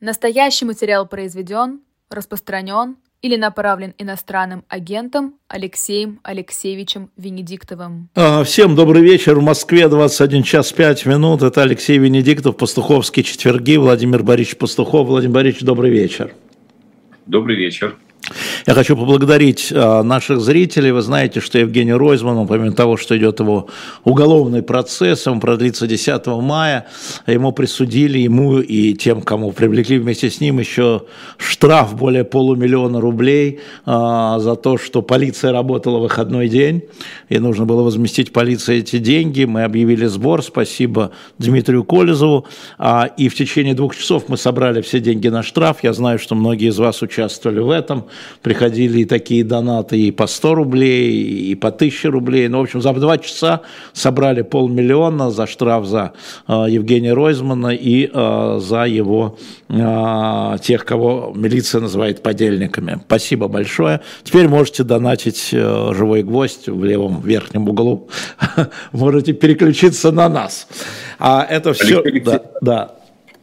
Настоящий 0.00 0.64
материал 0.64 1.06
произведен, 1.06 1.80
распространен 2.08 2.96
или 3.20 3.36
направлен 3.36 3.92
иностранным 3.98 4.64
агентом 4.68 5.34
Алексеем 5.46 6.20
Алексеевичем 6.22 7.10
Венедиктовым. 7.18 8.08
А, 8.14 8.42
всем 8.42 8.74
добрый 8.74 9.02
вечер. 9.02 9.38
В 9.38 9.42
Москве 9.42 9.88
21 9.88 10.42
час 10.42 10.72
5 10.72 11.04
минут. 11.04 11.42
Это 11.42 11.60
Алексей 11.60 11.98
Венедиктов, 11.98 12.56
Пастуховские 12.56 13.24
четверги, 13.24 13.76
Владимир 13.76 14.22
Борисович 14.22 14.56
Пастухов. 14.56 15.06
Владимир 15.06 15.34
Борисович, 15.34 15.64
добрый 15.64 15.90
вечер. 15.90 16.32
Добрый 17.26 17.56
вечер. 17.56 17.98
Я 18.66 18.74
хочу 18.74 18.96
поблагодарить 18.96 19.72
а, 19.74 20.02
наших 20.02 20.40
зрителей. 20.40 20.92
Вы 20.92 21.02
знаете, 21.02 21.40
что 21.40 21.58
Евгений 21.58 21.92
Ройзман, 21.92 22.46
помимо 22.46 22.72
того, 22.72 22.96
что 22.96 23.16
идет 23.16 23.40
его 23.40 23.68
уголовный 24.04 24.62
процесс, 24.62 25.26
он 25.26 25.40
продлится 25.40 25.86
10 25.86 26.26
мая, 26.26 26.86
ему 27.26 27.52
присудили, 27.52 28.18
ему 28.18 28.60
и 28.60 28.94
тем, 28.94 29.22
кому 29.22 29.52
привлекли 29.52 29.98
вместе 29.98 30.30
с 30.30 30.40
ним, 30.40 30.58
еще 30.58 31.02
штраф 31.38 31.96
более 31.96 32.24
полумиллиона 32.24 33.00
рублей 33.00 33.60
а, 33.86 34.38
за 34.38 34.56
то, 34.56 34.78
что 34.78 35.02
полиция 35.02 35.52
работала 35.52 35.98
в 35.98 36.02
выходной 36.02 36.48
день, 36.48 36.82
и 37.28 37.38
нужно 37.38 37.64
было 37.64 37.82
возместить 37.82 38.32
полиции 38.32 38.78
эти 38.78 38.98
деньги. 38.98 39.44
Мы 39.44 39.64
объявили 39.64 40.06
сбор, 40.06 40.42
спасибо 40.42 41.12
Дмитрию 41.38 41.84
Колезову, 41.84 42.46
а, 42.78 43.10
и 43.16 43.28
в 43.28 43.34
течение 43.34 43.74
двух 43.74 43.96
часов 43.96 44.28
мы 44.28 44.36
собрали 44.36 44.82
все 44.82 45.00
деньги 45.00 45.28
на 45.28 45.42
штраф. 45.42 45.78
Я 45.82 45.92
знаю, 45.92 46.18
что 46.18 46.34
многие 46.34 46.68
из 46.68 46.78
вас 46.78 47.02
участвовали 47.02 47.60
в 47.60 47.70
этом 47.70 48.06
приходили 48.42 49.00
и 49.00 49.04
такие 49.04 49.44
донаты 49.44 49.98
и 49.98 50.10
по 50.10 50.26
100 50.26 50.54
рублей, 50.54 51.12
и 51.50 51.54
по 51.54 51.68
1000 51.68 52.10
рублей. 52.10 52.48
Ну, 52.48 52.58
в 52.58 52.62
общем, 52.62 52.80
за 52.80 52.92
два 52.92 53.18
часа 53.18 53.62
собрали 53.92 54.42
полмиллиона 54.42 55.30
за 55.30 55.46
штраф 55.46 55.86
за 55.86 56.12
э, 56.48 56.66
Евгения 56.68 57.12
Ройзмана 57.12 57.68
и 57.68 58.10
э, 58.12 58.58
за 58.60 58.84
его, 58.84 59.38
э, 59.68 60.56
тех, 60.62 60.84
кого 60.84 61.32
милиция 61.34 61.80
называет 61.80 62.22
подельниками. 62.22 63.00
Спасибо 63.06 63.48
большое. 63.48 64.00
Теперь 64.22 64.48
можете 64.48 64.84
донатить 64.84 65.50
э, 65.52 65.92
«Живой 65.94 66.22
гвоздь» 66.22 66.68
в 66.68 66.84
левом 66.84 67.20
верхнем 67.22 67.68
углу. 67.68 68.08
можете 68.92 69.32
переключиться 69.32 70.12
на 70.12 70.28
нас. 70.28 70.68
А 71.18 71.46
это 71.48 71.72
все... 71.72 72.02
Да, 72.24 72.42
да. 72.60 72.94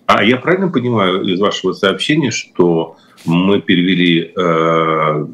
А 0.07 0.23
я 0.23 0.37
правильно 0.37 0.69
понимаю 0.69 1.21
из 1.23 1.39
вашего 1.39 1.73
сообщения, 1.73 2.31
что 2.31 2.95
мы 3.25 3.61
перевели 3.61 4.31
э, 4.35 5.25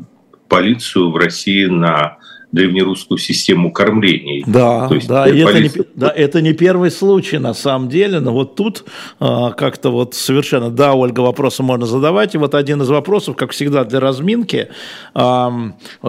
полицию 0.48 1.12
в 1.12 1.18
России 1.18 1.66
на 1.66 2.18
древнерусскую 2.54 3.18
систему 3.18 3.72
кормления. 3.72 4.44
Да, 4.46 4.88
То 4.88 4.96
есть 4.96 5.08
да, 5.08 5.28
и 5.28 5.40
это, 5.40 5.60
не, 5.60 5.72
да, 5.96 6.10
это 6.16 6.40
не 6.40 6.54
первый 6.54 6.92
случай 6.92 7.40
на 7.40 7.56
самом 7.56 7.90
деле, 7.90 8.20
но 8.20 8.32
вот 8.32 8.56
тут 8.56 8.86
э, 9.20 9.26
как-то 9.58 9.90
вот 9.90 10.14
совершенно, 10.14 10.70
да, 10.70 10.94
Ольга, 10.94 11.22
вопросы 11.22 11.64
можно 11.64 11.88
задавать, 11.88 12.36
и 12.36 12.38
вот 12.38 12.54
один 12.54 12.82
из 12.84 12.90
вопросов, 12.90 13.36
как 13.36 13.52
всегда 13.52 13.84
для 13.86 14.00
разминки, 14.00 14.70
э, 15.16 15.50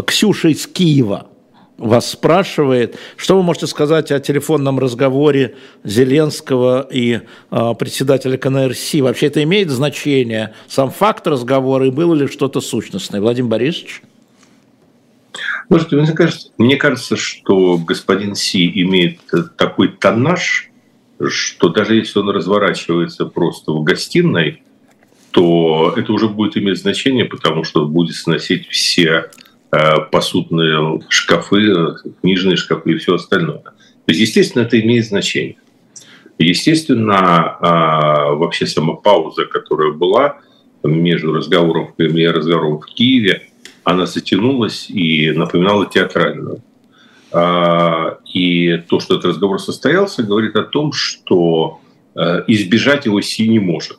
Ксюша 0.07 0.49
из 0.49 0.67
Киева, 0.67 1.29
вас 1.77 2.11
спрашивает, 2.11 2.97
что 3.17 3.37
вы 3.37 3.43
можете 3.43 3.67
сказать 3.67 4.13
о 4.13 4.21
телефонном 4.21 4.79
разговоре 4.79 5.57
Зеленского 5.83 6.87
и 6.91 7.21
э, 7.51 7.75
председателя 7.79 8.37
КНРС? 8.37 8.95
Вообще 8.95 9.27
это 9.27 9.43
имеет 9.43 9.71
значение, 9.71 10.55
сам 10.69 10.91
факт 10.91 11.27
разговора, 11.27 11.87
и 11.87 11.91
было 11.91 12.15
ли 12.15 12.29
что-то 12.29 12.61
сущностное? 12.61 13.21
Владимир 13.21 13.51
Борисович? 13.51 14.03
Может, 15.69 15.93
мне 15.93 16.13
кажется, 16.13 16.51
мне 16.59 16.77
кажется, 16.77 17.17
что 17.17 17.79
господин 17.79 18.35
Си 18.35 18.71
имеет 18.83 19.19
такой 19.57 19.89
тоннаж, 19.89 20.71
что 21.29 21.71
даже 21.71 21.97
если 21.97 22.19
он 22.21 22.31
разворачивается 22.31 23.27
просто 23.27 23.73
в 23.73 23.83
гостиной, 23.83 24.63
то 25.31 25.93
это 25.97 26.13
уже 26.13 26.29
будет 26.29 26.57
иметь 26.57 26.79
значение, 26.79 27.25
потому 27.25 27.65
что 27.65 27.87
будет 27.87 28.15
сносить 28.15 28.69
все 28.69 29.05
Э, 29.19 29.44
посудные 30.11 31.01
шкафы, 31.09 31.95
книжные 32.21 32.57
шкафы 32.57 32.93
и 32.93 32.97
все 32.99 33.15
остальное. 33.15 33.59
То 33.59 34.13
есть, 34.13 34.21
естественно, 34.21 34.63
это 34.63 34.81
имеет 34.81 35.07
значение. 35.07 35.57
Естественно, 36.39 37.57
а, 37.61 38.33
вообще 38.35 38.67
сама 38.67 38.95
пауза, 38.95 39.47
которая 39.47 39.93
была 39.93 40.39
между 40.83 41.33
разговором 41.33 41.89
в 41.89 41.97
Кремле 41.97 42.25
и 42.25 42.29
разговором 42.29 42.81
в 42.81 42.87
Киеве, 42.87 43.49
она 43.85 44.07
затянулась 44.07 44.91
и 44.91 45.31
напоминала 45.31 45.87
театральную. 45.87 46.61
А, 47.33 48.19
и 48.33 48.79
то, 48.89 49.01
что 49.01 49.15
этот 49.15 49.27
разговор 49.27 49.61
состоялся, 49.61 50.23
говорит 50.23 50.57
о 50.57 50.65
том, 50.65 50.93
что 50.93 51.81
э, 52.15 52.45
избежать 52.49 53.07
его 53.07 53.21
Си 53.21 53.49
не 53.49 53.61
может. 53.61 53.99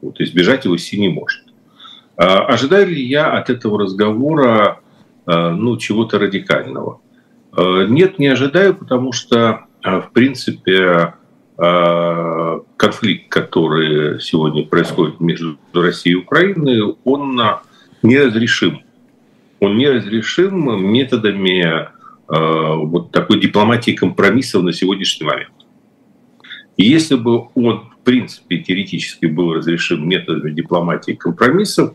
Вот 0.00 0.20
избежать 0.20 0.66
его 0.66 0.76
Си 0.76 0.98
не 1.00 1.08
может. 1.08 1.42
А, 2.16 2.44
ожидаю 2.44 2.88
ли 2.88 3.02
я 3.02 3.32
от 3.32 3.50
этого 3.50 3.80
разговора 3.80 4.80
Э, 4.80 4.89
ну, 5.26 5.76
чего-то 5.76 6.18
радикального. 6.18 7.00
Э, 7.56 7.86
нет, 7.88 8.18
не 8.18 8.28
ожидаю, 8.28 8.74
потому 8.74 9.12
что, 9.12 9.66
э, 9.82 10.00
в 10.00 10.10
принципе, 10.12 11.14
конфликт, 12.76 13.28
который 13.28 14.18
сегодня 14.18 14.64
происходит 14.64 15.20
между 15.20 15.58
Россией 15.74 16.14
и 16.14 16.18
Украиной, 16.18 16.96
он 17.04 17.38
неразрешим. 18.02 18.80
Он 19.60 19.76
неразрешим 19.76 20.90
методами 20.90 21.90
вот 22.26 23.10
такой 23.10 23.38
дипломатии 23.40 23.90
компромиссов 23.90 24.62
на 24.62 24.72
сегодняшний 24.72 25.26
момент. 25.26 25.52
Если 26.78 27.16
бы 27.16 27.48
он, 27.54 27.90
в 27.90 28.04
принципе, 28.04 28.58
теоретически 28.58 29.26
был 29.26 29.52
разрешим 29.52 30.08
методами 30.08 30.52
дипломатии 30.52 31.12
компромиссов, 31.12 31.94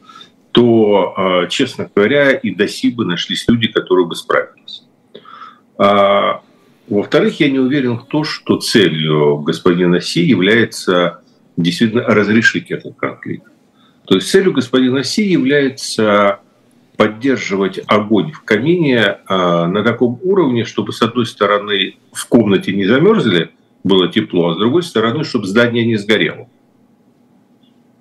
то, 0.56 1.14
а, 1.18 1.48
честно 1.48 1.92
говоря, 1.94 2.32
и 2.32 2.56
до 2.56 2.66
СИБы 2.66 3.04
нашлись 3.04 3.44
люди, 3.50 3.68
которые 3.68 4.08
бы 4.08 4.16
справились. 4.16 4.84
А, 5.78 6.42
во-вторых, 6.88 7.42
я 7.42 7.50
не 7.50 7.60
уверен 7.60 7.98
в 7.98 8.06
том, 8.06 8.24
что 8.24 8.56
целью 8.62 9.40
господина 9.40 10.00
Си 10.00 10.22
является 10.22 11.20
действительно 11.58 12.04
разрешить 12.04 12.72
этот 12.72 12.96
конфликт. 12.96 13.52
То 14.06 14.16
есть 14.16 14.30
целью 14.30 14.54
господина 14.54 15.04
Си 15.04 15.28
является 15.28 16.40
поддерживать 16.96 17.82
огонь 17.88 18.32
в 18.32 18.42
камине 18.44 19.18
а, 19.28 19.68
на 19.68 19.84
таком 19.84 20.22
уровне, 20.24 20.64
чтобы, 20.64 20.94
с 20.94 21.02
одной 21.02 21.26
стороны, 21.26 21.98
в 22.14 22.26
комнате 22.28 22.74
не 22.74 22.86
замерзли, 22.86 23.52
было 23.84 24.08
тепло, 24.08 24.52
а 24.52 24.54
с 24.54 24.58
другой 24.58 24.84
стороны, 24.84 25.26
чтобы 25.26 25.48
здание 25.48 25.86
не 25.86 25.98
сгорело. 25.98 26.48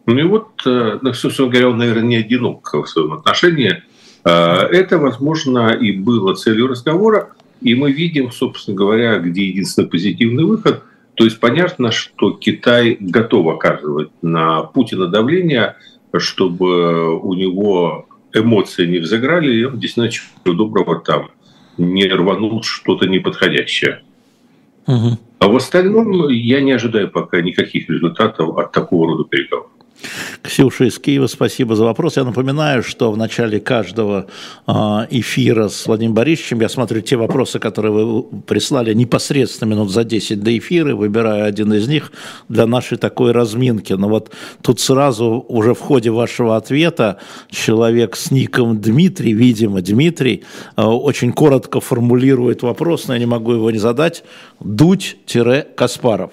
Ну 0.06 0.19
и 0.19 0.22
вот, 0.22 0.48
э, 0.66 0.98
ну, 1.00 1.12
собственно 1.15 1.48
говоря, 1.48 1.70
он, 1.70 1.78
наверное, 1.78 2.03
не 2.03 2.16
одинок 2.16 2.70
в 2.72 2.87
своем 2.87 3.15
отношении. 3.15 3.82
Э, 4.25 4.66
это, 4.70 4.98
возможно, 4.98 5.70
и 5.70 5.92
было 5.92 6.34
целью 6.34 6.69
разговора. 6.69 7.31
И 7.60 7.75
мы 7.75 7.92
видим, 7.92 8.31
собственно 8.31 8.76
говоря, 8.76 9.19
где 9.19 9.47
единственный 9.47 9.88
позитивный 9.88 10.44
выход. 10.44 10.82
То 11.14 11.25
есть 11.25 11.41
понятно, 11.41 11.91
что 11.91 12.32
Китай 12.32 12.97
готов 13.00 13.47
оказывать 13.54 14.10
на 14.20 14.62
Путина 14.62 15.06
давление, 15.06 15.76
чтобы 16.19 17.19
у 17.19 17.34
него 17.34 18.06
эмоции 18.34 18.87
не 18.87 18.98
взыграли, 18.98 19.54
и 19.54 19.64
он 19.64 19.78
действительно 19.78 20.10
чего 20.10 20.53
доброго 20.53 21.00
там 21.00 21.31
не 21.78 22.06
рванул 22.06 22.62
что-то 22.62 23.06
неподходящее. 23.06 24.03
Угу. 24.87 25.19
А 25.38 25.48
в 25.48 25.56
остальном 25.56 26.28
я 26.28 26.60
не 26.60 26.72
ожидаю 26.72 27.10
пока 27.10 27.41
никаких 27.41 27.88
результатов 27.88 28.56
от 28.59 28.72
такого 28.72 29.09
рода 29.09 29.25
переговоров. 29.25 29.70
Ксюша 30.43 30.84
из 30.84 30.99
Киева, 30.99 31.27
спасибо 31.27 31.77
за 31.77 31.84
вопрос. 31.84 32.16
Я 32.16 32.25
напоминаю, 32.25 32.82
что 32.82 33.10
в 33.10 33.16
начале 33.16 33.60
каждого 33.60 34.27
а, 34.66 35.06
эфира 35.10 35.69
с 35.69 35.87
Владимиром 35.87 36.15
Борисовичем 36.15 36.60
я 36.60 36.69
смотрю 36.69 37.00
те 37.00 37.16
вопросы, 37.16 37.59
которые 37.59 37.93
вы 37.93 38.22
прислали 38.22 38.93
непосредственно 38.93 39.71
минут 39.71 39.91
за 39.91 40.05
10 40.05 40.43
до 40.43 40.56
эфира, 40.56 40.94
выбираю 40.94 41.47
один 41.47 41.72
из 41.72 41.88
них 41.88 42.12
для 42.49 42.66
нашей 42.66 42.99
такой 42.99 43.32
разминки. 43.32 43.93
Но 43.94 44.09
вот 44.09 44.31
тут 44.62 44.81
сразу 44.81 45.44
уже 45.49 45.75
в 45.75 45.81
ходе 45.81 46.11
вашего 46.11 46.56
ответа 46.56 47.19
человек 47.50 48.17
с 48.17 48.31
ником 48.31 48.81
Дмитрий, 48.81 49.32
видимо, 49.32 49.81
Дмитрий, 49.81 50.44
а, 50.76 50.91
очень 50.91 51.32
коротко 51.32 51.81
формулирует 51.81 52.62
вопрос, 52.62 53.08
но 53.08 53.14
я 53.14 53.20
не 53.20 53.26
могу 53.26 53.52
его 53.52 53.70
не 53.70 53.79
задать. 53.79 54.25
Дудь-Каспаров. 54.61 56.31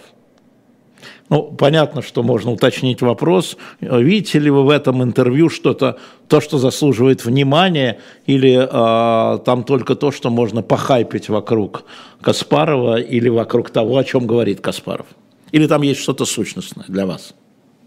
Ну, 1.31 1.43
понятно, 1.43 2.01
что 2.01 2.23
можно 2.23 2.51
уточнить 2.51 3.01
вопрос. 3.01 3.55
Видите 3.79 4.37
ли 4.37 4.49
вы 4.49 4.65
в 4.65 4.69
этом 4.69 5.01
интервью 5.01 5.47
что-то, 5.47 5.97
то, 6.27 6.41
что 6.41 6.57
заслуживает 6.57 7.23
внимания, 7.23 7.99
или 8.25 8.67
э, 8.69 9.39
там 9.39 9.63
только 9.63 9.95
то, 9.95 10.11
что 10.11 10.29
можно 10.29 10.61
похайпить 10.61 11.29
вокруг 11.29 11.85
Каспарова 12.19 12.99
или 12.99 13.29
вокруг 13.29 13.69
того, 13.69 13.97
о 13.97 14.03
чем 14.03 14.27
говорит 14.27 14.59
Каспаров? 14.59 15.05
Или 15.53 15.67
там 15.67 15.83
есть 15.83 16.01
что-то 16.01 16.25
сущностное 16.25 16.83
для 16.89 17.05
вас? 17.05 17.33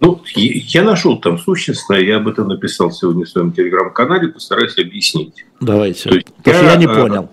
Ну, 0.01 0.23
я 0.37 0.83
нашел 0.83 1.19
там 1.21 1.39
сущностное, 1.39 2.01
я 2.01 2.17
об 2.17 2.29
этом 2.29 2.49
написал 2.49 2.93
сегодня 2.93 3.27
в 3.27 3.29
своем 3.29 3.53
телеграм-канале, 3.53 4.29
постараюсь 4.29 4.79
объяснить. 4.79 5.45
Давайте. 5.61 6.09
То 6.09 6.15
есть 6.15 6.35
Потому 6.37 6.65
я, 6.65 6.71
я 6.71 6.77
не 6.77 6.87
понял. 6.87 7.29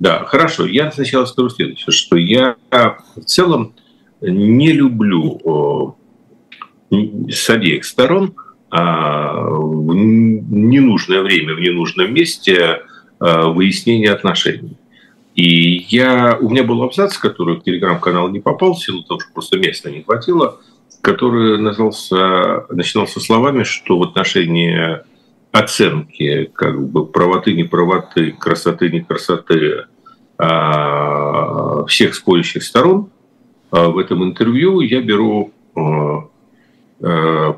Да, 0.00 0.26
хорошо. 0.26 0.66
Я 0.66 0.92
сначала 0.92 1.24
скажу 1.24 1.48
следующее, 1.48 1.92
что 1.92 2.16
я 2.18 2.56
в 2.70 3.24
целом 3.24 3.72
не 4.20 4.72
люблю 4.72 5.96
с 6.90 7.50
обеих 7.50 7.84
сторон 7.84 8.34
в 8.70 9.94
ненужное 9.94 11.22
время, 11.22 11.54
в 11.54 11.60
ненужном 11.60 12.12
месте 12.12 12.82
выяснения 13.20 14.10
отношений. 14.10 14.76
И 15.34 15.86
я, 15.88 16.36
у 16.40 16.50
меня 16.50 16.64
был 16.64 16.82
абзац, 16.82 17.16
который 17.16 17.56
в 17.56 17.62
телеграм-канал 17.62 18.28
не 18.28 18.40
попал, 18.40 18.74
в 18.74 18.82
силу 18.82 19.04
того, 19.04 19.20
что 19.20 19.32
просто 19.32 19.56
места 19.56 19.90
не 19.90 20.02
хватило, 20.02 20.58
который 21.00 21.58
назывался, 21.58 22.66
начинался 22.70 23.20
словами, 23.20 23.62
что 23.62 23.98
в 23.98 24.02
отношении 24.02 24.98
оценки 25.52 26.50
как 26.54 26.88
бы 26.88 27.06
правоты, 27.06 27.54
неправоты, 27.54 28.32
красоты, 28.32 28.90
не 28.90 29.00
красоты 29.00 29.84
а, 30.38 31.84
всех 31.86 32.14
спорящих 32.14 32.62
сторон 32.62 33.06
а, 33.06 33.17
в 33.70 33.98
этом 33.98 34.24
интервью 34.24 34.80
я 34.80 35.00
беру 35.00 35.52
а, 35.76 37.56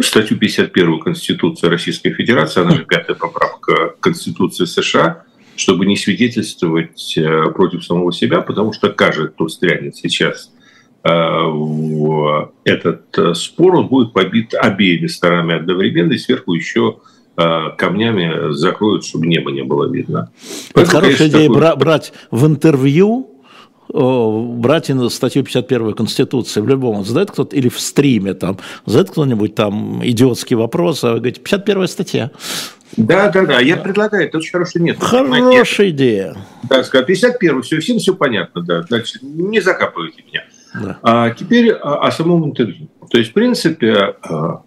статью 0.00 0.38
51 0.38 1.00
Конституции 1.00 1.66
Российской 1.66 2.10
Федерации, 2.10 2.62
она 2.62 2.72
же 2.72 2.84
пятая 2.84 3.14
поправка 3.14 3.94
Конституции 4.00 4.64
США, 4.64 5.24
чтобы 5.56 5.84
не 5.84 5.96
свидетельствовать 5.96 7.18
против 7.54 7.84
самого 7.84 8.12
себя, 8.12 8.40
потому 8.40 8.72
что 8.72 8.88
каждый, 8.88 9.28
кто 9.28 9.48
стрянет 9.48 9.94
сейчас 9.96 10.50
в 11.04 12.52
этот 12.64 13.36
спор, 13.36 13.74
он 13.76 13.88
будет 13.88 14.12
побит 14.12 14.54
обеими 14.54 15.08
сторонами 15.08 15.56
одновременно, 15.56 16.12
и 16.12 16.18
сверху 16.18 16.54
еще 16.54 17.00
Э, 17.34 17.70
камнями 17.78 18.52
закроют, 18.52 19.06
чтобы 19.06 19.26
небо 19.26 19.50
не 19.50 19.62
было 19.62 19.90
видно. 19.90 20.30
Это 20.74 20.84
хорошая 20.84 21.28
идея 21.28 21.48
такой... 21.48 21.76
брать 21.76 22.12
в 22.30 22.46
интервью 22.46 23.31
брать 23.92 24.90
статью 25.10 25.44
51 25.44 25.94
Конституции 25.94 26.60
в 26.60 26.68
любом, 26.68 27.04
задает 27.04 27.30
кто-то, 27.30 27.54
или 27.54 27.68
в 27.68 27.78
стриме 27.78 28.34
там, 28.34 28.58
задает 28.86 29.10
кто-нибудь 29.10 29.54
там 29.54 30.00
идиотский 30.04 30.56
вопрос, 30.56 31.04
а 31.04 31.12
вы 31.12 31.18
говорите, 31.18 31.40
51 31.40 31.88
статья. 31.88 32.30
Да, 32.96 33.30
да, 33.30 33.46
да, 33.46 33.60
я 33.60 33.76
предлагаю, 33.76 34.26
это 34.26 34.38
очень 34.38 34.52
хороший 34.52 34.82
нет. 34.82 34.98
Хорошая 35.00 35.90
идея. 35.90 36.36
Да, 36.68 36.84
сказать, 36.84 37.06
51 37.06 37.62
все, 37.62 37.80
всем 37.80 37.98
все 37.98 38.14
понятно, 38.14 38.62
да, 38.62 38.82
значит, 38.82 39.22
не 39.22 39.60
закапывайте 39.60 40.22
меня. 40.26 40.44
Да. 40.74 40.98
А 41.02 41.30
теперь 41.30 41.72
о, 41.72 42.06
о 42.06 42.10
самом 42.10 42.44
интервью. 42.46 42.88
То 43.10 43.18
есть, 43.18 43.30
в 43.30 43.34
принципе, 43.34 44.16
а, 44.22 44.62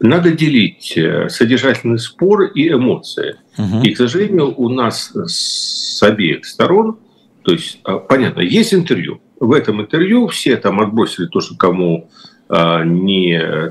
надо 0.00 0.30
делить 0.32 0.94
э, 0.96 1.28
содержательный 1.28 1.98
спор 1.98 2.44
и 2.44 2.70
эмоции. 2.70 3.36
Угу. 3.58 3.82
И, 3.82 3.92
к 3.92 3.96
сожалению, 3.96 4.54
у 4.56 4.68
нас 4.68 5.12
с 5.14 6.02
обеих 6.02 6.46
сторон, 6.46 6.98
то 7.46 7.52
есть, 7.52 7.78
а, 7.84 7.98
понятно, 7.98 8.40
есть 8.40 8.74
интервью. 8.74 9.20
В 9.38 9.52
этом 9.52 9.80
интервью 9.80 10.26
все 10.26 10.56
там 10.56 10.80
отбросили 10.80 11.26
то, 11.26 11.40
что 11.40 11.54
кому 11.56 12.10
а, 12.48 12.82
не... 12.82 13.70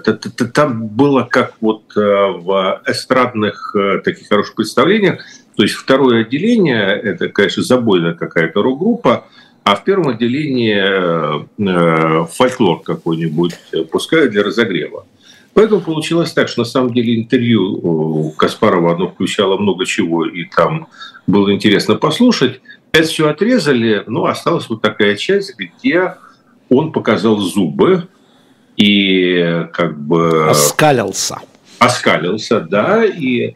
Там 0.54 0.88
было 0.88 1.24
как 1.30 1.56
вот 1.60 1.84
а, 1.98 2.32
в 2.32 2.82
эстрадных 2.88 3.76
таких 4.06 4.30
хороших 4.30 4.56
представлениях, 4.56 5.26
то 5.58 5.64
есть 5.64 5.76
второе 5.76 6.22
отделение, 6.22 6.86
это, 6.86 7.28
конечно, 7.28 7.64
забойная 7.64 8.14
какая-то 8.14 8.62
рок-группа, 8.64 9.26
а 9.66 9.76
в 9.76 9.84
первом 9.84 10.10
отделении 10.10 10.78
э, 10.78 12.26
фольклор 12.28 12.82
какой-нибудь 12.84 13.56
пускают 13.92 14.32
для 14.32 14.44
разогрева. 14.44 15.06
Поэтому 15.54 15.82
получилось 15.82 16.34
так, 16.34 16.50
что 16.50 16.62
на 16.62 16.66
самом 16.66 16.94
деле 16.94 17.16
интервью 17.16 18.32
Каспарова 18.38 18.94
оно 18.94 19.08
включало 19.08 19.58
много 19.58 19.86
чего, 19.86 20.26
и 20.26 20.44
там 20.44 20.88
было 21.28 21.52
интересно 21.52 21.96
послушать. 21.96 22.62
Это 22.96 23.10
все 23.10 23.28
отрезали, 23.28 24.04
но 24.08 24.26
осталась 24.26 24.70
вот 24.70 24.82
такая 24.82 25.18
часть, 25.18 25.56
где 25.58 26.16
он 26.70 26.94
показал 26.94 27.38
зубы 27.38 28.08
и 28.78 29.66
как 29.74 30.00
бы... 30.00 30.50
Оскалился. 30.50 31.40
Оскалился, 31.78 32.62
да, 32.62 33.04
и 33.04 33.56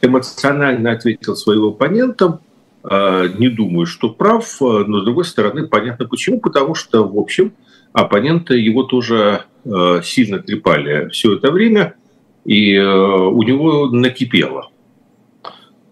эмоционально 0.00 0.92
ответил 0.92 1.34
своим 1.34 1.64
оппонентам, 1.64 2.40
а, 2.84 3.26
не 3.26 3.48
думаю, 3.48 3.86
что 3.86 4.10
прав, 4.10 4.46
но 4.60 5.00
с 5.00 5.04
другой 5.04 5.24
стороны 5.24 5.66
понятно 5.66 6.06
почему, 6.06 6.38
потому 6.38 6.76
что, 6.76 7.02
в 7.02 7.18
общем, 7.18 7.54
оппоненты 7.92 8.58
его 8.58 8.84
тоже 8.84 9.42
э, 9.64 10.02
сильно 10.04 10.38
трепали 10.38 11.08
все 11.08 11.34
это 11.34 11.50
время, 11.50 11.94
и 12.44 12.78
у 12.78 13.42
него 13.42 13.86
накипело. 13.86 14.70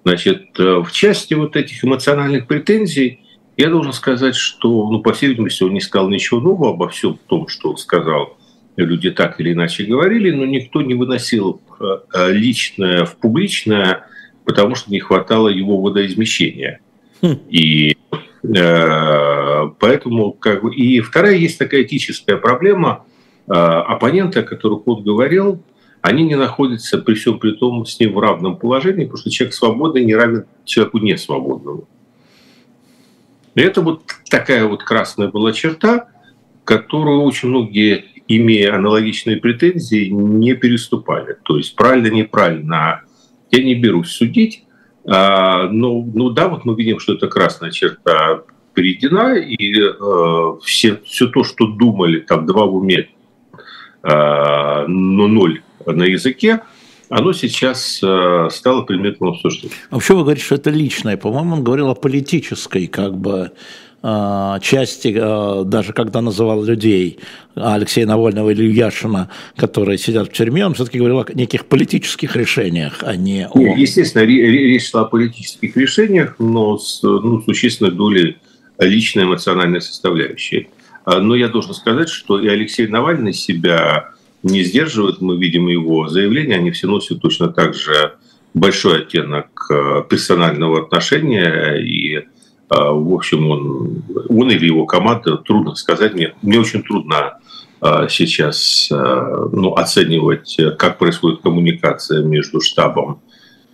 Значит, 0.07 0.59
э, 0.59 0.83
в 0.85 0.93
части 0.93 1.35
вот 1.35 1.57
этих 1.57 1.85
эмоциональных 1.85 2.47
претензий 2.47 3.21
я 3.57 3.71
должен 3.71 3.93
сказать, 3.93 4.37
что, 4.37 4.89
ну, 4.91 5.01
по 5.01 5.13
всей 5.13 5.31
видимости, 5.31 5.65
он 5.65 5.73
не 5.73 5.81
сказал 5.81 6.09
ничего 6.09 6.41
нового 6.41 6.71
обо 6.71 6.89
всем 6.89 7.19
том, 7.27 7.49
что 7.49 7.71
он 7.71 7.77
сказал. 7.77 8.37
Люди 8.77 9.11
так 9.11 9.41
или 9.41 9.53
иначе 9.53 9.85
говорили, 9.85 10.31
но 10.31 10.45
никто 10.45 10.83
не 10.83 10.95
выносил 10.95 11.63
личное 12.15 13.07
в 13.07 13.17
публичное, 13.17 14.07
потому 14.45 14.75
что 14.75 14.91
не 14.91 15.01
хватало 15.01 15.49
его 15.49 15.81
водоизмещения. 15.81 16.81
Хм. 17.23 17.39
И 17.49 17.97
Э, 18.55 19.71
поэтому 19.79 20.33
как 20.33 20.63
бы... 20.63 20.75
И 20.75 21.01
вторая 21.01 21.37
есть 21.37 21.59
такая 21.59 21.83
этическая 21.83 22.37
проблема. 22.37 23.05
Э, 23.49 23.53
оппоненты, 23.53 24.41
о 24.41 24.43
которых 24.43 24.87
он 24.87 25.03
говорил, 25.03 25.63
они 26.07 26.23
не 26.23 26.37
находятся 26.37 26.99
при 26.99 27.15
всем 27.15 27.41
при 27.41 27.51
том 27.51 27.85
с 27.85 27.99
ним 27.99 28.15
в 28.15 28.21
равном 28.21 28.57
положении, 28.57 29.07
потому 29.07 29.19
что 29.19 29.31
человек 29.31 29.55
свободный 29.55 30.05
не 30.05 30.15
равен 30.15 30.47
человеку 30.65 30.99
несвободному. 30.99 31.89
И 33.57 33.61
это 33.61 33.81
вот 33.81 34.03
такая 34.31 34.67
вот 34.67 34.85
красная 34.85 35.29
была 35.29 35.53
черта, 35.53 36.09
которую 36.63 37.23
очень 37.23 37.49
многие, 37.49 38.05
имея 38.29 38.77
аналогичные 38.77 39.39
претензии, 39.39 40.07
не 40.07 40.55
переступали. 40.55 41.39
То 41.43 41.57
есть 41.57 41.75
правильно, 41.75 42.15
неправильно. 42.15 43.03
Я 43.51 43.65
не 43.65 43.75
берусь 43.75 44.11
судить, 44.11 44.65
а, 45.07 45.69
ну, 45.69 46.09
ну 46.15 46.31
да, 46.31 46.47
вот 46.47 46.65
мы 46.65 46.77
видим, 46.77 47.01
что 47.01 47.15
это 47.15 47.27
красная 47.27 47.73
черта 47.73 48.43
перейдена, 48.75 49.39
и 49.39 49.81
э, 49.81 50.57
все, 50.63 51.01
все 51.05 51.27
то, 51.27 51.43
что 51.43 51.67
думали, 51.67 52.21
там 52.21 52.47
два 52.47 52.67
в 52.67 52.77
уме, 52.77 53.09
э, 54.03 54.85
но 54.87 55.27
ноль 55.27 55.63
на 55.93 56.05
языке, 56.05 56.63
оно 57.09 57.33
сейчас 57.33 58.01
э, 58.03 58.49
стало 58.51 58.83
предметом 58.83 59.29
обсуждения. 59.29 59.75
А 59.91 59.95
вообще 59.95 60.15
вы 60.15 60.23
говорите, 60.23 60.45
что 60.45 60.57
это 60.57 60.71
личное. 60.71 61.17
По-моему, 61.17 61.55
он 61.55 61.65
говорил 61.65 61.89
о 61.89 61.95
политической 61.95 62.87
как 62.89 63.17
бы 63.17 63.53
Э, 64.09 64.59
части, 64.63 65.17
э, 65.19 65.65
даже 65.65 65.93
когда 65.93 66.21
называл 66.21 66.63
людей 66.63 67.19
Алексея 67.57 68.07
Навального 68.07 68.51
или 68.51 68.71
Яшина, 68.71 69.31
которые 69.57 69.99
сидят 69.99 70.29
в 70.29 70.33
тюрьме, 70.33 70.65
он 70.65 70.75
все-таки 70.75 70.99
говорил 70.99 71.21
о 71.21 71.27
неких 71.35 71.65
политических 71.65 72.37
решениях, 72.37 72.99
а 73.01 73.17
не 73.17 73.49
о... 73.49 73.59
Естественно, 73.59 74.23
речь 74.23 74.91
шла 74.91 75.03
о 75.03 75.05
политических 75.07 75.77
решениях, 75.77 76.37
но 76.39 76.79
с 76.79 77.03
ну, 77.03 77.43
существенной 77.43 77.91
долей 77.91 78.37
личной 78.79 79.25
эмоциональной 79.25 79.81
составляющей. 79.81 80.69
А, 81.05 81.19
но 81.19 81.35
я 81.35 81.49
должен 81.49 81.75
сказать, 81.75 82.09
что 82.09 82.39
и 82.39 82.47
Алексей 82.47 82.87
Навальный 82.87 83.33
себя 83.33 84.11
не 84.47 84.63
сдерживает, 84.63 85.21
мы 85.21 85.37
видим 85.37 85.69
его 85.69 86.09
заявления, 86.09 86.57
они 86.57 86.71
все 86.71 86.87
носят 86.87 87.21
точно 87.21 87.49
так 87.49 87.75
же 87.75 88.15
большой 88.55 89.03
оттенок 89.03 89.67
э, 89.71 90.03
персонального 90.09 90.83
отношения 90.83 91.77
и 91.77 92.25
а, 92.69 92.91
в 92.91 93.13
общем, 93.15 93.49
он, 93.49 94.03
он 94.29 94.51
или 94.51 94.67
его 94.67 94.87
команда, 94.87 95.37
трудно 95.37 95.77
сказать. 95.77 96.15
Мне, 96.15 96.35
мне 96.43 96.59
очень 96.59 96.83
трудно 96.83 97.39
а, 97.81 98.09
сейчас 98.09 98.89
ну, 98.91 99.75
оценивать, 99.75 100.57
как 100.77 100.99
происходит 100.99 101.43
коммуникация 101.43 102.25
между 102.25 102.61
штабом 102.61 103.21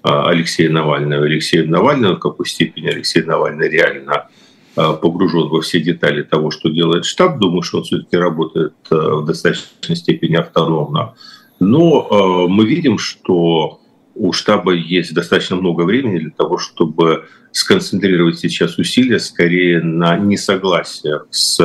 Алексея 0.02 0.68
Навального 0.68 1.24
и 1.24 1.26
Алексеем 1.28 1.70
Навальным, 1.70 2.16
в 2.16 2.18
какой 2.18 2.46
степени 2.46 2.88
Алексей 2.88 3.22
Навальный 3.22 3.70
реально 3.70 4.28
погружен 4.74 5.48
во 5.48 5.60
все 5.60 5.80
детали 5.80 6.22
того, 6.22 6.50
что 6.50 6.70
делает 6.70 7.04
штаб. 7.04 7.38
Думаю, 7.38 7.62
что 7.62 7.78
он 7.78 7.84
все-таки 7.84 8.16
работает 8.16 8.74
в 8.90 9.24
достаточной 9.24 9.96
степени 9.96 10.36
автономно. 10.36 11.14
Но 11.60 12.48
мы 12.48 12.64
видим, 12.64 12.98
что 12.98 13.80
у 14.14 14.32
штаба 14.32 14.72
есть 14.72 15.14
достаточно 15.14 15.56
много 15.56 15.82
времени 15.82 16.18
для 16.18 16.30
того, 16.30 16.58
чтобы 16.58 17.26
сконцентрировать 17.50 18.38
сейчас 18.38 18.78
усилия 18.78 19.18
скорее 19.18 19.82
на 19.82 20.16
несогласиях 20.16 21.26
с 21.30 21.60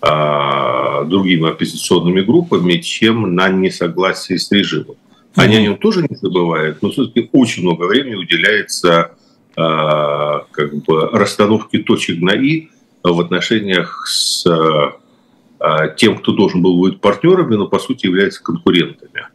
э, 0.00 1.04
другими 1.06 1.50
оппозиционными 1.50 2.22
группами, 2.22 2.74
чем 2.78 3.34
на 3.34 3.48
несогласии 3.48 4.36
с 4.36 4.50
режимом. 4.52 4.96
Они 5.34 5.56
о 5.56 5.62
нем 5.62 5.76
тоже 5.76 6.06
не 6.08 6.16
забывают, 6.16 6.80
но 6.80 6.90
все-таки 6.90 7.28
очень 7.32 7.62
много 7.62 7.86
времени 7.86 8.14
уделяется 8.14 8.90
э, 8.90 9.13
как 9.54 10.74
бы 10.86 11.08
расстановке 11.12 11.78
точек 11.78 12.20
на 12.20 12.32
«и» 12.32 12.70
в 13.04 13.20
отношениях 13.20 14.06
с 14.06 14.44
э, 14.46 15.94
тем, 15.96 16.18
кто 16.18 16.32
должен 16.32 16.62
был 16.62 16.80
быть 16.80 17.00
партнерами, 17.00 17.54
но 17.54 17.68
по 17.68 17.78
сути 17.78 18.06
является 18.06 18.42
конкурентами. 18.42 19.28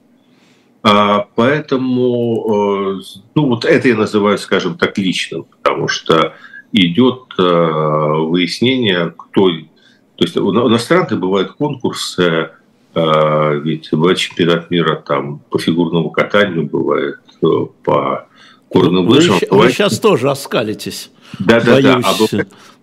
А, 0.82 1.28
поэтому, 1.36 3.00
э, 3.00 3.02
ну 3.36 3.48
вот 3.48 3.66
это 3.66 3.88
я 3.88 3.96
называю, 3.96 4.38
скажем 4.38 4.78
так, 4.78 4.98
личным, 4.98 5.44
потому 5.44 5.88
что 5.88 6.36
идет 6.72 7.34
э, 7.38 7.44
выяснение, 7.44 9.14
кто... 9.16 9.50
То 9.50 10.26
есть 10.26 10.38
у 10.38 10.52
иностранцев 10.70 11.20
бывают 11.20 11.52
конкурсы, 11.52 12.52
э, 12.94 13.60
ведь 13.62 13.90
бывает 13.92 14.18
чемпионат 14.18 14.72
мира 14.72 14.96
там 14.96 15.40
по 15.50 15.60
фигурному 15.60 16.12
катанию, 16.12 16.66
бывает 16.66 17.20
по 17.84 18.29
горным 18.72 19.08
лыжам. 19.08 19.38
Вы, 19.50 19.58
вы 19.58 19.70
сейчас 19.70 20.00
тоже 20.00 20.30
оскалитесь. 20.30 21.12
Да, 21.40 21.60
да, 21.62 21.80
да. 21.82 22.02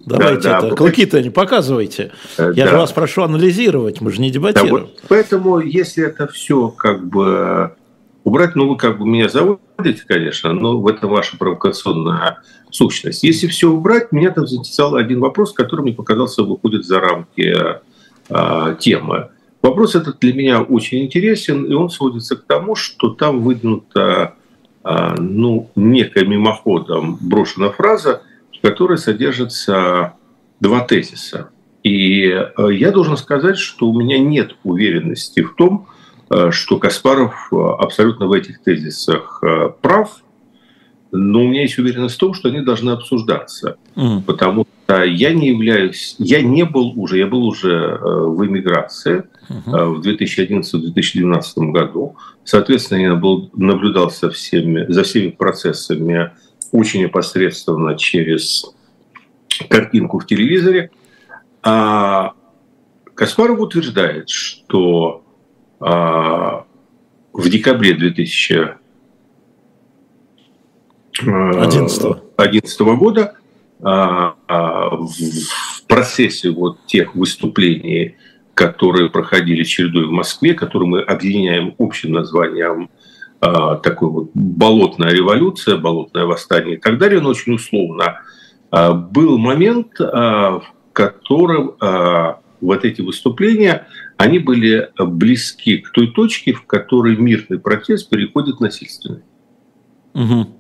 Давайте 0.07 0.43
да, 0.43 0.59
это. 0.59 0.71
Да, 0.71 0.77
Клыки-то 0.77 1.21
не 1.21 1.31
показывайте. 1.31 2.13
Я 2.39 2.53
да. 2.53 2.69
же 2.69 2.77
вас 2.77 2.93
прошу 2.93 3.23
анализировать, 3.23 4.01
мы 4.01 4.13
же 4.13 4.21
не 4.21 4.31
дебатируем. 4.31 4.75
Да, 4.75 4.81
вот 4.81 5.03
поэтому, 5.09 5.59
если 5.59 6.07
это 6.07 6.29
все 6.29 6.69
как 6.69 7.05
бы 7.05 7.73
убрать, 8.23 8.55
ну 8.55 8.69
вы 8.69 8.77
как 8.77 8.99
бы 8.99 9.07
меня 9.07 9.29
заводите, 9.29 10.05
конечно, 10.07 10.53
но 10.53 10.81
в 10.81 10.87
этом 10.87 11.11
ваша 11.11 11.37
провокационная 11.37 12.39
сущность. 12.71 13.25
Если 13.25 13.49
все 13.49 13.69
убрать, 13.69 14.13
меня 14.13 14.31
там 14.31 14.47
заинтересовал 14.47 14.95
один 14.95 15.21
вопрос, 15.21 15.53
который 15.53 15.81
мне 15.81 15.93
показался 15.93 16.45
выходит 16.45 16.85
за 16.85 17.01
рамки 17.01 17.55
а, 18.29 18.75
темы. 18.75 19.31
Вопрос 19.63 19.97
этот 19.97 20.21
для 20.21 20.35
меня 20.35 20.63
очень 20.63 21.05
интересен, 21.05 21.65
и 21.65 21.75
он 21.75 21.91
сводится 21.91 22.37
к 22.37 22.45
тому, 22.45 22.77
что 22.77 23.11
там 23.11 23.41
выдвинута 23.41 24.03
а, 24.03 24.35
ну, 25.19 25.71
некая 25.75 26.25
мимоходом 26.25 27.19
брошена 27.21 27.71
фраза– 27.71 28.23
в 28.57 28.67
которой 28.67 28.99
содержатся 28.99 30.15
два 30.61 30.81
тезиса. 30.81 31.51
И 31.83 32.25
э, 32.25 32.73
я 32.73 32.91
должен 32.91 33.17
сказать, 33.17 33.59
что 33.59 33.89
у 33.89 33.99
меня 33.99 34.19
нет 34.19 34.57
уверенности 34.65 35.43
в 35.43 35.55
том, 35.55 35.87
э, 36.31 36.51
что 36.51 36.79
Каспаров 36.79 37.49
э, 37.53 37.57
абсолютно 37.57 38.27
в 38.27 38.33
этих 38.33 38.63
тезисах 38.63 39.43
прав, 39.81 40.17
но 41.17 41.41
у 41.41 41.49
меня 41.49 41.63
есть 41.63 41.79
уверенность 41.79 42.17
в 42.17 42.19
том, 42.19 42.35
что 42.35 42.49
они 42.49 42.61
должны 42.61 42.91
обсуждаться, 42.91 43.77
mm. 43.95 44.23
потому 44.23 44.67
что 44.85 45.05
я 45.05 45.33
не 45.33 45.49
являюсь, 45.49 46.17
я 46.19 46.43
не 46.43 46.65
был 46.65 46.93
уже, 46.97 47.19
я 47.19 47.27
был 47.27 47.45
уже 47.45 47.73
э, 47.73 47.99
в 48.01 48.47
эмиграции 48.47 49.25
mm-hmm. 49.49 49.95
в 49.95 50.07
2011-2012 50.07 51.73
году, 51.73 52.17
соответственно, 52.45 53.01
я 53.01 53.15
был, 53.15 53.51
наблюдал 53.55 54.11
со 54.11 54.31
всеми, 54.31 54.91
за 54.91 55.03
всеми 55.03 55.31
процессами 55.31 56.31
очень 56.73 57.03
непосредственно 57.03 57.97
через 57.97 58.73
картинку 59.69 60.19
в 60.19 60.27
телевизоре. 60.27 60.91
А 61.63 62.35
Каспаров 63.15 63.61
утверждает, 63.61 64.29
что 64.29 65.25
а, 65.81 66.65
в 67.33 67.49
декабре 67.49 67.95
2000 67.95 68.86
11 71.23 72.81
э, 72.81 72.85
года 72.97 73.35
а, 73.83 74.35
а, 74.49 74.97
в 74.97 75.87
процессе 75.87 76.51
вот 76.51 76.79
тех 76.87 77.15
выступлений, 77.15 78.17
которые 78.55 79.11
проходили 79.11 79.65
чередой 79.65 80.07
в 80.07 80.11
Москве, 80.11 80.55
которые 80.55 80.89
мы 80.89 81.01
объединяем 81.01 81.75
общим 81.79 82.13
названием 82.13 82.91
а, 83.41 83.77
такой 83.77 84.09
вот 84.09 84.31
болотная 84.35 85.11
революция, 85.11 85.77
болотное 85.77 86.25
восстание 86.25 86.77
и 86.77 86.81
так 86.81 86.99
далее, 86.99 87.21
но 87.21 87.31
очень 87.31 87.55
условно, 87.55 88.21
был 88.73 89.39
момент, 89.39 89.99
в 89.99 90.65
котором 90.93 91.77
вот 92.61 92.85
эти 92.85 93.01
выступления, 93.01 93.87
они 94.17 94.41
были 94.41 94.91
близки 94.99 95.79
к 95.79 95.93
той 95.93 96.09
точке, 96.09 96.53
в 96.53 96.67
которой 96.67 97.17
мирный 97.17 97.61
протест 97.61 98.11
переходит 98.11 98.57
в 98.57 98.61
насильственный. 98.61 99.23
Угу. 100.15 100.56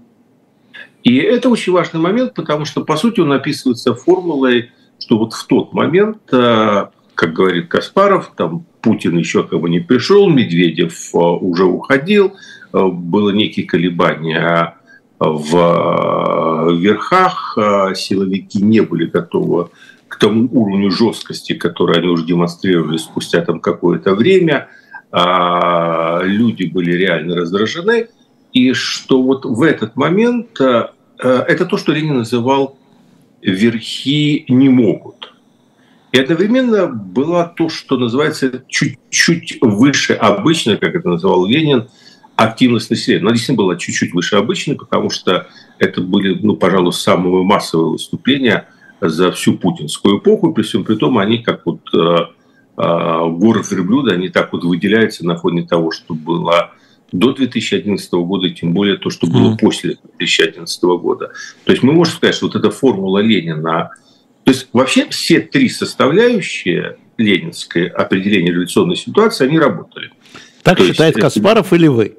И 1.06 1.16
это 1.16 1.48
очень 1.48 1.72
важный 1.72 2.00
момент, 2.00 2.34
потому 2.34 2.64
что, 2.64 2.84
по 2.84 2.96
сути, 2.96 3.20
он 3.20 3.32
описывается 3.32 3.94
формулой, 3.94 4.70
что 4.98 5.18
вот 5.18 5.34
в 5.34 5.46
тот 5.46 5.72
момент, 5.72 6.18
как 6.28 7.32
говорит 7.32 7.68
Каспаров, 7.68 8.32
там 8.36 8.66
Путин 8.80 9.16
еще 9.16 9.44
как 9.44 9.60
бы 9.60 9.70
не 9.70 9.78
пришел, 9.78 10.28
Медведев 10.28 11.14
уже 11.14 11.64
уходил, 11.64 12.34
Э, 12.76 12.88
было 12.88 13.30
некие 13.30 13.66
колебания 13.66 14.74
в 15.18 16.76
верхах, 16.78 17.56
э, 17.56 17.94
силовики 17.94 18.60
не 18.60 18.80
были 18.80 19.06
готовы 19.06 19.70
к 20.08 20.18
тому 20.18 20.48
уровню 20.52 20.90
жесткости, 20.90 21.54
который 21.54 21.98
они 21.98 22.08
уже 22.08 22.26
демонстрировали 22.26 22.98
спустя 22.98 23.40
там 23.40 23.60
какое-то 23.60 24.14
время. 24.14 24.68
А, 25.10 26.20
люди 26.22 26.64
были 26.64 26.92
реально 26.92 27.36
раздражены. 27.36 28.08
И 28.52 28.72
что 28.74 29.22
вот 29.22 29.46
в 29.46 29.62
этот 29.62 29.96
момент, 29.96 30.60
э, 30.60 30.88
это 31.18 31.66
то, 31.66 31.76
что 31.76 31.92
Ленин 31.92 32.18
называл 32.18 32.78
«верхи 33.42 34.44
не 34.48 34.68
могут». 34.68 35.32
И 36.12 36.18
одновременно 36.18 36.86
было 36.86 37.52
то, 37.56 37.68
что 37.68 37.98
называется 37.98 38.64
чуть-чуть 38.68 39.58
выше 39.60 40.14
обычно, 40.14 40.76
как 40.76 40.94
это 40.94 41.08
называл 41.08 41.46
Ленин– 41.46 41.88
активность 42.36 42.90
населения. 42.90 43.22
Она 43.22 43.32
действительно 43.32 43.64
была 43.64 43.76
чуть-чуть 43.76 44.12
выше 44.12 44.36
обычной, 44.36 44.76
потому 44.76 45.10
что 45.10 45.48
это 45.78 46.00
были, 46.00 46.38
ну, 46.40 46.56
пожалуй, 46.56 46.92
самые 46.92 47.42
массовые 47.42 47.92
выступления 47.92 48.68
за 49.00 49.32
всю 49.32 49.54
путинскую 49.54 50.18
эпоху. 50.18 50.52
При 50.52 50.62
всем 50.62 50.84
при 50.84 50.94
том, 50.96 51.18
они 51.18 51.38
как 51.38 51.62
вот 51.64 51.80
э, 51.94 52.16
э, 52.76 53.28
город 53.30 53.70
верблюда, 53.70 54.12
они 54.12 54.28
так 54.28 54.52
вот 54.52 54.64
выделяются 54.64 55.26
на 55.26 55.36
фоне 55.36 55.66
того, 55.66 55.90
что 55.90 56.14
было 56.14 56.72
до 57.12 57.32
2011 57.32 58.12
года, 58.12 58.46
и 58.46 58.54
тем 58.54 58.72
более 58.72 58.96
то, 58.96 59.10
что 59.10 59.26
было 59.26 59.54
mm. 59.54 59.58
после 59.58 59.98
2011 60.18 60.82
года. 60.82 61.32
То 61.64 61.72
есть 61.72 61.82
мы 61.82 61.92
можем 61.92 62.14
сказать, 62.14 62.34
что 62.34 62.46
вот 62.46 62.56
эта 62.56 62.70
формула 62.70 63.20
Ленина, 63.20 63.90
то 64.44 64.52
есть 64.52 64.68
вообще 64.72 65.08
все 65.08 65.40
три 65.40 65.68
составляющие 65.68 66.98
ленинской 67.16 67.86
определения 67.86 68.50
революционной 68.50 68.96
ситуации, 68.96 69.46
они 69.46 69.58
работали. 69.58 70.10
Так 70.62 70.78
то 70.78 70.86
считает 70.86 71.16
есть, 71.16 71.22
Каспаров 71.22 71.72
или 71.72 71.86
вы? 71.86 72.16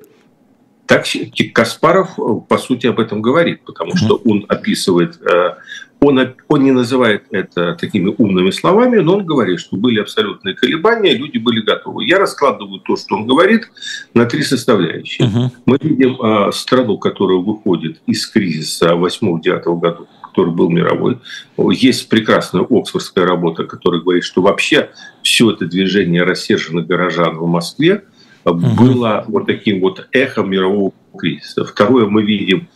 Так 0.85 1.05
Каспаров, 1.53 2.17
по 2.47 2.57
сути, 2.57 2.87
об 2.87 2.99
этом 2.99 3.21
говорит, 3.21 3.61
потому 3.65 3.95
что 3.97 4.21
он 4.23 4.45
описывает, 4.47 5.19
э, 5.21 5.55
он, 5.99 6.35
он 6.47 6.63
не 6.63 6.71
называет 6.71 7.23
это 7.31 7.75
такими 7.75 8.13
умными 8.17 8.51
словами, 8.51 8.97
но 8.97 9.17
он 9.17 9.25
говорит, 9.25 9.59
что 9.59 9.77
были 9.77 9.99
абсолютные 9.99 10.55
колебания, 10.55 11.13
люди 11.13 11.37
были 11.37 11.61
готовы. 11.61 12.05
Я 12.05 12.19
раскладываю 12.19 12.79
то, 12.79 12.95
что 12.95 13.15
он 13.15 13.25
говорит, 13.25 13.69
на 14.13 14.25
три 14.25 14.43
составляющие. 14.43 15.27
Uh-huh. 15.27 15.49
Мы 15.65 15.77
видим 15.81 16.21
э, 16.21 16.51
страну, 16.51 16.97
которая 16.97 17.39
выходит 17.39 17.99
из 18.05 18.27
кризиса 18.27 18.91
8-9 18.91 19.63
года, 19.63 19.97
который 20.21 20.53
был 20.53 20.69
мировой. 20.69 21.17
Есть 21.57 22.09
прекрасная 22.09 22.61
оксфордская 22.61 23.25
работа, 23.25 23.63
которая 23.63 24.01
говорит, 24.01 24.23
что 24.23 24.41
вообще 24.41 24.91
все 25.23 25.51
это 25.51 25.65
движение 25.65 26.23
рассерженных 26.23 26.85
горожан 26.85 27.37
в 27.37 27.47
Москве– 27.47 28.03
было 28.53 29.25
вот 29.27 29.45
таким 29.45 29.81
вот 29.81 30.07
эхом 30.11 30.49
мирового 30.49 30.93
кризиса. 31.17 31.65
Второе, 31.65 32.05
мы 32.05 32.23
видим, 32.23 32.67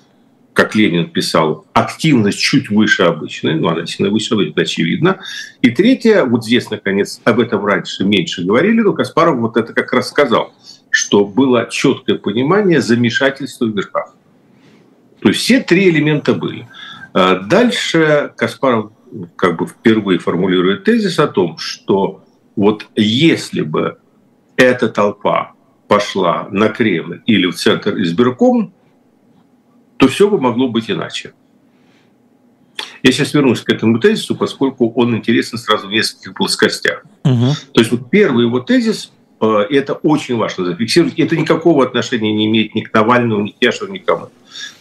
как 0.62 0.76
Ленин 0.76 1.10
писал, 1.10 1.66
активность 1.74 2.38
чуть 2.38 2.70
выше 2.70 3.02
обычной, 3.02 3.56
ну, 3.56 3.70
она 3.70 3.88
сильно 3.88 4.12
выше, 4.12 4.36
это 4.36 4.62
очевидно. 4.62 5.20
И 5.64 5.72
третье, 5.72 6.24
вот 6.24 6.46
здесь, 6.46 6.70
наконец, 6.70 7.20
об 7.24 7.40
этом 7.40 7.66
раньше 7.66 8.04
меньше 8.04 8.44
говорили, 8.44 8.82
но 8.82 8.94
Каспаров 8.94 9.40
вот 9.40 9.58
это 9.58 9.74
как 9.74 9.92
раз 9.92 10.10
сказал, 10.10 10.54
что 10.92 11.26
было 11.26 11.68
четкое 11.68 12.16
понимание 12.16 12.80
замешательства 12.80 13.66
в 13.66 13.76
верхах. 13.76 14.14
То 15.22 15.30
есть 15.30 15.42
все 15.42 15.62
три 15.62 15.90
элемента 15.90 16.36
были. 16.36 16.68
А 17.14 17.38
дальше 17.38 18.32
Каспаров 18.38 18.92
как 19.38 19.58
бы 19.58 19.66
впервые 19.66 20.20
формулирует 20.20 20.84
тезис 20.84 21.18
о 21.18 21.28
том, 21.28 21.58
что 21.58 22.24
вот 22.56 22.86
если 22.96 23.62
бы 23.62 23.98
эта 24.58 24.90
толпа 24.90 25.54
пошла 25.88 26.48
на 26.52 26.70
Кремль 26.70 27.24
или 27.26 27.48
в 27.48 27.56
центр 27.56 28.00
избирком, 28.00 28.76
то 30.02 30.08
все 30.08 30.28
бы 30.28 30.42
могло 30.42 30.68
быть 30.68 30.90
иначе. 30.90 31.34
Я 33.04 33.12
сейчас 33.12 33.36
вернусь 33.36 33.62
к 33.62 33.70
этому 33.70 34.00
тезису, 34.00 34.36
поскольку 34.36 34.92
он 34.94 35.16
интересен 35.16 35.60
сразу 35.60 35.88
в 35.88 35.92
нескольких 35.92 36.34
плоскостях. 36.34 37.06
Угу. 37.24 37.46
То 37.74 37.82
есть 37.82 37.92
вот 37.92 38.10
первый 38.10 38.46
его 38.46 38.60
тезис, 38.62 39.12
э, 39.40 39.46
это 39.70 39.94
очень 39.94 40.38
важно 40.38 40.66
зафиксировать, 40.66 41.20
это 41.20 41.38
никакого 41.38 41.86
отношения 41.86 42.34
не 42.34 42.48
имеет 42.48 42.74
ни 42.74 42.82
к 42.82 42.92
Навальному, 42.92 43.44
ни 43.44 43.52
к 43.52 43.58
Яшину, 43.62 43.92
никому. 43.92 44.30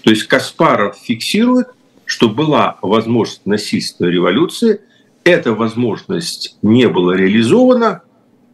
То 0.02 0.08
есть 0.08 0.22
Каспаров 0.22 0.96
фиксирует, 0.96 1.68
что 2.06 2.30
была 2.30 2.78
возможность 2.80 3.44
насильственной 3.44 4.12
революции, 4.12 4.80
эта 5.24 5.52
возможность 5.52 6.56
не 6.62 6.88
была 6.88 7.14
реализована, 7.14 8.00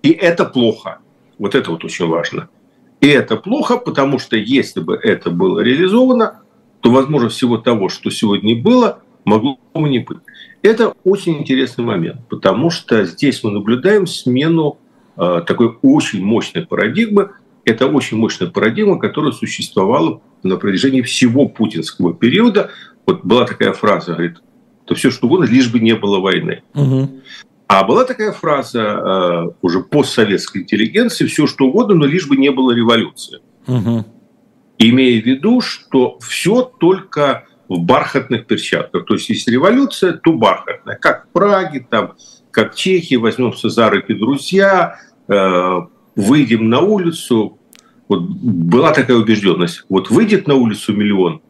и 0.02 0.10
это 0.10 0.44
плохо. 0.44 0.98
Вот 1.38 1.54
это 1.54 1.70
вот 1.70 1.84
очень 1.84 2.08
важно. 2.08 2.48
И 3.00 3.06
это 3.06 3.36
плохо, 3.36 3.76
потому 3.76 4.18
что 4.18 4.36
если 4.36 4.80
бы 4.80 4.96
это 4.96 5.30
было 5.30 5.60
реализовано, 5.60 6.40
то, 6.86 6.92
возможно, 6.92 7.28
всего 7.28 7.58
того, 7.58 7.88
что 7.88 8.10
сегодня 8.10 8.54
было, 8.54 9.00
могло 9.24 9.58
бы 9.74 9.88
не 9.88 9.98
быть. 9.98 10.18
Это 10.62 10.94
очень 11.02 11.38
интересный 11.38 11.82
момент, 11.84 12.28
потому 12.28 12.70
что 12.70 13.04
здесь 13.04 13.42
мы 13.42 13.50
наблюдаем 13.50 14.06
смену 14.06 14.78
э, 15.16 15.42
такой 15.44 15.76
очень 15.82 16.24
мощной 16.24 16.64
парадигмы. 16.64 17.32
Это 17.64 17.88
очень 17.88 18.18
мощная 18.18 18.46
парадигма, 18.46 19.00
которая 19.00 19.32
существовала 19.32 20.20
на 20.44 20.58
протяжении 20.58 21.02
всего 21.02 21.48
путинского 21.48 22.14
периода. 22.14 22.70
Вот 23.04 23.24
была 23.24 23.46
такая 23.46 23.72
фраза, 23.72 24.12
говорит, 24.12 24.36
то 24.84 24.94
все 24.94 25.10
что 25.10 25.26
угодно, 25.26 25.46
лишь 25.46 25.72
бы 25.72 25.80
не 25.80 25.96
было 25.96 26.20
войны. 26.20 26.62
Угу. 26.74 27.20
А 27.66 27.82
была 27.82 28.04
такая 28.04 28.30
фраза 28.30 28.80
э, 28.80 29.50
уже 29.60 29.80
постсоветской 29.80 30.62
интеллигенции, 30.62 31.26
все 31.26 31.48
что 31.48 31.64
угодно, 31.64 31.96
но 31.96 32.06
лишь 32.06 32.28
бы 32.28 32.36
не 32.36 32.52
было 32.52 32.70
революции. 32.70 33.40
Угу. 33.66 34.04
Имея 34.78 35.22
в 35.22 35.26
виду, 35.26 35.60
что 35.60 36.18
все 36.20 36.62
только 36.62 37.46
в 37.68 37.80
бархатных 37.80 38.46
перчатках. 38.46 39.06
То 39.06 39.14
есть, 39.14 39.28
если 39.28 39.50
революция, 39.52 40.12
то 40.12 40.32
бархатная. 40.32 40.96
Как 40.96 41.26
в 41.26 41.28
Праге, 41.32 41.86
там, 41.88 42.14
как 42.50 42.74
в 42.74 42.76
Чехии, 42.76 43.16
возьмемся 43.16 43.68
за 43.68 43.90
руки 43.90 44.14
друзья, 44.14 44.98
э, 45.28 45.80
выйдем 46.14 46.68
на 46.68 46.80
улицу. 46.80 47.58
Вот 48.08 48.22
была 48.22 48.92
такая 48.92 49.16
убежденность. 49.16 49.84
Вот 49.88 50.10
выйдет 50.10 50.46
на 50.46 50.54
улицу 50.54 50.92
миллион, 50.92 51.40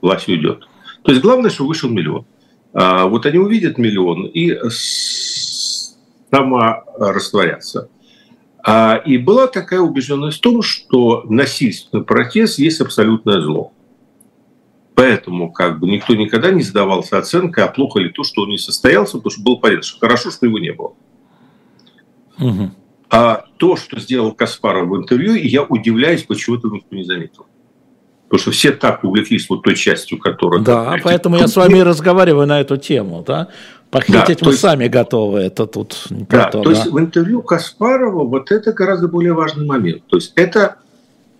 власть 0.00 0.28
уйдет. 0.28 0.66
То 1.02 1.12
есть 1.12 1.22
главное, 1.22 1.50
что 1.50 1.66
вышел 1.66 1.88
миллион. 1.88 2.26
А 2.72 3.06
вот 3.06 3.26
они 3.26 3.38
увидят 3.38 3.78
миллион 3.78 4.26
и 4.26 4.58
саморастворятся. 6.30 7.80
А, 7.80 7.97
и 9.06 9.18
была 9.18 9.46
такая 9.46 9.80
убежденность 9.80 10.38
в 10.38 10.40
том, 10.40 10.62
что 10.62 11.24
насильственный 11.28 12.04
протест 12.04 12.58
есть 12.58 12.80
абсолютное 12.80 13.40
зло. 13.40 13.72
Поэтому 14.94 15.52
как 15.52 15.78
бы 15.78 15.86
никто 15.86 16.14
никогда 16.16 16.50
не 16.50 16.62
задавался 16.62 17.18
оценкой, 17.18 17.64
а 17.64 17.68
плохо 17.68 18.00
ли 18.00 18.08
то, 18.08 18.24
что 18.24 18.42
он 18.42 18.48
не 18.48 18.58
состоялся, 18.58 19.18
потому 19.18 19.30
что 19.30 19.42
был 19.42 19.58
понятно, 19.58 19.84
что 19.84 20.00
хорошо, 20.00 20.32
что 20.32 20.46
его 20.46 20.58
не 20.58 20.72
было. 20.72 20.94
Угу. 22.40 22.70
А 23.10 23.44
то, 23.58 23.76
что 23.76 24.00
сделал 24.00 24.32
Каспаров 24.32 24.88
в 24.88 24.96
интервью, 24.96 25.34
я 25.34 25.62
удивляюсь, 25.62 26.24
почему 26.24 26.56
этого 26.56 26.74
никто 26.74 26.96
не 26.96 27.04
заметил. 27.04 27.46
Потому 28.24 28.40
что 28.40 28.50
все 28.50 28.72
так 28.72 29.04
увлеклись 29.04 29.48
вот 29.48 29.62
той 29.62 29.76
частью, 29.76 30.18
которая... 30.18 30.60
Да, 30.60 30.96
поэтому 31.02 31.36
я 31.36 31.46
с 31.46 31.56
вами 31.56 31.78
разговариваю 31.78 32.46
на 32.46 32.60
эту 32.60 32.76
тему, 32.76 33.24
да? 33.26 33.48
Похитить 33.90 34.40
да, 34.40 34.46
мы 34.46 34.50
есть, 34.50 34.60
сами 34.60 34.88
готовы, 34.88 35.38
это 35.40 35.66
тут 35.66 36.06
не 36.10 36.24
да, 36.24 36.50
то, 36.50 36.62
то 36.62 36.70
да? 36.70 36.76
есть 36.76 36.86
в 36.90 36.98
интервью 36.98 37.42
Каспарова 37.42 38.24
вот 38.24 38.50
это 38.52 38.72
гораздо 38.72 39.08
более 39.08 39.32
важный 39.32 39.64
момент. 39.66 40.02
То 40.08 40.16
есть 40.16 40.32
это, 40.36 40.76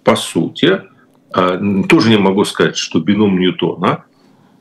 по 0.03 0.17
сути, 0.17 0.83
а, 1.31 1.61
тоже 1.89 2.09
не 2.09 2.17
могу 2.17 2.45
сказать, 2.45 2.77
что 2.77 3.01
бином 3.01 3.39
Ньютона, 3.39 4.05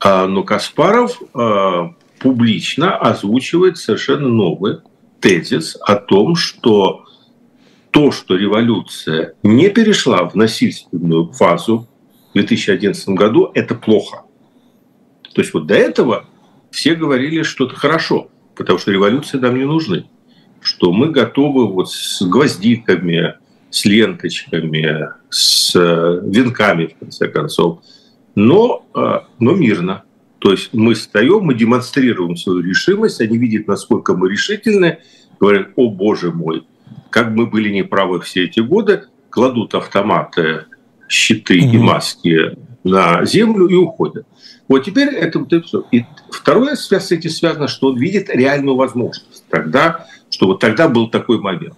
а, 0.00 0.26
но 0.26 0.42
Каспаров 0.42 1.20
а, 1.32 1.94
публично 2.18 2.96
озвучивает 2.96 3.78
совершенно 3.78 4.28
новый 4.28 4.80
тезис 5.20 5.78
о 5.80 5.96
том, 5.96 6.36
что 6.36 7.04
то, 7.90 8.12
что 8.12 8.36
революция 8.36 9.34
не 9.42 9.70
перешла 9.70 10.28
в 10.28 10.34
насильственную 10.34 11.32
фазу, 11.32 11.88
2011 12.34 13.08
году, 13.10 13.50
это 13.54 13.74
плохо. 13.74 14.22
То 15.34 15.40
есть 15.40 15.54
вот 15.54 15.66
до 15.66 15.74
этого 15.74 16.26
все 16.70 16.94
говорили, 16.94 17.42
что 17.42 17.66
это 17.66 17.74
хорошо, 17.74 18.30
потому 18.54 18.78
что 18.78 18.92
революции 18.92 19.38
нам 19.38 19.56
не 19.56 19.64
нужны, 19.64 20.06
что 20.60 20.92
мы 20.92 21.10
готовы 21.10 21.66
вот 21.66 21.90
с 21.90 22.22
гвоздиками, 22.22 23.34
с 23.70 23.84
ленточками, 23.84 25.08
с 25.30 25.74
э, 25.76 26.20
венками, 26.24 26.86
в 26.86 26.98
конце 26.98 27.28
концов, 27.28 27.80
но, 28.34 28.86
э, 28.94 29.20
но 29.38 29.52
мирно. 29.54 30.04
То 30.38 30.52
есть 30.52 30.72
мы 30.72 30.94
встаем, 30.94 31.40
мы 31.40 31.54
демонстрируем 31.54 32.36
свою 32.36 32.60
решимость, 32.60 33.20
они 33.20 33.36
видят, 33.38 33.66
насколько 33.66 34.14
мы 34.14 34.30
решительны, 34.30 34.98
говорят, 35.40 35.68
о 35.76 35.90
боже 35.90 36.32
мой, 36.32 36.66
как 37.10 37.30
мы 37.30 37.46
были 37.46 37.70
неправы 37.70 38.20
все 38.20 38.44
эти 38.44 38.60
годы, 38.60 39.04
кладут 39.30 39.74
автоматы 39.74 40.66
щиты 41.08 41.58
и 41.58 41.78
маски 41.78 42.56
на 42.84 43.24
землю 43.24 43.66
и 43.66 43.74
уходят. 43.74 44.26
Вот 44.68 44.84
теперь 44.84 45.08
это 45.08 45.38
вот 45.38 45.52
все. 45.64 45.84
И 45.90 46.04
второе 46.30 46.76
с 46.76 47.12
этим 47.12 47.30
связано, 47.30 47.68
что 47.68 47.88
он 47.88 47.98
видит 47.98 48.28
реальную 48.28 48.76
возможность. 48.76 49.44
Тогда, 49.48 50.06
что 50.30 50.46
вот 50.46 50.60
тогда 50.60 50.88
был 50.88 51.08
такой 51.08 51.40
момент. 51.40 51.74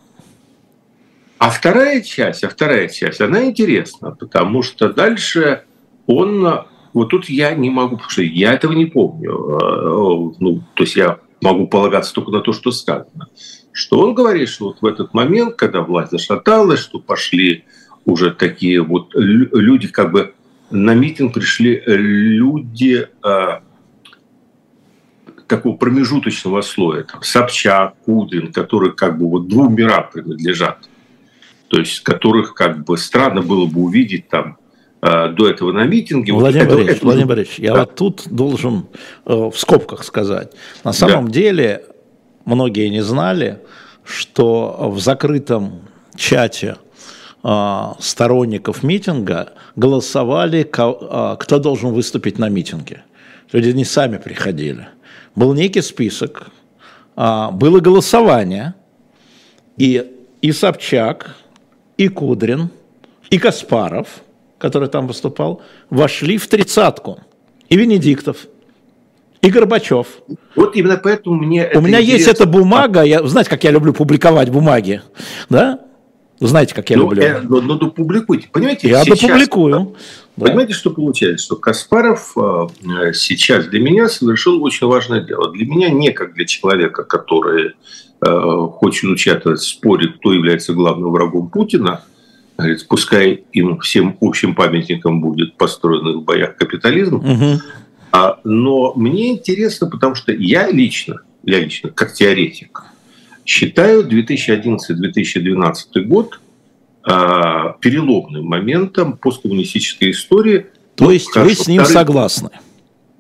А 1.39 1.49
вторая 1.49 2.03
часть, 2.03 2.45
а 2.45 2.49
вторая 2.49 2.89
часть, 2.89 3.21
она 3.21 3.45
интересна, 3.45 4.11
потому 4.11 4.63
что 4.63 4.93
дальше 4.93 5.63
он, 6.07 6.67
вот 6.93 7.09
тут 7.09 7.31
я 7.31 7.55
не 7.55 7.71
могу, 7.71 7.97
потому 7.97 8.11
что 8.11 8.23
я 8.23 8.53
этого 8.53 8.73
не 8.73 8.85
помню, 8.85 9.33
э, 9.33 10.35
ну, 10.39 10.63
то 10.75 10.83
есть 10.83 10.97
я 10.97 11.19
могу 11.41 11.67
полагаться 11.67 12.13
только 12.13 12.31
на 12.31 12.41
то, 12.41 12.53
что 12.53 12.73
сказано, 12.73 13.29
что 13.73 14.01
он 14.01 14.15
говорит, 14.15 14.51
что 14.51 14.67
вот 14.67 14.83
в 14.83 14.87
этот 14.87 15.15
момент, 15.15 15.55
когда 15.57 15.81
власть 15.81 16.11
зашаталась, 16.11 16.81
что 16.81 16.99
пошли 16.99 17.65
уже 18.05 18.33
такие 18.33 18.83
вот 18.83 19.15
люди, 19.15 19.89
как 19.89 20.13
бы 20.13 20.35
на 20.71 20.95
митинг 20.95 21.35
пришли 21.35 21.83
люди 21.87 23.09
э, 23.25 23.61
такого 25.51 25.77
промежуточного 25.77 26.63
слоя, 26.63 27.03
там, 27.03 27.23
Собчак, 27.23 27.95
Кудрин, 28.05 28.53
которые 28.53 28.93
как 28.93 29.19
бы 29.19 29.29
вот 29.29 29.49
двум 29.49 29.75
мирам 29.75 30.09
принадлежат, 30.11 30.89
то 31.69 31.79
есть 31.79 32.01
которых 32.01 32.55
как 32.55 32.85
бы 32.85 32.97
странно 32.97 33.43
было 33.43 33.67
бы 33.67 33.81
увидеть 33.81 34.29
там 34.29 34.57
э, 35.03 35.29
до 35.29 35.49
этого 35.49 35.73
на 35.73 35.85
митинге. 35.85 36.33
Владимир 36.33 36.67
вот 36.67 36.75
Борисович, 36.75 36.97
это, 36.97 37.05
Владимир 37.05 37.27
Борисович, 37.27 37.59
я 37.59 37.75
да. 37.75 37.81
вот 37.81 37.95
тут 37.97 38.23
должен 38.27 38.87
э, 39.27 39.35
в 39.35 39.55
скобках 39.57 40.05
сказать. 40.05 40.53
На 40.85 40.93
самом 40.93 41.27
да. 41.27 41.33
деле 41.33 41.85
многие 42.45 42.89
не 42.89 43.03
знали, 43.03 43.59
что 44.05 44.91
в 44.91 45.01
закрытом 45.01 45.83
чате 46.17 46.77
а, 47.43 47.97
сторонников 47.99 48.83
митинга 48.83 49.53
голосовали, 49.77 50.69
а, 50.77 51.37
кто 51.37 51.59
должен 51.59 51.93
выступить 51.93 52.39
на 52.39 52.49
митинге. 52.49 53.03
Люди 53.53 53.71
не 53.71 53.85
сами 53.85 54.19
приходили. 54.19 54.89
Был 55.35 55.55
некий 55.55 55.83
список, 55.83 56.49
а, 57.17 57.51
было 57.51 57.81
голосование, 57.81 58.75
и, 59.77 60.05
и 60.43 60.53
Собчак, 60.53 61.37
и 61.97 62.09
Кудрин, 62.09 62.71
и 63.31 63.39
Каспаров, 63.39 64.23
который 64.59 64.89
там 64.89 65.07
выступал, 65.07 65.63
вошли 65.89 66.37
в 66.37 66.47
тридцатку. 66.49 67.21
И 67.69 67.77
Венедиктов, 67.77 68.49
и 69.43 69.51
Горбачев. 69.51 70.07
Вот 70.57 70.77
именно 70.77 70.97
поэтому 70.97 71.37
мне... 71.37 71.71
У 71.75 71.81
меня 71.81 72.01
интересно. 72.01 72.17
есть 72.17 72.29
эта 72.29 72.47
бумага, 72.47 73.03
я, 73.03 73.23
знаете, 73.27 73.49
как 73.49 73.63
я 73.65 73.71
люблю 73.71 73.93
публиковать 73.93 74.51
бумаги, 74.51 75.03
да? 75.49 75.81
Знаете, 76.41 76.75
как 76.75 76.89
я 76.89 76.97
ну, 76.97 77.03
люблю. 77.03 77.23
Э, 77.23 77.41
но, 77.43 77.61
но 77.61 77.77
допубликуйте. 77.77 78.49
Понимаете, 78.51 78.89
я 78.89 79.05
сейчас, 79.05 79.21
допубликую. 79.21 79.73
Да. 79.73 79.87
Понимаете, 80.37 80.73
что 80.73 80.91
получается? 80.91 81.45
Что 81.45 81.57
Каспаров 81.57 82.35
э, 82.37 83.13
сейчас 83.13 83.67
для 83.67 83.81
меня 83.81 84.09
совершил 84.09 84.63
очень 84.63 84.87
важное 84.87 85.21
дело. 85.21 85.53
Для 85.53 85.67
меня 85.67 85.91
не 85.91 86.13
как 86.13 86.35
для 86.35 86.47
человека, 86.47 87.05
который 87.05 87.75
э, 88.21 88.67
хочет 88.73 89.11
участвовать 89.11 89.61
в 89.61 89.69
споре, 89.69 90.09
кто 90.09 90.33
является 90.33 90.73
главным 90.73 91.11
врагом 91.13 91.49
Путина. 91.49 92.03
Говорит, 92.57 92.87
пускай 92.89 93.45
им 93.53 93.81
всем 93.81 94.17
общим 94.21 94.55
памятником 94.55 95.21
будет 95.21 95.57
построен 95.57 96.21
в 96.21 96.25
боях 96.25 96.57
капитализм. 96.57 97.17
Угу. 97.17 97.61
А, 98.13 98.41
но 98.45 98.93
мне 98.95 99.33
интересно, 99.33 99.89
потому 99.89 100.15
что 100.15 100.33
я 100.33 100.71
лично, 100.71 101.21
я 101.43 101.61
лично, 101.61 101.91
как 101.91 102.13
теоретик, 102.13 102.85
Считаю 103.51 104.07
2011-2012 104.07 106.03
год 106.03 106.41
переломным 107.03 108.45
моментом 108.45 109.17
посткоммунистической 109.17 110.11
истории. 110.11 110.67
То 110.97 111.11
есть 111.11 111.35
вы 111.35 111.55
с 111.55 111.67
ним 111.67 111.83
вторым... 111.83 111.95
согласны 111.95 112.51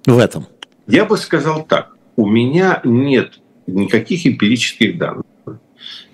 в 0.07 0.19
этом? 0.19 0.47
Я 0.87 1.05
бы 1.05 1.17
сказал 1.17 1.65
так. 1.65 1.97
У 2.17 2.29
меня 2.29 2.81
нет 2.85 3.41
никаких 3.67 4.27
эмпирических 4.27 4.99
данных. 4.99 5.25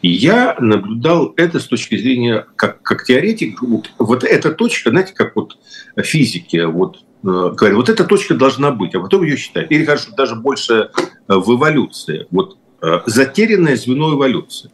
Я 0.00 0.56
наблюдал 0.60 1.32
это 1.36 1.58
с 1.58 1.64
точки 1.66 1.96
зрения, 1.96 2.46
как, 2.54 2.82
как 2.82 3.04
теоретик, 3.04 3.60
вот, 3.62 3.90
вот 3.98 4.22
эта 4.22 4.52
точка, 4.52 4.90
знаете, 4.90 5.12
как 5.14 5.34
вот 5.34 5.58
физики, 5.96 6.64
вот 6.64 6.98
э, 6.98 7.02
говорят, 7.24 7.76
вот 7.76 7.88
эта 7.88 8.04
точка 8.04 8.34
должна 8.34 8.70
быть, 8.70 8.94
а 8.94 9.00
потом 9.00 9.24
ее 9.24 9.36
считать. 9.36 9.72
Или, 9.72 9.84
хорошо, 9.84 10.12
даже 10.16 10.36
больше 10.36 10.90
э, 10.94 11.34
в 11.34 11.56
эволюции. 11.56 12.26
Вот 12.30 12.56
Э, 12.82 13.00
затерянное 13.06 13.76
звено 13.76 14.14
эволюции. 14.14 14.70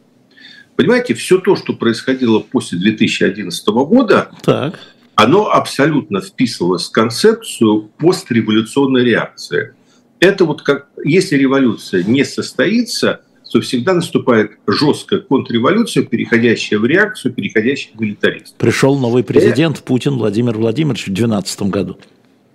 Понимаете, 0.75 1.13
все 1.13 1.39
то, 1.39 1.55
что 1.55 1.73
происходило 1.73 2.39
после 2.39 2.79
2011 2.79 3.67
года, 3.67 4.31
так. 4.43 4.79
оно 5.15 5.49
абсолютно 5.49 6.21
вписывалось 6.21 6.87
в 6.87 6.91
концепцию 6.91 7.91
постреволюционной 7.97 9.03
реакции. 9.03 9.73
Это 10.19 10.45
вот 10.45 10.61
как, 10.61 10.87
если 11.03 11.37
революция 11.37 12.03
не 12.03 12.23
состоится, 12.23 13.21
то 13.53 13.61
всегда 13.61 13.93
наступает 13.93 14.53
жесткая 14.65 15.19
контрреволюция, 15.19 16.03
переходящая 16.03 16.79
в 16.79 16.85
реакцию, 16.85 17.33
переходящая 17.33 17.93
в 17.95 18.01
милитаризм. 18.01 18.55
Пришел 18.57 18.97
новый 18.97 19.23
президент 19.23 19.77
Это... 19.77 19.85
Путин 19.85 20.15
Владимир 20.15 20.57
Владимирович 20.57 21.03
в 21.03 21.13
2012 21.13 21.61
году. 21.63 21.97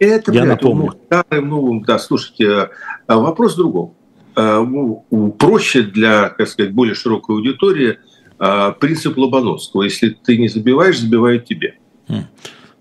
Это, 0.00 0.33
Я 0.33 0.44
напомню. 0.44 0.94
Старым, 1.07 1.48
новым, 1.48 1.83
да, 1.85 2.00
слушайте, 2.00 2.70
а 3.07 3.18
вопрос 3.18 3.54
в 3.54 3.59
другом. 3.59 3.94
Э, 4.35 4.64
проще 5.38 5.83
для, 5.83 6.31
как 6.31 6.48
сказать, 6.48 6.72
более 6.72 6.94
широкой 6.94 7.37
аудитории 7.37 7.90
э, 7.90 7.96
принцип 8.38 9.18
Лобановского. 9.18 9.83
Если 9.83 10.11
ты 10.11 10.38
не 10.38 10.48
забиваешь, 10.48 10.98
забивают 10.98 11.44
тебе. 11.46 11.74
Хм. 12.09 12.24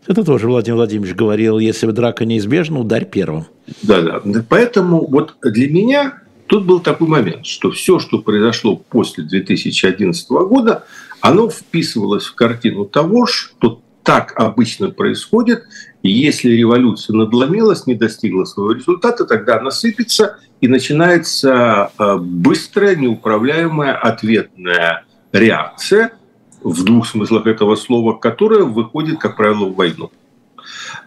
Это 0.08 0.24
тоже 0.24 0.48
Владимир 0.48 0.78
Владимирович 0.78 1.15
говорил, 1.15 1.60
если 1.60 1.91
драка 1.91 2.26
неизбежна, 2.26 2.80
ударь 2.80 3.06
первым. 3.06 3.46
Да, 3.84 4.02
да. 4.02 4.46
Поэтому 4.48 5.06
вот 5.06 5.36
для 5.43 5.70
меня 5.70 6.22
тут 6.48 6.65
был 6.65 6.80
такой 6.80 7.08
момент, 7.08 7.46
что 7.46 7.72
все, 7.72 8.00
что 8.00 8.20
произошло 8.20 8.78
после 8.78 9.26
2011 9.26 10.30
года, 10.30 10.86
оно 11.20 11.50
вписывалось 11.50 12.26
в 12.26 12.36
картину 12.36 12.86
того, 12.86 13.26
что 13.26 13.82
так 14.04 14.32
обычно 14.38 14.89
происходит, 14.89 15.63
если 16.02 16.52
революция 16.52 17.13
надломилась, 17.13 17.86
не 17.86 17.96
достигла 17.96 18.46
своего 18.46 18.72
результата, 18.72 19.26
тогда 19.26 19.60
она 19.60 19.72
сыпется, 19.72 20.38
и 20.62 20.70
начинается 20.70 21.91
э, 22.00 22.17
быстрая, 22.17 22.96
неуправляемая 22.96 23.93
ответная 23.93 25.04
реакция, 25.38 26.13
в 26.62 26.84
двух 26.84 27.08
смыслах 27.08 27.47
этого 27.47 27.76
слова, 27.76 28.13
которая 28.13 28.63
выходит, 28.63 29.19
как 29.19 29.38
правило, 29.38 29.65
в 29.65 29.76
войну. 29.76 30.12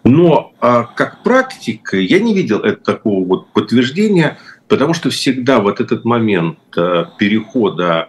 Но 0.04 0.52
а, 0.60 0.84
как 0.84 1.22
практика 1.22 1.98
я 1.98 2.18
не 2.18 2.34
видел 2.34 2.60
это, 2.60 2.82
такого 2.82 3.26
вот 3.26 3.48
подтверждения, 3.52 4.38
потому 4.68 4.94
что 4.94 5.10
всегда 5.10 5.60
вот 5.60 5.80
этот 5.80 6.04
момент 6.04 6.58
а, 6.76 7.04
перехода 7.18 8.08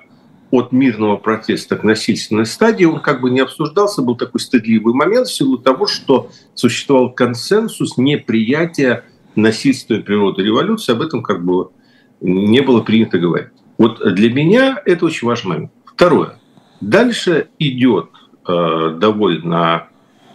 от 0.52 0.72
мирного 0.72 1.18
протеста 1.18 1.78
к 1.78 1.84
насильственной 1.84 2.46
стадии, 2.46 2.86
он 2.86 3.00
как 3.00 3.22
бы 3.22 3.32
не 3.32 3.40
обсуждался, 3.40 4.02
был 4.02 4.16
такой 4.16 4.42
стыдливый 4.42 4.94
момент 4.94 5.28
в 5.28 5.34
силу 5.34 5.58
того, 5.58 5.88
что 5.88 6.30
существовал 6.54 7.12
консенсус 7.12 7.98
неприятия 7.98 9.06
насильственной 9.36 10.02
природы 10.02 10.44
революции, 10.44 10.92
об 10.92 11.02
этом 11.02 11.24
как 11.24 11.44
бы 11.44 11.70
не 12.20 12.62
было 12.62 12.82
принято 12.82 13.18
говорить. 13.18 13.50
Вот 13.78 14.00
для 14.14 14.32
меня 14.32 14.82
это 14.86 15.06
очень 15.06 15.28
важный 15.28 15.50
момент. 15.50 15.72
Второе. 15.94 16.40
Дальше 16.80 17.50
идет 17.60 18.10
э, 18.48 18.96
довольно 19.00 19.88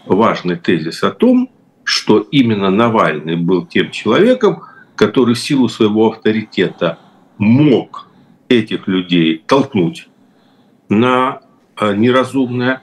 важный 0.06 0.56
тезис 0.56 1.02
о 1.02 1.10
том, 1.10 1.50
что 1.82 2.20
именно 2.20 2.70
Навальный 2.70 3.36
был 3.36 3.66
тем 3.66 3.90
человеком, 3.90 4.62
который 4.94 5.34
в 5.34 5.38
силу 5.38 5.68
своего 5.68 6.10
авторитета 6.10 6.98
мог 7.38 8.06
этих 8.48 8.86
людей 8.86 9.42
толкнуть 9.46 10.08
на 10.88 11.40
э, 11.80 11.94
неразумное. 11.94 12.82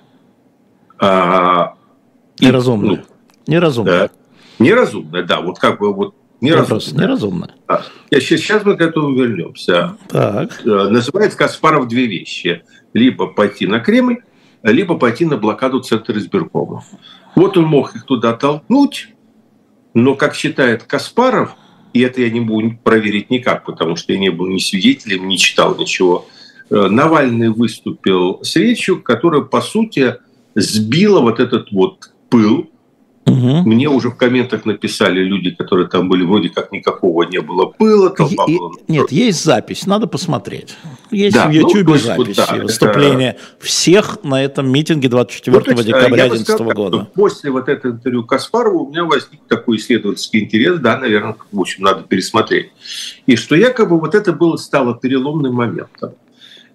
Э, 1.02 1.68
неразумное. 2.40 2.98
Ну, 2.98 3.04
неразумное. 3.48 4.08
Да, 4.08 4.10
неразумное, 4.60 5.24
да. 5.24 5.42
Вот 5.42 5.60
как 5.60 5.80
бы 5.80 5.94
вот 5.94 6.16
неразумное. 6.44 7.04
неразумное. 7.04 7.56
Сейчас, 8.12 8.42
сейчас 8.42 8.66
мы 8.66 8.76
к 8.76 8.82
этому 8.82 9.14
вернемся. 9.16 9.98
Так. 10.10 10.62
Э, 10.66 10.90
называет 10.90 11.36
Каспаров 11.36 11.88
две 11.88 12.06
вещи. 12.06 12.64
Либо 12.94 13.28
пойти 13.28 13.66
на 13.66 13.80
Кремль, 13.80 14.18
либо 14.62 14.98
пойти 14.98 15.26
на 15.26 15.38
блокаду 15.38 15.80
Центра 15.80 16.18
избиркома. 16.18 16.84
Вот 17.36 17.58
он 17.58 17.66
мог 17.66 17.96
их 17.96 18.06
туда 18.06 18.34
толкнуть, 18.34 19.10
но, 19.94 20.16
как 20.16 20.36
считает 20.36 20.84
Каспаров, 20.84 21.56
и 21.94 22.02
это 22.02 22.22
я 22.22 22.30
не 22.30 22.42
буду 22.42 22.78
проверить 22.84 23.30
никак, 23.30 23.66
потому 23.66 23.96
что 23.96 24.14
я 24.14 24.20
не 24.20 24.30
был 24.30 24.48
ни 24.48 24.60
свидетелем, 24.60 25.28
не 25.28 25.38
читал 25.38 25.76
ничего, 25.76 26.28
э, 26.70 26.88
Навальный 26.88 27.50
выступил 27.50 28.40
с 28.44 28.56
речью, 28.56 29.02
которая, 29.02 29.42
по 29.42 29.62
сути, 29.62 30.16
сбила 30.56 31.20
вот 31.20 31.40
этот 31.40 31.72
вот 31.72 32.12
пыл, 32.30 32.70
Угу. 33.26 33.70
Мне 33.70 33.88
уже 33.88 34.10
в 34.10 34.18
комментах 34.18 34.66
написали 34.66 35.22
люди, 35.22 35.52
которые 35.52 35.88
там 35.88 36.10
были, 36.10 36.24
вроде 36.24 36.50
как 36.50 36.74
никакого 36.74 37.24
не 37.24 37.40
было 37.40 37.68
пыла, 37.68 38.10
толпа 38.10 38.46
и, 38.48 38.58
была. 38.58 38.72
Нет, 38.90 39.12
есть 39.12 39.44
запись, 39.44 39.86
надо 39.86 40.08
посмотреть. 40.08 40.76
Есть 41.10 41.36
да, 41.36 41.48
в 41.48 41.52
YouTube 41.52 41.88
ну, 41.88 41.98
запись 41.98 42.38
вот, 42.38 42.48
да, 42.48 42.56
выступления 42.64 43.32
это... 43.32 43.66
всех 43.66 44.18
на 44.24 44.44
этом 44.44 44.70
митинге 44.70 45.08
24 45.08 45.58
ну, 45.58 45.72
есть, 45.72 45.88
декабря 45.88 46.28
2011 46.28 46.76
года. 46.76 47.08
После 47.14 47.50
вот 47.50 47.70
этого 47.70 47.94
интервью 47.94 48.26
Каспарова 48.26 48.80
у 48.80 48.90
меня 48.90 49.06
возник 49.06 49.40
такой 49.48 49.78
исследовательский 49.78 50.44
интерес, 50.44 50.80
да, 50.80 50.98
наверное, 50.98 51.36
в 51.52 51.60
общем, 51.60 51.84
надо 51.84 52.04
пересмотреть. 52.04 52.72
И 53.26 53.38
что 53.38 53.56
якобы 53.56 54.00
вот 54.00 54.16
это 54.16 54.34
было, 54.34 54.58
стало 54.58 54.96
переломным 54.96 55.54
моментом. 55.54 56.12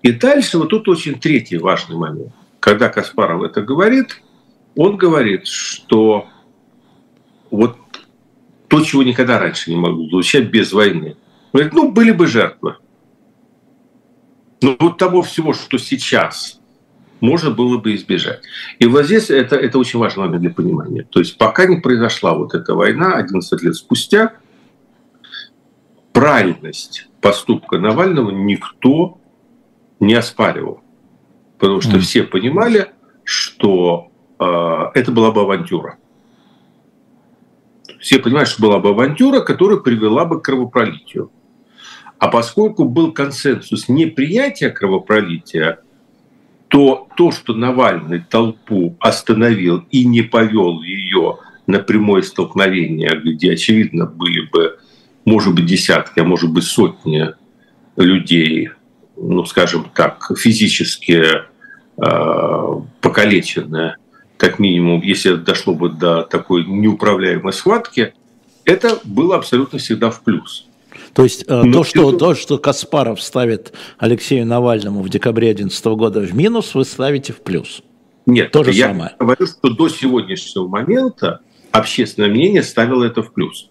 И 0.03 0.13
дальше 0.13 0.59
вот 0.59 0.71
тут 0.71 0.89
очень 0.89 1.19
третий 1.19 1.59
важный 1.59 1.97
момент. 1.97 2.33
Когда 2.61 2.89
Каспаров 2.89 3.43
это 3.43 3.61
говорит, 3.61 4.23
он 4.77 4.97
говорит, 4.97 5.47
что 5.47 6.29
вот 7.51 7.77
то, 8.69 8.81
чего 8.83 9.03
никогда 9.03 9.39
раньше 9.39 9.71
не 9.71 9.77
могло 9.77 10.09
звучать 10.09 10.51
без 10.51 10.73
войны. 10.73 11.17
Говорит, 11.53 11.73
ну, 11.73 11.91
были 11.91 12.11
бы 12.11 12.27
жертвы. 12.27 12.77
Но 14.61 14.77
вот 14.79 14.99
того 14.99 15.23
всего, 15.23 15.53
что 15.55 15.79
сейчас, 15.79 16.61
можно 17.21 17.51
было 17.51 17.79
бы 17.79 17.95
избежать. 17.95 18.43
И 18.79 18.87
вот 18.87 19.07
здесь 19.07 19.31
это, 19.31 19.57
это 19.57 19.79
очень 19.79 19.99
важный 19.99 20.25
момент 20.25 20.43
для 20.43 20.51
понимания. 20.51 21.03
То 21.03 21.21
есть 21.21 21.39
пока 21.39 21.67
не 21.67 21.77
произошла 21.77 22.35
вот 22.35 22.55
эта 22.55 22.75
война, 22.75 23.15
11 23.15 23.63
лет 23.63 23.75
спустя, 23.75 24.35
правильность 26.13 27.09
поступка 27.21 27.79
Навального 27.79 28.31
никто 28.31 29.19
не 30.01 30.15
оспаривал. 30.15 30.81
Потому 31.59 31.81
что 31.81 31.97
mm. 31.97 32.01
все 32.01 32.23
понимали, 32.23 32.93
что 33.25 34.11
э, 34.39 34.45
это 34.95 35.11
была 35.11 35.33
бы 35.33 35.41
авантюра 35.41 35.99
все 38.01 38.19
понимают, 38.19 38.49
что 38.49 38.63
была 38.63 38.79
бы 38.79 38.91
авантюра, 38.91 39.41
которая 39.41 39.79
привела 39.79 40.25
бы 40.25 40.41
к 40.41 40.45
кровопролитию. 40.45 41.31
А 42.19 42.29
поскольку 42.29 42.85
был 42.85 43.13
консенсус 43.13 43.89
неприятия 43.89 44.71
кровопролития, 44.71 45.81
то 46.69 47.09
то, 47.17 47.31
что 47.31 47.55
Навальный 47.55 48.21
толпу 48.21 48.97
остановил 49.01 49.85
и 49.91 50.05
не 50.05 50.23
повел 50.23 50.83
ее 50.83 51.39
на 51.67 51.79
прямое 51.79 52.23
столкновение, 52.23 53.19
где, 53.23 53.53
очевидно, 53.53 54.07
были 54.07 54.41
бы, 54.41 54.79
может 55.25 55.55
быть, 55.55 55.67
десятки, 55.67 56.21
а 56.21 56.25
может 56.25 56.53
быть, 56.53 56.65
сотни 56.65 57.29
людей, 57.97 58.71
ну, 59.17 59.45
скажем 59.45 59.91
так, 59.95 60.31
физически 60.37 61.25
э, 61.97 62.81
покалеченные, 63.01 63.97
как 64.38 64.59
минимум, 64.59 65.03
если 65.03 65.35
дошло 65.35 65.74
бы 65.74 65.90
до 65.90 66.22
такой 66.22 66.64
неуправляемой 66.64 67.53
схватки, 67.53 68.14
это 68.64 68.98
было 69.05 69.37
абсолютно 69.37 69.79
всегда 69.79 70.11
в 70.11 70.22
плюс. 70.22 70.66
То 71.12 71.24
есть 71.24 71.44
э, 71.48 71.62
Но 71.62 71.72
то, 71.72 71.85
что, 71.85 72.12
то, 72.12 72.35
что 72.35 72.59
Каспаров 72.59 73.20
ставит 73.20 73.72
Алексею 73.98 74.46
Навальному 74.46 75.03
в 75.03 75.09
декабре 75.09 75.48
2011 75.48 75.85
года 75.98 76.20
в 76.20 76.35
минус, 76.35 76.74
вы 76.74 76.85
ставите 76.85 77.33
в 77.33 77.40
плюс. 77.40 77.83
Нет, 78.27 78.53
то 78.53 78.62
же 78.62 78.72
я 78.72 78.88
самое. 78.88 79.11
говорю, 79.18 79.46
что 79.46 79.70
до 79.70 79.88
сегодняшнего 79.88 80.68
момента 80.68 81.40
общественное 81.72 82.29
мнение 82.29 82.62
ставило 82.62 83.05
это 83.05 83.22
в 83.22 83.33
плюс. 83.33 83.70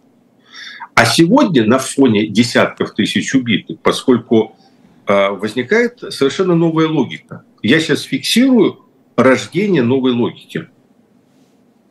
А 0.96 1.06
сегодня 1.06 1.66
на 1.66 1.78
фоне 1.78 2.28
десятков 2.28 2.94
тысяч 2.94 3.34
убитых, 3.36 3.80
поскольку 3.82 4.58
э, 5.06 5.30
возникает 5.30 6.00
совершенно 6.10 6.56
новая 6.56 6.88
логика. 6.88 7.44
Я 7.62 7.80
сейчас 7.80 8.02
фиксирую 8.02 8.87
рождение 9.18 9.82
новой 9.82 10.12
логики. 10.12 10.70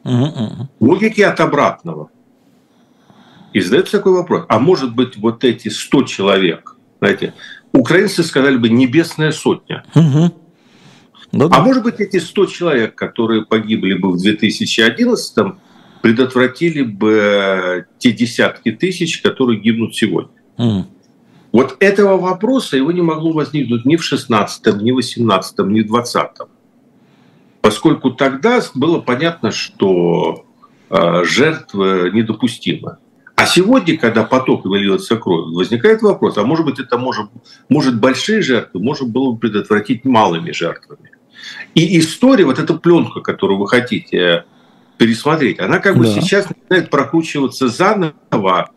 Uh-huh. 0.05 0.69
Логики 0.81 1.21
от 1.21 1.41
обратного. 1.41 2.11
И 3.53 3.61
задается 3.61 3.99
такой 3.99 4.13
вопрос. 4.13 4.45
А 4.49 4.59
может 4.59 4.95
быть, 4.95 5.17
вот 5.17 5.43
эти 5.45 5.69
100 5.69 6.03
человек, 6.05 6.77
знаете, 7.01 7.35
украинцы 7.73 8.23
сказали 8.23 8.57
бы 8.57 8.69
«небесная 8.69 9.33
сотня». 9.33 9.85
Uh-huh. 9.95 10.33
Ну, 11.33 11.49
да. 11.49 11.57
А 11.57 11.63
может 11.63 11.83
быть, 11.83 12.01
эти 12.01 12.19
100 12.19 12.47
человек, 12.47 12.95
которые 12.95 13.45
погибли 13.45 13.95
бы 13.95 14.13
в 14.13 14.25
2011-м, 14.25 15.59
предотвратили 16.03 16.83
бы 16.83 17.87
те 17.99 18.13
десятки 18.13 18.71
тысяч, 18.71 19.21
которые 19.23 19.59
гибнут 19.59 19.97
сегодня. 19.97 20.31
Mm. 20.57 20.85
Вот 21.51 21.77
этого 21.81 22.17
вопроса 22.17 22.77
его 22.77 22.93
не 22.93 23.03
могло 23.03 23.33
возникнуть 23.33 23.85
ни 23.85 23.97
в 23.97 24.13
16-м, 24.13 24.79
ни 24.85 24.93
в 24.93 24.99
18-м, 24.99 25.73
ни 25.73 25.81
в 25.81 25.93
20-м 25.93 26.49
поскольку 27.67 28.13
тогда 28.13 28.63
было 28.75 29.01
понятно, 29.01 29.51
что 29.51 30.45
э, 30.89 31.25
жертва 31.25 32.11
недопустима. 32.11 32.99
А 33.35 33.45
сегодня, 33.45 33.99
когда 33.99 34.23
поток 34.23 34.65
выльется 34.65 35.17
кровь, 35.17 35.53
возникает 35.53 36.01
вопрос, 36.01 36.39
а 36.39 36.45
может 36.45 36.65
быть 36.65 36.79
это 36.79 36.97
может, 36.97 37.27
может 37.69 37.99
большие 37.99 38.41
жертвы 38.41 38.81
можно 38.81 39.09
было 39.09 39.33
бы 39.33 39.39
предотвратить 39.41 40.05
малыми 40.05 40.53
жертвами. 40.53 41.11
И 41.75 41.99
история, 41.99 42.45
вот 42.45 42.61
эта 42.61 42.73
пленка, 42.75 43.21
которую 43.21 43.59
вы 43.59 43.67
хотите 43.67 44.45
пересмотреть, 44.97 45.59
она 45.59 45.81
как 45.81 45.99
бы 45.99 46.05
да. 46.05 46.13
сейчас 46.13 46.49
начинает 46.49 46.89
прокручиваться 46.89 47.67
заново 47.67 48.71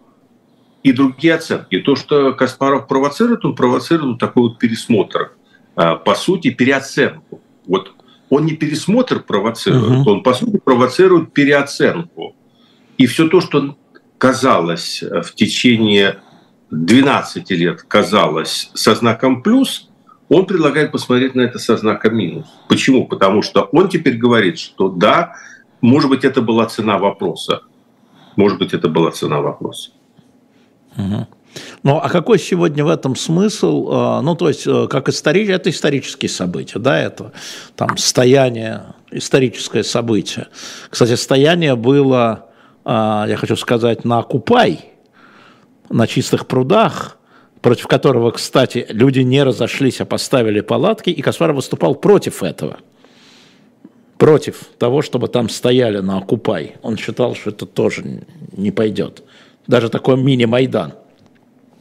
и 0.82 0.94
другие 0.94 1.36
оценки. 1.36 1.80
То, 1.80 1.96
что 1.96 2.34
Каспаров 2.34 2.88
провоцирует, 2.88 3.46
он 3.46 3.56
провоцирует 3.56 4.18
такой 4.18 4.50
вот 4.50 4.58
пересмотр, 4.58 5.34
э, 5.76 5.96
по 6.04 6.16
сути, 6.16 6.50
переоценку. 6.50 7.40
Вот 7.68 7.94
он 8.30 8.46
не 8.46 8.54
пересмотр 8.54 9.22
провоцирует, 9.22 10.02
угу. 10.02 10.12
он, 10.12 10.24
по 10.24 10.34
сути, 10.34 10.58
провоцирует 10.58 11.34
переоценку. 11.34 12.36
И 12.98 13.06
все 13.06 13.28
то, 13.28 13.42
что 13.42 13.78
казалось 14.18 15.02
э, 15.02 15.22
в 15.22 15.34
течение 15.34 16.20
12 16.72 17.50
лет, 17.52 17.84
казалось 17.84 18.72
со 18.74 18.94
знаком 18.96 19.42
плюс, 19.42 19.90
он 20.30 20.46
предлагает 20.46 20.92
посмотреть 20.92 21.34
на 21.34 21.42
это 21.42 21.58
со 21.58 21.76
знаком 21.78 22.16
минус. 22.16 22.46
Почему? 22.68 23.08
Потому 23.08 23.42
что 23.42 23.64
он 23.72 23.90
теперь 23.90 24.18
говорит, 24.18 24.60
что 24.60 24.90
да, 24.90 25.34
может 25.82 26.10
быть, 26.10 26.24
это 26.24 26.42
была 26.42 26.68
цена 26.68 26.98
вопроса. 27.00 27.64
Может 28.36 28.60
быть, 28.60 28.74
это 28.74 28.90
была 28.90 29.12
цена 29.12 29.42
вопроса. 29.42 29.92
Угу. 30.98 31.28
Ну, 31.84 31.98
а 31.98 32.10
какой 32.10 32.40
сегодня 32.40 32.84
в 32.84 32.90
этом 32.90 33.16
смысл? 33.16 33.88
А, 33.92 34.22
ну, 34.22 34.36
то 34.36 34.50
есть, 34.50 34.68
э, 34.68 34.88
как 34.90 35.08
исторические, 35.08 35.56
это 35.56 35.70
исторические 35.70 36.30
события, 36.30 36.78
да, 36.80 37.00
это 37.00 37.32
там 37.76 37.98
стояние, 37.98 38.84
историческое 39.12 39.84
событие. 39.84 40.48
Кстати, 40.90 41.16
стояние 41.16 41.76
было, 41.76 42.48
а, 42.84 43.26
я 43.30 43.38
хочу 43.38 43.56
сказать, 43.56 44.04
на 44.04 44.22
Купай, 44.24 44.92
на 45.90 46.06
чистых 46.06 46.48
прудах, 46.48 47.18
против 47.62 47.88
которого, 47.88 48.32
кстати, 48.32 48.86
люди 48.90 49.22
не 49.22 49.42
разошлись, 49.44 50.02
а 50.02 50.06
поставили 50.06 50.60
палатки, 50.60 51.10
и 51.10 51.22
Каспаров 51.22 51.56
выступал 51.56 51.96
против 51.96 52.44
этого. 52.44 52.78
Против 54.18 54.66
того, 54.78 55.02
чтобы 55.02 55.30
там 55.30 55.48
стояли 55.48 56.00
на 56.00 56.18
Окупай. 56.18 56.76
Он 56.82 56.98
считал, 56.98 57.36
что 57.36 57.52
это 57.52 57.66
тоже 57.66 58.26
не 58.52 58.72
пойдет. 58.72 59.24
Даже 59.66 59.88
такой 59.90 60.18
мини-Майдан 60.18 60.94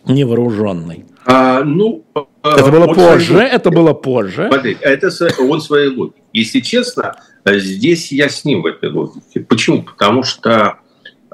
невооруженный. 0.08 1.04
А, 1.24 1.62
ну, 1.62 2.04
это 2.42 2.70
было 2.70 2.92
позже, 2.92 3.34
своей... 3.34 3.50
это 3.50 3.70
было 3.70 3.92
позже. 3.92 4.48
Смотри, 4.48 4.76
это 4.80 5.10
он 5.40 5.60
своей 5.60 5.94
логики. 5.94 6.22
Если 6.32 6.60
честно, 6.60 7.16
здесь 7.44 8.10
я 8.10 8.28
с 8.28 8.44
ним 8.44 8.62
в 8.62 8.66
этой 8.66 8.90
логике. 8.90 9.40
Почему? 9.40 9.82
Потому 9.82 10.22
что, 10.22 10.78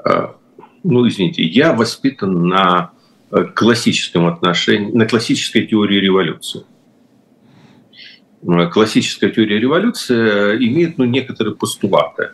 а, 0.03 0.35
ну, 0.83 1.07
извините, 1.07 1.43
я 1.43 1.73
воспитан 1.73 2.47
на 2.47 2.91
классическом 3.55 4.27
отношении, 4.27 4.91
на 4.91 5.05
классической 5.05 5.65
теории 5.65 5.99
революции. 5.99 6.63
Классическая 8.71 9.31
теория 9.31 9.59
революции 9.59 10.55
имеет 10.67 10.99
ну, 10.99 11.05
некоторые 11.05 11.55
постулаты, 11.55 12.29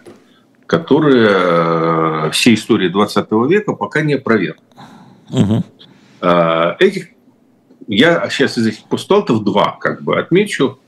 которые 0.66 1.30
э, 1.30 2.30
всей 2.32 2.56
истории 2.56 2.90
20 2.90 3.32
века 3.50 3.74
пока 3.74 4.02
не 4.02 4.16
опровергли. 4.16 4.62
Угу. 5.30 5.64
Этих, 6.22 7.08
я 7.88 8.30
сейчас 8.30 8.58
из 8.58 8.68
этих 8.68 8.84
постулатов 8.84 9.44
два 9.44 9.78
как 9.80 10.04
бы 10.04 10.20
отмечу, 10.20 10.80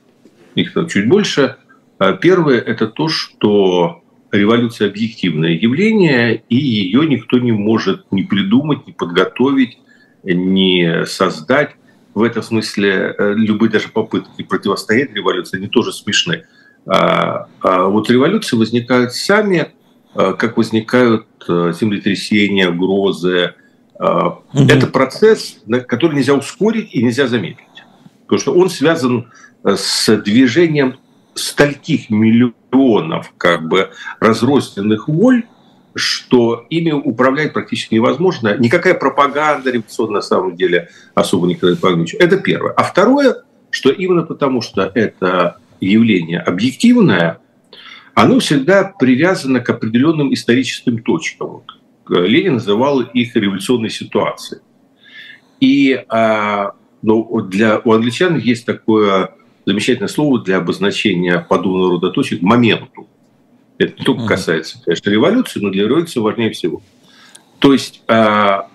их 0.56 0.74
там 0.74 0.88
чуть 0.88 1.10
больше. 1.10 1.58
А 1.98 2.13
первое– 2.13 2.60
это 2.60 2.88
то, 2.88 3.08
что 3.08 4.04
революция– 4.32 4.88
объективное 4.89 5.52
явление, 5.52 6.43
и 6.50 6.56
ее 6.56 7.08
никто 7.08 7.39
не 7.39 7.52
может 7.52 8.12
ни 8.12 8.24
придумать, 8.24 8.88
ни 8.88 8.91
подготовить, 8.91 9.80
не 10.24 11.06
создать. 11.06 11.76
В 12.13 12.22
этом 12.22 12.43
смысле 12.43 13.15
э, 13.17 13.34
любые 13.34 13.72
даже 13.72 13.89
попытки 13.89 14.43
противостоять 14.43 15.13
революции, 15.13 15.58
они 15.58 15.67
тоже 15.67 15.91
смешны. 15.91 16.43
А, 16.86 17.48
вот 17.62 18.10
революции 18.10 18.56
возникают 18.56 19.13
сами, 19.13 19.72
э, 20.13 20.34
как 20.38 20.58
возникают 20.58 21.26
э, 21.48 21.74
землетрясения, 21.80 22.69
грозы. 22.69 23.56
Угу. 24.04 24.66
Это 24.68 24.88
процесс, 24.88 25.60
который 25.88 26.18
нельзя 26.18 26.34
ускорить 26.34 26.94
и 26.94 27.02
нельзя 27.02 27.28
замедлить. 27.28 27.60
Потому 28.24 28.39
что 28.39 28.54
он 28.54 28.70
связан 28.70 29.32
с 29.63 30.16
движением 30.18 30.98
стольких 31.36 32.10
миллионов 32.10 33.34
как 33.38 33.68
бы 33.68 33.92
разрозненных 34.20 35.08
воль, 35.08 35.44
что 35.96 36.66
ими 36.70 36.92
управлять 36.92 37.54
практически 37.54 37.96
невозможно. 37.96 38.58
Никакая 38.58 38.94
пропаганда 38.94 39.70
революционная 39.72 40.16
на 40.16 40.22
самом 40.22 40.56
деле 40.58 40.89
особо 41.16 41.48
никогда 41.48 41.76
не 41.76 41.80
помогает. 41.80 42.16
Это 42.20 42.38
первое. 42.38 42.74
А 42.74 42.84
второе, 42.84 43.44
что 43.70 43.89
именно 43.89 44.24
потому, 44.24 44.62
что 44.62 44.92
это 44.94 45.58
явление 45.80 46.39
объективное, 46.39 47.39
оно 48.16 48.39
всегда 48.39 48.84
привязано 49.00 49.60
к 49.60 49.70
определенным 49.70 50.34
историческим 50.34 51.02
точкам. 51.02 51.63
Ленин 52.10 52.56
называл 52.56 53.02
их 53.02 53.36
революционной 53.36 53.89
ситуацией. 53.89 54.62
И 55.60 56.04
а, 56.10 56.74
ну, 57.02 57.42
для, 57.42 57.80
у 57.80 57.92
англичан 57.94 58.38
есть 58.38 58.66
такое 58.66 59.36
замечательное 59.66 60.10
слово 60.10 60.42
для 60.42 60.58
обозначения 60.58 61.39
подобного 61.39 61.92
рода 61.92 62.10
точек– 62.10 62.42
моменту. 62.42 63.08
Это 63.78 63.98
не 63.98 64.06
только 64.06 64.28
касается, 64.28 64.82
конечно, 64.84 65.10
революции, 65.10 65.60
но 65.60 65.70
для 65.70 65.86
революции 65.86 66.20
важнее 66.20 66.52
всего. 66.52 66.82
То 67.60 67.74
есть 67.74 68.04
а, 68.08 68.70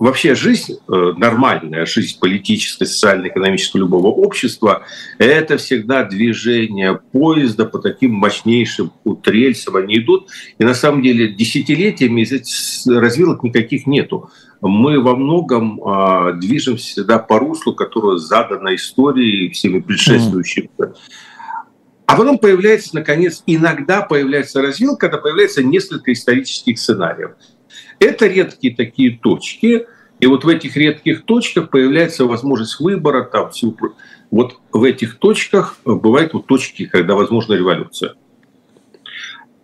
вообще 0.00 0.34
жизнь, 0.34 0.78
э, 0.88 1.12
нормальная 1.16 1.84
жизнь 1.86 2.18
политическая, 2.18 2.86
социальная, 2.86 3.28
экономическая 3.28 3.78
любого 3.78 4.08
общества, 4.08 4.82
это 5.18 5.58
всегда 5.58 6.04
движение 6.04 6.98
поезда 7.12 7.66
по 7.66 7.78
таким 7.78 8.14
мощнейшим 8.14 8.92
вот, 9.04 9.28
рельсам, 9.28 9.76
они 9.76 9.98
идут. 9.98 10.28
И 10.58 10.64
на 10.64 10.74
самом 10.74 11.02
деле 11.02 11.28
десятилетиями 11.28 12.26
развилок 12.98 13.44
никаких 13.44 13.86
нету. 13.86 14.30
Мы 14.62 15.00
во 15.00 15.14
многом 15.14 15.80
э, 15.80 16.32
движемся 16.40 16.84
всегда 16.92 17.18
по 17.18 17.38
руслу, 17.38 17.74
которое 17.74 18.16
задано 18.16 18.74
историей 18.74 19.50
всеми 19.50 19.80
предшествующими. 19.80 20.70
Mm. 20.78 20.94
А 22.10 22.16
потом 22.16 22.38
появляется, 22.38 22.90
наконец, 22.94 23.42
иногда 23.46 24.00
появляется 24.00 24.60
развилка, 24.60 25.08
когда 25.08 25.18
появляется 25.18 25.62
несколько 25.62 26.12
исторических 26.12 26.76
сценариев. 26.76 27.32
Это 28.00 28.26
редкие 28.26 28.74
такие 28.74 29.16
точки, 29.16 29.86
и 30.18 30.26
вот 30.26 30.44
в 30.44 30.48
этих 30.48 30.76
редких 30.76 31.24
точках 31.24 31.70
появляется 31.70 32.24
возможность 32.24 32.80
выбора. 32.80 33.24
Там, 33.24 33.50
всего... 33.50 33.74
Вот 34.30 34.58
в 34.72 34.84
этих 34.84 35.18
точках 35.18 35.78
бывают 35.84 36.34
вот 36.34 36.46
точки, 36.46 36.86
когда 36.86 37.14
возможна 37.14 37.54
революция. 37.54 38.14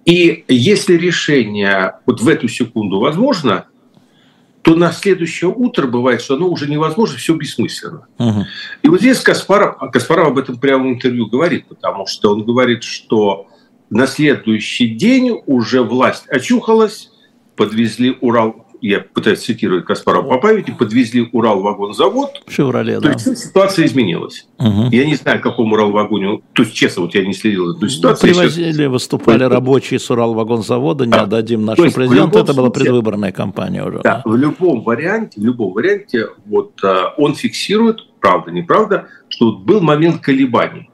И 0.04 0.44
если 0.48 0.94
решение 0.94 1.94
вот 2.06 2.20
в 2.20 2.28
эту 2.28 2.48
секунду 2.48 3.00
возможно, 3.00 3.66
то 4.62 4.74
на 4.74 4.90
следующее 4.92 5.48
утро 5.48 5.86
бывает, 5.86 6.20
что 6.20 6.34
оно 6.34 6.48
уже 6.48 6.68
невозможно, 6.68 7.16
все 7.18 7.34
бессмысленно. 7.36 8.06
Угу. 8.18 8.46
И 8.82 8.88
вот 8.88 9.00
здесь 9.00 9.20
Каспаров, 9.20 9.76
Каспаров 9.92 10.28
об 10.28 10.38
этом 10.38 10.58
прямо 10.58 10.84
в 10.84 10.88
интервью 10.88 11.26
говорит, 11.26 11.66
потому 11.66 12.06
что 12.06 12.32
он 12.32 12.44
говорит, 12.44 12.82
что 12.82 13.46
на 13.90 14.08
следующий 14.08 14.88
день 14.88 15.40
уже 15.46 15.82
власть 15.82 16.26
очухалась, 16.28 17.10
подвезли 17.56 18.16
Урал 18.20 18.66
я 18.80 19.00
пытаюсь 19.00 19.40
цитировать 19.40 19.84
Каспарова 19.84 20.28
по 20.28 20.38
памяти, 20.38 20.70
подвезли 20.70 21.28
Урал-вагонзавод. 21.32 22.42
В 22.46 22.52
феврале, 22.52 22.96
то 22.96 23.08
да. 23.08 23.12
есть 23.12 23.38
ситуация 23.38 23.86
изменилась. 23.86 24.46
Угу. 24.58 24.90
Я 24.92 25.06
не 25.06 25.14
знаю, 25.14 25.40
какому 25.40 25.74
Урал-вагоне, 25.74 26.42
то 26.52 26.62
есть, 26.62 26.74
честно, 26.74 27.02
вот 27.02 27.14
я 27.14 27.24
не 27.26 27.32
следил 27.32 27.74
эту 27.74 27.88
ситуацию. 27.88 28.28
Ну, 28.28 28.34
привозили, 28.34 28.72
сейчас... 28.72 28.90
выступали 28.90 29.44
рабочие 29.44 29.98
с 29.98 30.10
Урал-вагонзавода, 30.10 31.04
не 31.04 31.12
да. 31.12 31.22
отдадим 31.22 31.64
нашему 31.64 31.90
президенту, 31.90 32.38
это 32.38 32.54
была 32.54 32.70
предвыборная 32.70 33.32
кампания 33.32 33.84
уже. 33.84 34.00
Да, 34.02 34.22
да, 34.24 34.30
в 34.30 34.36
любом 34.36 34.82
варианте, 34.82 35.40
в 35.40 35.44
любом 35.44 35.72
варианте, 35.72 36.28
вот 36.44 36.72
а, 36.84 37.14
он 37.16 37.34
фиксирует, 37.34 38.00
правда, 38.20 38.50
неправда, 38.50 39.08
что 39.28 39.46
вот 39.46 39.60
был 39.60 39.80
момент 39.80 40.20
колебаний. 40.20 40.90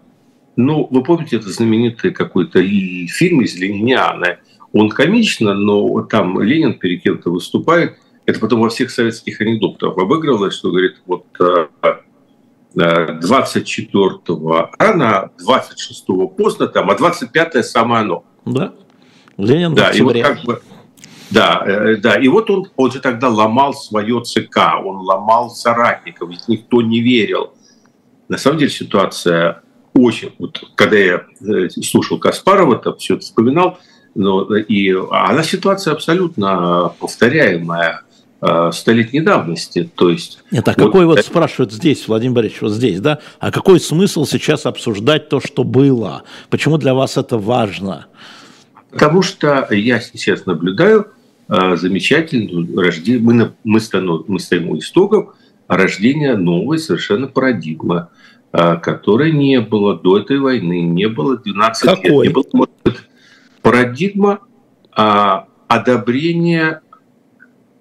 Ну, 0.55 0.87
вы 0.91 1.03
помните, 1.03 1.37
это 1.37 1.49
знаменитый 1.51 2.11
какой-то 2.13 2.63
фильм 2.63 3.41
из 3.41 3.57
Лениниана– 3.57 4.37
он 4.73 4.89
комично, 4.89 5.55
но 5.55 6.03
там 6.03 6.41
Ленин 6.41 6.79
перед 6.79 7.03
кем-то 7.03 7.31
выступает. 7.31 7.97
Это 8.25 8.39
потом 8.41 8.61
во 8.61 8.69
всех 8.69 8.91
советских 8.91 9.41
анекдотах 9.41 9.97
обыгрывалось, 9.99 10.55
что 10.55 10.71
говорит, 10.71 10.97
вот 11.07 11.27
24-го 12.75 14.57
э, 14.57 14.63
э, 14.63 14.67
рано, 14.79 15.31
26-го 15.41 16.29
поздно, 16.29 16.69
там, 16.69 16.91
а 16.91 16.95
25-е 16.95 17.63
самое 17.63 18.03
оно. 18.03 18.25
Да, 18.45 18.73
Ленин 19.37 19.75
да, 19.75 19.91
и 19.91 20.01
вот 20.01 20.17
как 20.21 20.43
бы, 20.45 20.63
да, 21.31 21.63
э, 21.67 21.97
да, 21.97 22.15
и 22.15 22.29
вот 22.29 22.49
он, 22.51 22.69
он 22.77 22.93
же 22.93 23.01
тогда 23.01 23.29
ломал 23.29 23.75
свое 23.75 24.23
ЦК, 24.23 24.59
он 24.85 24.99
ломал 24.99 25.51
соратников, 25.51 26.31
ведь 26.31 26.47
никто 26.49 26.81
не 26.81 27.01
верил. 27.01 27.55
На 28.29 28.39
самом 28.39 28.59
деле 28.59 28.71
ситуация 28.71 29.63
очень, 29.95 30.33
вот 30.39 30.63
когда 30.75 30.97
я 30.97 31.25
слушал 31.83 32.19
Каспарова, 32.19 32.77
там 32.77 32.97
все 32.97 33.15
это 33.15 33.23
вспоминал, 33.23 33.79
но, 34.15 34.45
ну, 34.45 34.57
и 34.57 34.95
она 35.11 35.43
ситуация 35.43 35.93
абсолютно 35.93 36.93
повторяемая 36.99 38.03
э, 38.41 38.71
столетней 38.73 39.21
давности. 39.21 39.91
То 39.95 40.11
есть, 40.11 40.43
Нет, 40.51 40.67
а 40.69 40.75
вот, 40.77 40.87
какой 40.87 41.07
вот 41.07 41.21
спрашивают 41.21 41.73
здесь, 41.73 42.07
Владимир 42.09 42.37
Борисович, 42.37 42.63
вот 42.63 42.73
здесь, 42.73 43.01
да? 43.01 43.21
А 43.41 43.51
какой 43.51 43.81
смысл 43.81 44.27
сейчас 44.27 44.67
обсуждать 44.67 45.29
то, 45.29 45.41
что 45.41 45.65
было? 45.65 46.23
Почему 46.51 46.79
для 46.79 46.95
вас 46.95 47.17
это 47.17 47.39
важно? 47.39 48.07
Потому 48.91 49.23
что 49.23 49.67
я 49.71 50.01
сейчас 50.01 50.45
наблюдаю 50.45 51.09
э, 51.49 51.77
замечательную 51.77 52.79
рождение, 52.79 53.23
мы, 53.23 53.53
мы, 53.65 53.81
станов, 53.81 54.29
мы 54.29 54.39
стоим 54.39 54.69
у 54.69 54.79
истоков 54.79 55.35
рождения 55.67 56.37
новой 56.37 56.79
совершенно 56.79 57.27
парадигмы, 57.27 58.09
э, 58.53 58.77
которой 58.77 59.33
не 59.33 59.61
было 59.61 59.99
до 59.99 60.19
этой 60.19 60.39
войны, 60.39 60.83
не 60.83 61.09
было 61.09 61.39
12 61.39 61.83
какой? 61.83 62.27
лет, 62.27 62.29
не 62.29 62.29
было, 62.29 62.45
может 62.53 62.75
быть, 62.85 62.97
парадигма 63.63 64.41
а, 64.93 65.47
одобрения 65.69 66.83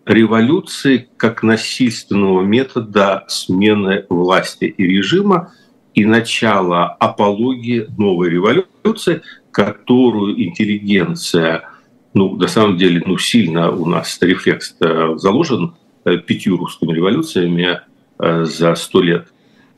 революции 0.06 1.10
как 1.18 1.44
насильственного 1.44 2.42
метода 2.42 3.26
смены 3.28 4.06
власти 4.10 4.66
и 4.66 4.84
режима 4.84 5.54
и 5.94 6.06
начала 6.06 6.88
апологии 6.88 7.88
новой 7.98 8.30
революции, 8.30 9.22
которую 9.52 10.42
интеллигенция, 10.42 11.70
ну, 12.14 12.36
на 12.36 12.48
самом 12.48 12.78
деле, 12.78 13.04
ну, 13.06 13.18
сильно 13.18 13.72
у 13.72 13.86
нас 13.86 14.18
рефлекс 14.22 14.76
заложен 14.80 15.76
пятью 16.04 16.58
русскими 16.58 16.94
революциями 16.94 17.82
за 18.18 18.76
сто 18.76 19.02
лет, 19.02 19.28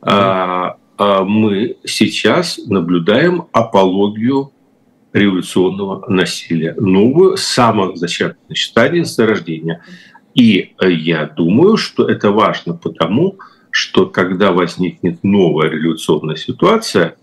а, 0.02 0.78
а 0.98 1.24
мы 1.24 1.78
сейчас 1.86 2.60
наблюдаем 2.66 3.48
апологию 3.52 4.52
революционного 5.14 6.10
насилия, 6.10 6.74
новую, 6.78 7.38
самых 7.38 7.98
зачаточных 7.98 8.58
стадий 8.58 9.04
зарождения. 9.04 9.84
И 10.34 10.74
я 10.82 11.28
думаю, 11.28 11.78
что 11.78 12.08
это 12.08 12.32
важно 12.32 12.74
потому, 12.74 13.38
что 13.70 14.08
когда 14.08 14.52
возникнет 14.52 15.24
новая 15.24 15.70
революционная 15.70 16.36
ситуация, 16.36 17.16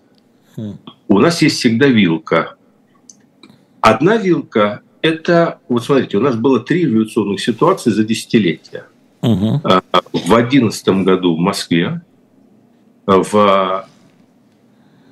у 1.08 1.18
нас 1.18 1.42
есть 1.42 1.56
всегда 1.58 1.86
вилка. 1.88 2.54
Одна 3.80 4.16
вилка– 4.16 4.82
это, 5.02 5.58
вот 5.68 5.84
смотрите, 5.84 6.18
у 6.18 6.20
нас 6.20 6.36
было 6.36 6.60
три 6.60 6.84
революционных 6.84 7.40
ситуации 7.40 7.90
за 7.90 8.04
десятилетия. 8.04 8.84
Угу. 9.22 9.62
В 10.12 10.34
одиннадцатом 10.34 11.04
году 11.04 11.36
в 11.36 11.38
Москве, 11.38 12.02
в 13.06 13.86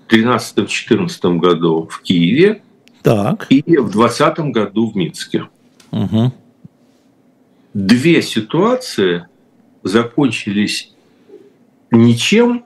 13-14 0.08 1.38
году 1.38 1.88
в 1.90 2.00
Киеве 2.02 2.62
так. 3.02 3.46
и 3.50 3.60
в 3.60 3.90
2020 3.90 4.38
году 4.52 4.90
в 4.90 4.96
Минске. 4.96 5.48
Угу. 5.90 6.32
Две 7.74 8.22
ситуации 8.22 9.26
закончились 9.82 10.92
ничем 11.90 12.64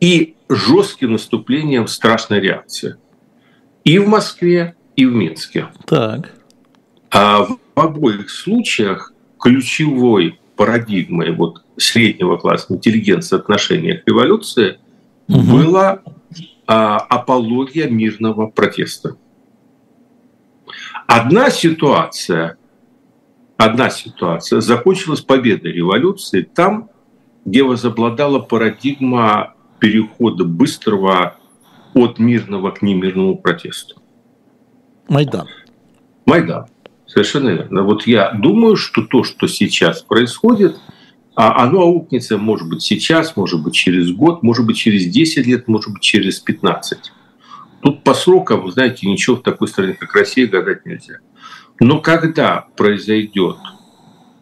и 0.00 0.34
жестким 0.48 1.12
наступлением 1.12 1.86
страшной 1.86 2.40
реакции. 2.40 2.96
И 3.84 3.98
в 3.98 4.08
Москве, 4.08 4.74
и 4.96 5.06
в 5.06 5.12
Минске. 5.12 5.68
Так. 5.86 6.32
А 7.10 7.44
в 7.44 7.58
обоих 7.74 8.30
случаях 8.30 9.12
ключевой 9.40 10.38
парадигмой 10.56 11.32
вот 11.32 11.64
среднего 11.76 12.36
класса 12.36 12.74
интеллигенции 12.74 13.36
отношения 13.36 13.94
к 13.94 14.06
революции 14.06 14.78
угу. 15.28 15.40
была 15.40 16.02
а, 16.66 16.98
апология 16.98 17.88
мирного 17.88 18.46
протеста. 18.46 19.16
Одна 21.14 21.50
ситуация, 21.50 22.56
одна 23.58 23.90
ситуация 23.90 24.62
закончилась 24.62 25.20
победой 25.20 25.70
революции 25.70 26.40
там, 26.40 26.88
где 27.44 27.62
возобладала 27.64 28.38
парадигма 28.38 29.52
перехода 29.78 30.44
быстрого 30.44 31.36
от 31.92 32.18
мирного 32.18 32.70
к 32.70 32.80
немирному 32.80 33.36
протесту. 33.36 34.00
Майдан. 35.06 35.48
Майдан. 36.24 36.68
Совершенно 37.04 37.50
верно. 37.50 37.82
Вот 37.82 38.06
я 38.06 38.32
думаю, 38.32 38.76
что 38.76 39.02
то, 39.02 39.22
что 39.22 39.48
сейчас 39.48 40.00
происходит, 40.00 40.78
а 41.34 41.62
оно 41.62 41.82
аукнется, 41.82 42.38
может 42.38 42.70
быть, 42.70 42.80
сейчас, 42.80 43.36
может 43.36 43.62
быть, 43.62 43.74
через 43.74 44.10
год, 44.12 44.42
может 44.42 44.64
быть, 44.64 44.78
через 44.78 45.04
10 45.04 45.46
лет, 45.46 45.68
может 45.68 45.92
быть, 45.92 46.00
через 46.00 46.40
15. 46.40 47.12
Тут 47.82 48.04
по 48.04 48.14
срокам, 48.14 48.62
вы 48.62 48.70
знаете, 48.70 49.08
ничего 49.08 49.36
в 49.36 49.42
такой 49.42 49.66
стране, 49.66 49.94
как 49.94 50.14
Россия, 50.14 50.46
гадать 50.46 50.86
нельзя. 50.86 51.16
Но 51.80 51.98
когда 52.00 52.66
произойдет 52.76 53.56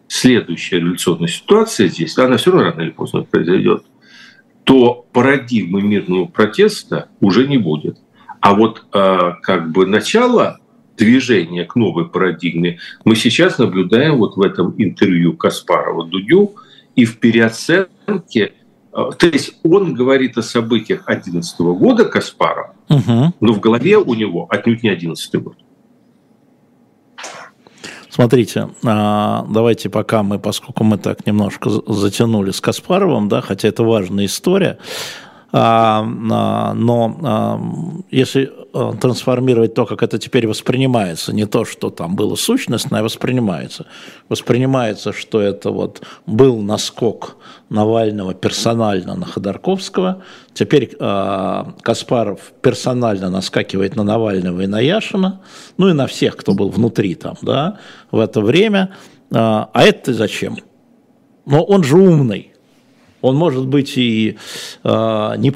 следующая 0.07 0.79
революционная 0.79 1.27
ситуация 1.27 1.87
здесь, 1.87 2.17
она 2.17 2.37
все 2.37 2.51
равно 2.51 2.69
рано 2.69 2.81
или 2.81 2.91
поздно 2.91 3.23
произойдет, 3.23 3.83
то 4.63 5.07
парадигмы 5.11 5.81
мирного 5.81 6.25
протеста 6.25 7.09
уже 7.19 7.47
не 7.47 7.57
будет. 7.57 7.97
А 8.41 8.53
вот 8.53 8.85
э, 8.93 9.31
как 9.41 9.71
бы 9.71 9.87
начало 9.87 10.59
движения 10.97 11.65
к 11.65 11.75
новой 11.75 12.07
парадигме 12.07 12.79
мы 13.05 13.15
сейчас 13.15 13.57
наблюдаем 13.57 14.17
вот 14.17 14.35
в 14.35 14.41
этом 14.41 14.75
интервью 14.77 15.35
Каспарова 15.35 16.05
Дудю 16.05 16.53
и 16.95 17.05
в 17.05 17.17
переоценке 17.17 18.53
то 18.91 19.27
есть 19.27 19.53
он 19.63 19.93
говорит 19.93 20.37
о 20.37 20.41
событиях 20.41 21.05
2011 21.05 21.59
года 21.59 22.05
Каспаров, 22.05 22.71
угу. 22.89 23.33
но 23.39 23.53
в 23.53 23.59
голове 23.59 23.97
у 23.97 24.13
него 24.13 24.47
отнюдь 24.49 24.83
не 24.83 24.89
2011 24.89 25.35
год. 25.41 25.55
Смотрите, 28.09 28.69
а, 28.85 29.45
давайте 29.49 29.89
пока 29.89 30.21
мы, 30.21 30.37
поскольку 30.37 30.83
мы 30.83 30.97
так 30.97 31.25
немножко 31.25 31.69
затянули 31.69 32.51
с 32.51 32.59
Каспаровым, 32.59 33.29
да, 33.29 33.39
хотя 33.39 33.69
это 33.69 33.83
важная 33.83 34.25
история, 34.25 34.77
но 35.53 36.73
если 38.09 38.51
трансформировать 38.73 39.73
то, 39.73 39.85
как 39.85 40.01
это 40.01 40.17
теперь 40.17 40.47
воспринимается, 40.47 41.33
не 41.33 41.45
то, 41.45 41.65
что 41.65 41.89
там 41.89 42.15
было 42.15 42.35
сущностное, 42.35 43.01
а 43.01 43.03
воспринимается. 43.03 43.85
Воспринимается, 44.29 45.11
что 45.11 45.41
это 45.41 45.71
вот 45.71 46.01
был 46.25 46.61
наскок 46.61 47.35
Навального 47.69 48.33
персонально 48.33 49.15
на 49.15 49.25
Ходорковского, 49.25 50.23
теперь 50.53 50.95
Каспаров 50.95 52.53
персонально 52.61 53.29
наскакивает 53.29 53.97
на 53.97 54.03
Навального 54.03 54.61
и 54.61 54.67
на 54.67 54.79
Яшина, 54.79 55.41
ну 55.77 55.89
и 55.89 55.93
на 55.93 56.07
всех, 56.07 56.37
кто 56.37 56.53
был 56.53 56.69
внутри 56.69 57.15
там, 57.15 57.35
да, 57.41 57.77
в 58.09 58.19
это 58.19 58.39
время. 58.39 58.95
А 59.31 59.69
это 59.73 60.13
зачем? 60.13 60.57
Но 61.45 61.63
он 61.63 61.83
же 61.83 61.97
умный. 61.97 62.50
Он 63.21 63.35
может 63.35 63.67
быть 63.67 63.97
и 63.97 64.37
э, 64.83 65.33
не 65.37 65.53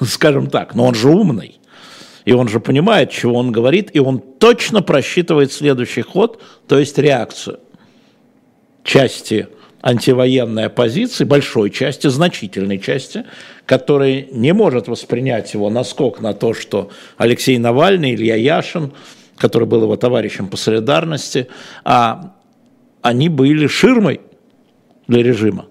скажем 0.04 0.48
так, 0.48 0.74
но 0.74 0.86
он 0.86 0.94
же 0.94 1.08
умный. 1.08 1.58
И 2.24 2.32
он 2.32 2.48
же 2.48 2.60
понимает, 2.60 3.10
чего 3.10 3.36
он 3.36 3.52
говорит, 3.52 3.90
и 3.94 4.00
он 4.00 4.18
точно 4.18 4.82
просчитывает 4.82 5.50
следующий 5.50 6.02
ход, 6.02 6.42
то 6.66 6.78
есть 6.78 6.98
реакцию 6.98 7.60
части 8.84 9.48
антивоенной 9.80 10.66
оппозиции, 10.66 11.24
большой 11.24 11.70
части, 11.70 12.08
значительной 12.08 12.78
части, 12.78 13.24
которая 13.64 14.26
не 14.32 14.52
может 14.52 14.88
воспринять 14.88 15.54
его 15.54 15.70
наскок 15.70 16.20
на 16.20 16.34
то, 16.34 16.52
что 16.52 16.90
Алексей 17.16 17.58
Навальный, 17.58 18.14
Илья 18.14 18.34
Яшин, 18.34 18.92
который 19.36 19.68
был 19.68 19.82
его 19.82 19.96
товарищем 19.96 20.48
по 20.48 20.56
солидарности, 20.56 21.48
а 21.84 22.34
они 23.02 23.28
были 23.28 23.66
ширмой 23.68 24.20
для 25.06 25.22
режима. 25.22 25.66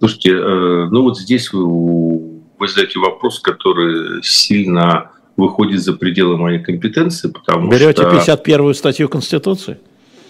Слушайте, 0.00 0.30
э, 0.30 0.88
ну 0.90 1.02
вот 1.02 1.18
здесь 1.18 1.52
вы, 1.52 2.40
вы 2.58 2.68
задаете 2.68 2.98
вопрос, 2.98 3.38
который 3.38 4.22
сильно 4.22 5.10
выходит 5.36 5.82
за 5.82 5.92
пределы 5.92 6.38
моей 6.38 6.58
компетенции, 6.58 7.30
потому 7.30 7.70
Берете 7.70 8.02
что... 8.02 8.10
Берете 8.10 8.32
51-ю 8.32 8.74
статью 8.74 9.08
Конституции? 9.10 9.78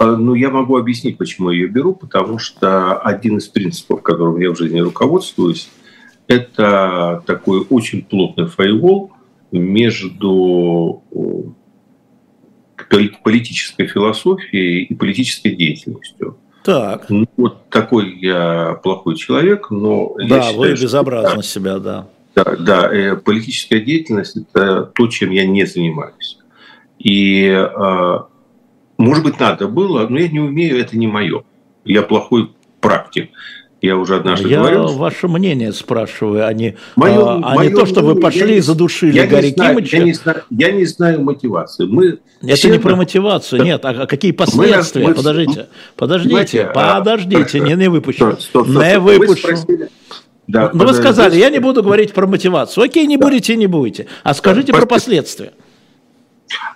Э, 0.01 0.17
ну, 0.19 0.35
я 0.35 0.51
могу 0.51 0.77
объяснить, 0.77 1.19
почему 1.19 1.51
я 1.51 1.61
ее 1.61 1.69
беру, 1.69 1.95
потому 1.95 2.41
что 2.41 2.99
один 2.99 3.39
из 3.39 3.47
принципов, 3.47 4.03
которым 4.03 4.41
я 4.41 4.51
в 4.51 4.59
жизни 4.59 4.81
руководствуюсь, 4.81 5.71
это 6.27 7.23
такой 7.27 7.65
очень 7.71 8.03
плотный 8.03 8.47
файл 8.47 9.13
между 9.53 11.05
политической 13.23 13.87
философией 13.87 14.83
и 14.83 14.95
политической 14.95 15.55
деятельностью. 15.55 16.39
Так. 16.63 17.09
Ну, 17.09 17.27
вот 17.37 17.69
такой 17.71 18.19
я 18.19 18.79
плохой 18.83 19.17
человек, 19.17 19.71
но... 19.71 20.15
Да, 20.17 20.37
я 20.37 20.43
считаю, 20.43 20.59
вы 20.59 20.73
безобразно 20.73 21.43
что, 21.43 21.53
себя, 21.53 21.79
да. 21.79 22.07
Да, 22.35 22.57
да, 22.59 22.95
э, 22.95 23.17
политическая 23.17 23.81
деятельность– 23.81 24.37
это 24.53 24.83
то, 24.85 25.07
чем 25.09 25.31
я 25.31 25.47
не 25.47 25.65
занимаюсь. 25.65 26.39
И, 26.99 27.47
э, 27.47 28.19
может 28.99 29.25
быть, 29.25 29.41
надо 29.41 29.69
было, 29.69 30.07
но 30.07 30.19
я 30.19 30.29
не 30.29 30.41
умею, 30.41 30.79
это 30.79 30.97
не 30.97 31.07
мое. 31.07 31.45
Я 31.85 32.03
плохой 32.03 32.53
практик. 32.81 33.31
Я 33.81 33.97
уже 33.97 34.17
однажды 34.17 34.49
я 34.49 34.59
говорил. 34.59 34.89
Я 34.89 34.95
ваше 34.95 35.27
мнение 35.27 35.73
спрашиваю, 35.73 36.47
а 36.47 36.53
не, 36.53 36.77
мое, 36.97 37.19
а, 37.19 37.41
а 37.43 37.55
мое 37.55 37.71
не 37.71 37.75
то, 37.75 37.87
что 37.87 38.03
вы 38.03 38.15
пошли 38.17 38.57
и 38.57 38.61
задушили 38.61 39.17
я 39.17 39.27
Гарри 39.27 39.51
Кимыча. 39.53 39.97
Я 39.97 40.05
не, 40.05 40.13
знаю, 40.13 40.43
я 40.51 40.73
не 40.73 40.85
знаю 40.85 41.23
мотивации. 41.23 41.87
Мы 41.87 42.19
Это 42.43 42.57
все... 42.57 42.71
не 42.71 42.79
про 42.79 42.95
мотивацию, 42.95 43.63
нет. 43.63 43.83
А 43.85 44.07
какие 44.07 44.33
последствия? 44.33 45.09
Мы, 45.09 45.15
подождите, 45.15 45.69
подождите, 45.97 46.65
а, 46.75 46.99
подождите, 46.99 47.59
а, 47.63 47.65
не, 47.67 47.75
не 47.75 47.89
выпущу. 47.89 48.33
Стоп, 48.33 48.41
стоп, 48.41 48.69
стоп, 48.69 48.83
не 48.83 48.99
выпущу. 48.99 49.57
Да, 50.47 50.71
ну, 50.75 50.85
вы 50.85 50.93
сказали, 50.95 51.37
я 51.37 51.49
не 51.49 51.61
буду 51.61 51.83
говорить 51.83 52.13
про 52.13 52.27
мотивацию. 52.27 52.85
Окей, 52.85 53.07
не 53.07 53.17
да. 53.17 53.27
будете, 53.27 53.57
не 53.57 53.67
будете. 53.67 54.09
А 54.25 54.35
скажите 54.35 54.73
да, 54.73 54.79
про 54.79 54.87
последствия. 54.87 55.53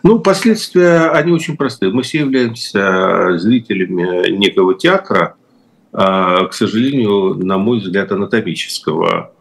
Ну, 0.02 0.20
последствия, 0.20 1.10
они 1.10 1.32
очень 1.32 1.56
простые. 1.56 1.92
Мы 1.92 2.02
все 2.02 2.20
являемся 2.20 3.36
зрителями 3.36 4.30
некого 4.30 4.74
театра, 4.74 5.18
а, 5.26 5.43
к 5.94 6.48
сожалению, 6.50 7.34
на 7.34 7.56
мой 7.56 7.78
взгляд, 7.78 8.10
анатомического. 8.10 9.32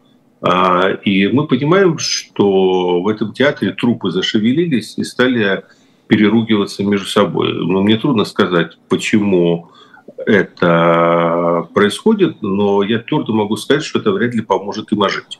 А, 0.41 0.89
и 0.89 1.27
мы 1.27 1.47
понимаем, 1.47 1.97
что 1.97 3.01
в 3.01 3.07
этом 3.07 3.33
театре 3.33 3.71
трупы 3.71 4.11
зашевелились 4.11 4.97
и 4.97 5.03
стали 5.03 5.63
переругиваться 6.07 6.83
между 6.83 7.07
собой. 7.07 7.53
Но 7.53 7.81
мне 7.81 7.97
трудно 7.97 8.23
сказать, 8.25 8.77
почему 8.87 9.71
это 10.17 11.67
происходит, 11.73 12.41
но 12.41 12.83
я 12.83 12.99
твердо 12.99 13.33
могу 13.33 13.55
сказать, 13.55 13.83
что 13.83 13.99
это 13.99 14.11
вряд 14.11 14.35
ли 14.35 14.41
поможет 14.41 14.91
им 14.91 15.01
ожить. 15.01 15.39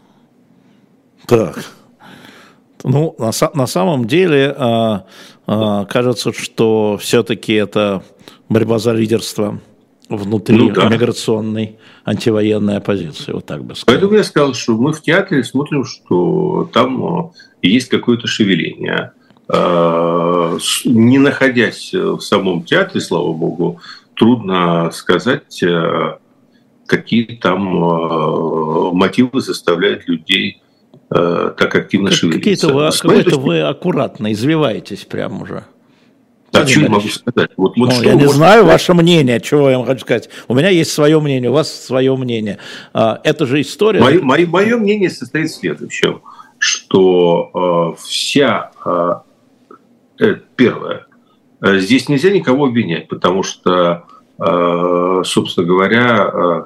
Так. 1.27 1.63
Ну, 2.83 3.15
на, 3.19 3.31
на 3.53 3.67
самом 3.67 4.07
деле, 4.07 4.55
э, 4.57 5.85
кажется, 5.89 6.33
что 6.33 6.97
все-таки 6.99 7.53
это 7.53 8.03
борьба 8.49 8.79
за 8.79 8.93
лидерство 8.93 9.59
внутри 10.09 10.57
ну, 10.57 10.71
да. 10.71 10.89
миграционной 10.89 11.77
антивоенной 12.05 12.77
оппозиции, 12.77 13.31
вот 13.31 13.45
так 13.45 13.63
бы 13.63 13.75
сказал. 13.75 13.93
Поэтому 13.99 14.17
я 14.17 14.23
сказал, 14.23 14.53
что 14.53 14.73
мы 14.73 14.93
в 14.93 15.01
театре 15.01 15.43
смотрим, 15.43 15.85
что 15.85 16.69
там 16.73 17.31
есть 17.61 17.89
какое-то 17.89 18.27
шевеление. 18.27 19.13
А, 19.47 20.57
не 20.85 21.17
находясь 21.17 21.93
в 21.93 22.19
самом 22.19 22.63
театре, 22.63 23.01
слава 23.01 23.33
богу, 23.33 23.79
трудно 24.15 24.91
сказать, 24.91 25.61
э, 25.63 26.17
какие 26.85 27.35
там 27.35 27.83
э, 27.83 28.91
мотивы 28.93 29.41
заставляют 29.41 30.07
людей 30.07 30.61
э, 31.09 31.53
так 31.57 31.75
активно 31.75 32.09
как, 32.09 32.17
шевелиться. 32.17 32.39
Какие-то 32.39 32.73
вы, 32.73 32.89
какой-то 32.91 33.39
вы 33.39 33.61
аккуратно 33.61 34.31
извиваетесь 34.31 35.05
прямо 35.05 35.43
уже. 35.43 35.63
А 36.53 36.67
что 36.67 36.81
я 36.81 36.89
могу 36.89 37.07
сказать? 37.07 37.51
Вот, 37.57 37.75
вот 37.75 37.89
ну, 37.89 37.91
что, 37.91 38.03
я 38.03 38.13
не 38.13 38.27
знаю 38.27 38.65
ваше 38.65 38.93
мнение, 38.93 39.41
чего 39.41 39.69
я 39.71 39.77
вам 39.77 39.87
хочу 39.87 40.01
сказать. 40.01 40.29
У 40.47 40.53
меня 40.53 40.69
есть 40.69 40.91
свое 40.91 41.19
мнение, 41.19 41.49
у 41.49 41.53
вас 41.53 41.73
свое 41.73 42.15
мнение. 42.15 42.59
А, 42.93 43.19
это 43.23 43.47
же 43.47 43.59
история. 43.61 43.99
Мое, 43.99 44.21
мое, 44.21 44.45
мое 44.45 44.77
мнение 44.77 45.09
состоит 45.09 45.49
в 45.49 45.55
следующем, 45.55 46.21
что 46.59 47.95
э, 47.97 48.01
вся 48.03 48.71
э, 48.85 50.35
первое, 50.55 51.07
здесь 51.61 52.07
нельзя 52.07 52.29
никого 52.29 52.65
обвинять, 52.65 53.07
потому 53.07 53.41
что, 53.41 54.03
э, 54.37 55.21
собственно 55.25 55.65
говоря, 55.65 56.31
э, 56.33 56.63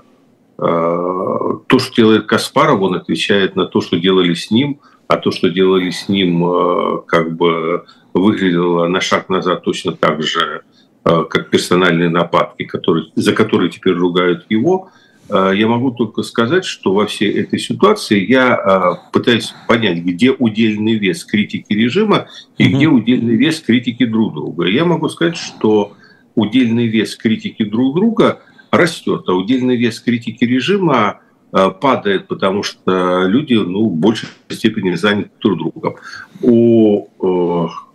то, 0.58 1.80
что 1.80 1.96
делает 1.96 2.26
Каспаров, 2.26 2.82
он 2.82 2.96
отвечает 2.96 3.56
на 3.56 3.66
то, 3.66 3.80
что 3.80 3.98
делали 3.98 4.34
с 4.34 4.52
ним, 4.52 4.82
а 5.08 5.16
то, 5.16 5.32
что 5.32 5.50
делали 5.50 5.92
с 5.92 6.10
ним, 6.10 7.04
как 7.06 7.38
бы 7.38 7.86
выглядело 8.20 8.88
на 8.88 9.02
шаг 9.02 9.30
назад 9.30 9.64
точно 9.64 9.94
так 9.94 10.22
же, 10.24 10.62
э, 11.06 11.24
как 11.30 11.50
персональные 11.50 12.10
нападки, 12.10 12.64
которые, 12.64 13.08
за 13.16 13.34
которые 13.34 13.70
теперь 13.70 13.94
ругают 13.94 14.46
его, 14.50 14.90
э, 15.30 15.52
я 15.56 15.68
могу 15.68 15.92
только 15.92 16.24
сказать, 16.24 16.66
что 16.66 16.94
во 16.94 17.06
всей 17.06 17.32
этой 17.32 17.60
ситуации 17.60 18.26
я 18.26 18.56
э, 18.56 19.12
пытаюсь 19.12 19.54
понять, 19.68 20.00
где 20.00 20.32
удельный 20.32 20.96
вес 20.96 21.24
критики 21.26 21.74
режима 21.74 22.28
и 22.58 22.68
угу. 22.68 22.76
где 22.76 22.88
удельный 22.88 23.36
вес 23.36 23.60
критики 23.62 24.06
друг 24.06 24.34
друга. 24.34 24.68
Я 24.68 24.86
могу 24.86 25.10
сказать, 25.10 25.38
что 25.38 25.94
удельный 26.36 26.88
вес 26.88 27.16
критики 27.16 27.64
друг 27.64 27.96
друга 27.96 28.42
растет, 28.72 29.24
а 29.28 29.34
удельный 29.34 29.78
вес 29.78 30.00
критики 30.00 30.44
режима 30.44 31.22
падает, 31.50 32.28
потому 32.28 32.62
что 32.62 33.24
люди 33.26 33.54
ну, 33.54 33.88
в 33.90 33.96
большей 33.96 34.28
степени 34.50 34.96
заняты 34.96 35.32
друг 35.42 35.58
другом. 35.58 35.96
У 36.42 37.08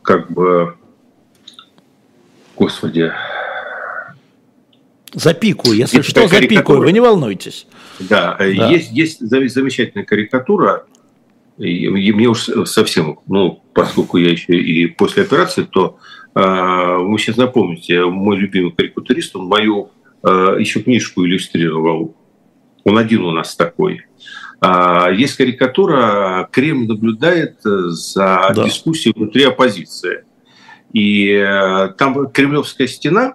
как 0.02 0.30
бы, 0.30 0.76
господи, 2.56 3.12
Запикую, 5.14 5.76
если 5.76 5.98
есть 5.98 6.08
что, 6.08 6.26
запикую, 6.26 6.80
вы 6.80 6.90
не 6.90 7.00
волнуйтесь. 7.00 7.66
Да, 8.00 8.34
да. 8.38 8.44
Есть, 8.46 8.92
есть 8.92 9.20
замечательная 9.20 10.06
карикатура, 10.06 10.86
и, 11.58 11.84
и 11.84 12.12
мне 12.12 12.28
уж 12.28 12.48
совсем, 12.64 13.18
ну, 13.26 13.62
поскольку 13.74 14.16
я 14.16 14.30
еще 14.30 14.54
и 14.56 14.86
после 14.86 15.24
операции, 15.24 15.64
то 15.64 15.98
э, 16.34 16.40
вы 16.40 17.18
сейчас 17.18 17.36
напомните, 17.36 18.04
мой 18.06 18.38
любимый 18.38 18.72
карикатурист, 18.72 19.36
он 19.36 19.46
мою 19.46 19.90
э, 20.22 20.56
еще 20.58 20.80
книжку 20.80 21.26
иллюстрировал. 21.26 22.16
Он 22.84 22.98
один 22.98 23.24
у 23.24 23.30
нас 23.30 23.54
такой. 23.54 24.02
А, 24.60 25.10
есть 25.10 25.36
карикатура, 25.36 26.48
Кремль 26.52 26.86
наблюдает 26.86 27.56
э, 27.66 27.88
за 27.88 28.52
да. 28.54 28.64
дискуссией 28.64 29.12
внутри 29.16 29.44
оппозиции. 29.44 30.24
И 30.92 31.32
э, 31.32 31.88
там 31.98 32.28
кремлевская 32.28 32.86
стена, 32.86 33.34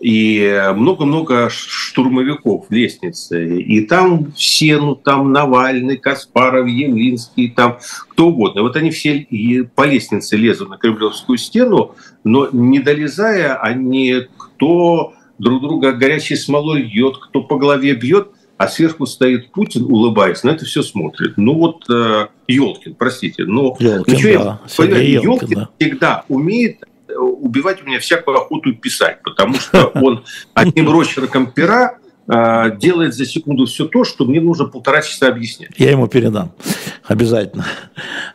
и 0.00 0.72
много-много 0.74 1.48
штурмовиков 1.50 2.66
в 2.68 2.72
лестнице. 2.72 3.58
И 3.58 3.80
там 3.82 4.32
все, 4.32 4.76
ну 4.78 4.96
там 4.96 5.32
Навальный, 5.32 5.96
Каспаров, 5.96 6.66
Явлинский, 6.66 7.48
там 7.48 7.78
кто 8.08 8.28
угодно. 8.28 8.62
Вот 8.62 8.76
они 8.76 8.90
все 8.90 9.16
и 9.16 9.62
по 9.62 9.86
лестнице 9.86 10.36
лезут 10.36 10.68
на 10.68 10.78
кремлевскую 10.78 11.38
стену, 11.38 11.94
но 12.24 12.48
не 12.52 12.80
долезая, 12.80 13.54
они 13.54 14.26
кто 14.36 15.14
друг 15.38 15.62
друга 15.62 15.92
горячей 15.92 16.36
смолой 16.36 16.82
льет, 16.82 17.16
кто 17.18 17.42
по 17.42 17.56
голове 17.56 17.94
бьет– 17.94 18.30
а 18.56 18.68
сверху 18.68 19.06
стоит 19.06 19.50
Путин, 19.50 19.84
улыбаясь, 19.84 20.42
на 20.44 20.50
это 20.50 20.64
все 20.64 20.82
смотрит. 20.82 21.36
Ну 21.36 21.54
вот 21.54 21.84
э, 21.90 22.28
Елкин, 22.46 22.94
простите, 22.94 23.44
но 23.44 23.76
Ёлкин, 23.78 24.14
ничего, 24.14 24.44
да. 24.44 24.60
Ёлкин, 24.78 25.22
Ёлкин 25.22 25.58
да. 25.58 25.68
всегда 25.78 26.24
умеет 26.28 26.84
э, 27.08 27.14
убивать 27.14 27.82
у 27.82 27.86
меня 27.86 27.98
всякую 27.98 28.36
охоту 28.36 28.72
писать, 28.74 29.22
потому 29.22 29.54
что 29.54 29.86
он 29.94 30.24
одним 30.54 30.90
росчерком 30.90 31.50
пера 31.50 31.98
э, 32.28 32.76
делает 32.78 33.14
за 33.14 33.26
секунду 33.26 33.66
все 33.66 33.86
то, 33.86 34.04
что 34.04 34.24
мне 34.24 34.40
нужно 34.40 34.66
полтора 34.66 35.02
часа 35.02 35.28
объяснять. 35.28 35.70
Я 35.76 35.90
ему 35.90 36.06
передам. 36.06 36.52
Обязательно. 37.06 37.66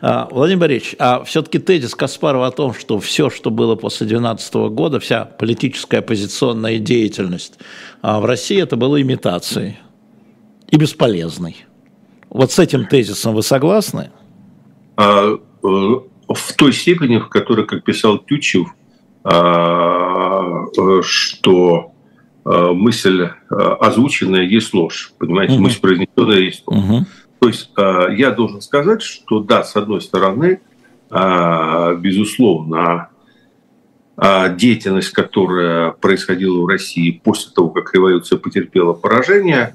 А, 0.00 0.28
Владимир 0.30 0.60
Борисович, 0.60 0.94
а 1.00 1.24
все-таки 1.24 1.58
тезис 1.58 1.94
Каспарова 1.96 2.46
о 2.46 2.50
том, 2.52 2.72
что 2.72 3.00
все, 3.00 3.30
что 3.30 3.50
было 3.50 3.74
после 3.74 4.06
2012 4.06 4.54
года, 4.70 5.00
вся 5.00 5.24
политическая 5.24 5.98
оппозиционная 5.98 6.78
деятельность 6.78 7.54
а 8.00 8.20
в 8.20 8.26
России, 8.26 8.62
это 8.62 8.76
было 8.76 9.00
имитацией 9.02 9.78
и 10.70 10.76
бесполезный. 10.76 11.64
Вот 12.28 12.52
с 12.52 12.58
этим 12.58 12.86
тезисом 12.86 13.34
вы 13.34 13.42
согласны? 13.42 14.10
А, 14.96 15.32
э, 15.32 15.38
в 15.62 16.52
той 16.56 16.72
степени, 16.72 17.18
в 17.18 17.28
которой, 17.28 17.66
как 17.66 17.84
писал 17.84 18.18
Тютчев, 18.18 18.68
а, 19.24 20.66
э, 20.78 21.00
что 21.02 21.92
а, 22.44 22.72
мысль 22.72 23.28
озвученная 23.50 24.44
есть 24.44 24.72
ложь, 24.72 25.12
понимаете, 25.18 25.54
угу. 25.54 25.64
мысль 25.64 25.80
произнесенная 25.80 26.38
есть 26.38 26.62
ложь. 26.66 26.78
Угу. 26.78 27.06
То 27.40 27.48
есть 27.48 27.70
я 27.76 28.30
должен 28.30 28.60
сказать, 28.60 29.02
что 29.02 29.40
да, 29.40 29.64
с 29.64 29.74
одной 29.74 30.02
стороны, 30.02 30.60
безусловно, 31.10 33.08
деятельность, 34.56 35.08
которая 35.10 35.92
происходила 35.92 36.60
в 36.60 36.66
России 36.66 37.10
после 37.24 37.50
того, 37.54 37.70
как 37.70 37.94
революция 37.94 38.38
потерпела 38.38 38.92
поражение, 38.92 39.74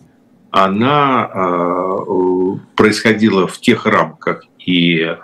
она 0.56 1.30
э, 1.34 1.98
происходила 2.78 3.46
в 3.46 3.60
тех 3.60 3.86
рамках 3.86 4.46
и 4.66 5.02
э, 5.02 5.18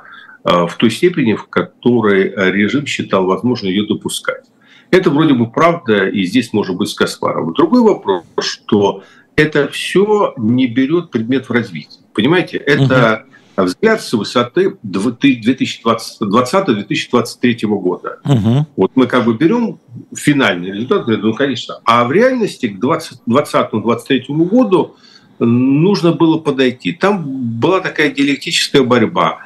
в 0.44 0.76
той 0.78 0.92
степени, 0.92 1.36
в 1.36 1.48
которой 1.48 2.34
режим 2.52 2.86
считал 2.86 3.26
возможно 3.26 3.68
ее 3.68 3.88
допускать. 3.88 4.44
Это 4.90 5.10
вроде 5.10 5.34
бы 5.34 5.50
правда, 5.50 6.06
и 6.06 6.26
здесь 6.26 6.52
может 6.52 6.76
быть 6.76 6.90
с 6.90 6.94
Каспаровым. 6.94 7.54
Другой 7.54 7.82
вопрос, 7.82 8.26
что 8.40 9.06
это 9.38 9.70
все 9.70 10.34
не 10.36 10.68
берет 10.68 11.12
предмет 11.12 11.48
в 11.48 11.54
развитии. 11.54 12.02
Понимаете, 12.14 12.58
это 12.58 13.24
угу. 13.56 13.68
взгляд 13.68 14.02
с 14.02 14.12
высоты 14.12 14.76
2020-2023 14.86 17.68
года. 17.68 18.20
Угу. 18.26 18.68
Вот 18.76 18.92
мы 18.96 19.08
как 19.08 19.24
бы 19.24 19.38
берем 19.38 19.80
финальный 20.14 20.72
результат, 20.72 21.08
ну, 21.08 21.34
конечно, 21.34 21.80
а 21.86 22.04
в 22.04 22.12
реальности 22.12 22.68
к 22.68 22.84
2020-2023 22.84 24.24
году 24.28 24.98
нужно 25.46 26.12
было 26.14 26.38
подойти. 26.38 26.94
Там 26.94 27.24
была 27.60 27.82
такая 27.82 28.12
диалектическая 28.12 28.84
борьба. 28.84 29.40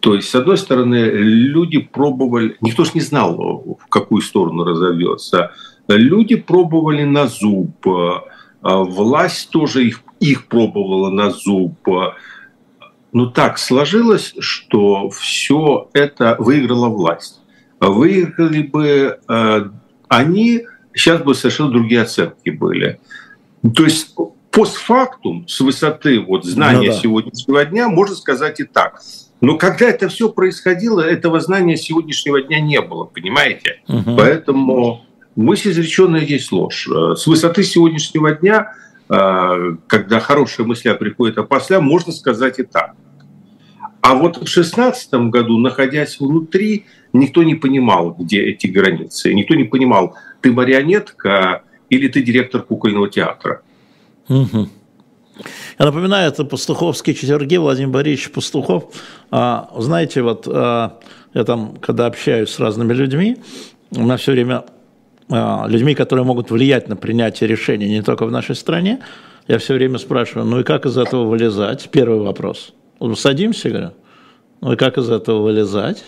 То 0.00 0.14
есть, 0.14 0.30
с 0.30 0.34
одной 0.34 0.56
стороны, 0.56 0.96
люди 0.96 1.78
пробовали, 1.78 2.56
никто 2.60 2.84
же 2.84 2.92
не 2.94 3.00
знал, 3.00 3.78
в 3.80 3.86
какую 3.88 4.22
сторону 4.22 4.64
разовьется. 4.64 5.52
Люди 5.88 6.36
пробовали 6.36 7.02
на 7.02 7.26
зуб, 7.26 7.74
власть 8.62 9.50
тоже 9.50 9.86
их, 9.86 10.02
их 10.20 10.46
пробовала 10.46 11.10
на 11.10 11.30
зуб. 11.30 11.76
Но 13.12 13.26
так 13.26 13.58
сложилось, 13.58 14.34
что 14.38 15.10
все 15.10 15.88
это 15.92 16.36
выиграла 16.38 16.88
власть. 16.88 17.40
Выиграли 17.80 18.62
бы 18.62 19.18
э, 19.26 19.64
они, 20.08 20.66
сейчас 20.94 21.22
бы 21.22 21.34
совершенно 21.34 21.70
другие 21.70 22.02
оценки 22.02 22.50
были. 22.50 23.00
То 23.74 23.84
есть 23.84 24.14
постфактум, 24.50 25.46
с 25.48 25.60
высоты 25.60 26.20
вот 26.20 26.44
знания 26.44 26.88
ну, 26.88 26.94
да. 26.94 27.00
сегодняшнего 27.00 27.64
дня, 27.64 27.88
можно 27.88 28.14
сказать 28.14 28.60
и 28.60 28.64
так. 28.64 29.00
Но 29.40 29.56
когда 29.56 29.86
это 29.86 30.08
все 30.08 30.28
происходило, 30.28 31.00
этого 31.00 31.40
знания 31.40 31.76
сегодняшнего 31.76 32.42
дня 32.42 32.60
не 32.60 32.80
было, 32.80 33.04
понимаете? 33.04 33.80
Угу. 33.88 34.16
Поэтому 34.16 35.04
мысль 35.34 35.70
изреченная 35.70 36.20
есть 36.20 36.52
ложь. 36.52 36.88
Э, 36.88 37.14
с 37.16 37.26
высоты 37.26 37.62
сегодняшнего 37.62 38.32
дня, 38.32 38.74
э, 39.08 39.76
когда 39.86 40.20
хорошая 40.20 40.66
мысля 40.66 40.94
приходит 40.94 41.38
опосля, 41.38 41.80
можно 41.80 42.12
сказать 42.12 42.58
и 42.58 42.64
так. 42.64 42.94
А 44.02 44.14
вот 44.14 44.36
в 44.36 44.40
2016 44.40 45.30
году, 45.30 45.58
находясь 45.58 46.20
внутри, 46.20 46.86
никто 47.12 47.42
не 47.42 47.54
понимал, 47.54 48.16
где 48.18 48.42
эти 48.42 48.66
границы. 48.66 49.32
Никто 49.32 49.54
не 49.54 49.64
понимал, 49.64 50.16
ты 50.40 50.52
марионетка 50.52 51.62
или 51.88 52.08
ты 52.08 52.22
директор 52.22 52.62
кукольного 52.62 53.08
театра. 53.08 53.62
Угу. 54.30 54.68
Я 55.78 55.86
напоминаю, 55.86 56.28
это 56.28 56.44
пастуховские 56.44 57.14
четверги, 57.14 57.56
Владимир 57.56 57.90
Борисович 57.90 58.30
Пастухов. 58.30 58.94
А, 59.30 59.70
знаете, 59.76 60.22
вот 60.22 60.46
а, 60.46 61.00
я 61.34 61.44
там, 61.44 61.76
когда 61.80 62.06
общаюсь 62.06 62.50
с 62.50 62.60
разными 62.60 62.92
людьми, 62.92 63.38
у 63.96 64.02
меня 64.02 64.16
все 64.16 64.32
время 64.32 64.64
а, 65.28 65.66
людьми, 65.66 65.94
которые 65.94 66.24
могут 66.24 66.50
влиять 66.50 66.88
на 66.88 66.96
принятие 66.96 67.48
решений 67.48 67.88
не 67.88 68.02
только 68.02 68.24
в 68.24 68.30
нашей 68.30 68.54
стране, 68.54 69.00
я 69.48 69.58
все 69.58 69.74
время 69.74 69.98
спрашиваю, 69.98 70.46
ну 70.46 70.60
и 70.60 70.62
как 70.62 70.86
из 70.86 70.96
этого 70.96 71.24
вылезать? 71.24 71.88
Первый 71.90 72.20
вопрос. 72.20 72.72
Садимся, 73.16 73.70
говорю, 73.70 73.90
ну 74.60 74.74
и 74.74 74.76
как 74.76 74.96
из 74.98 75.10
этого 75.10 75.42
вылезать? 75.42 76.04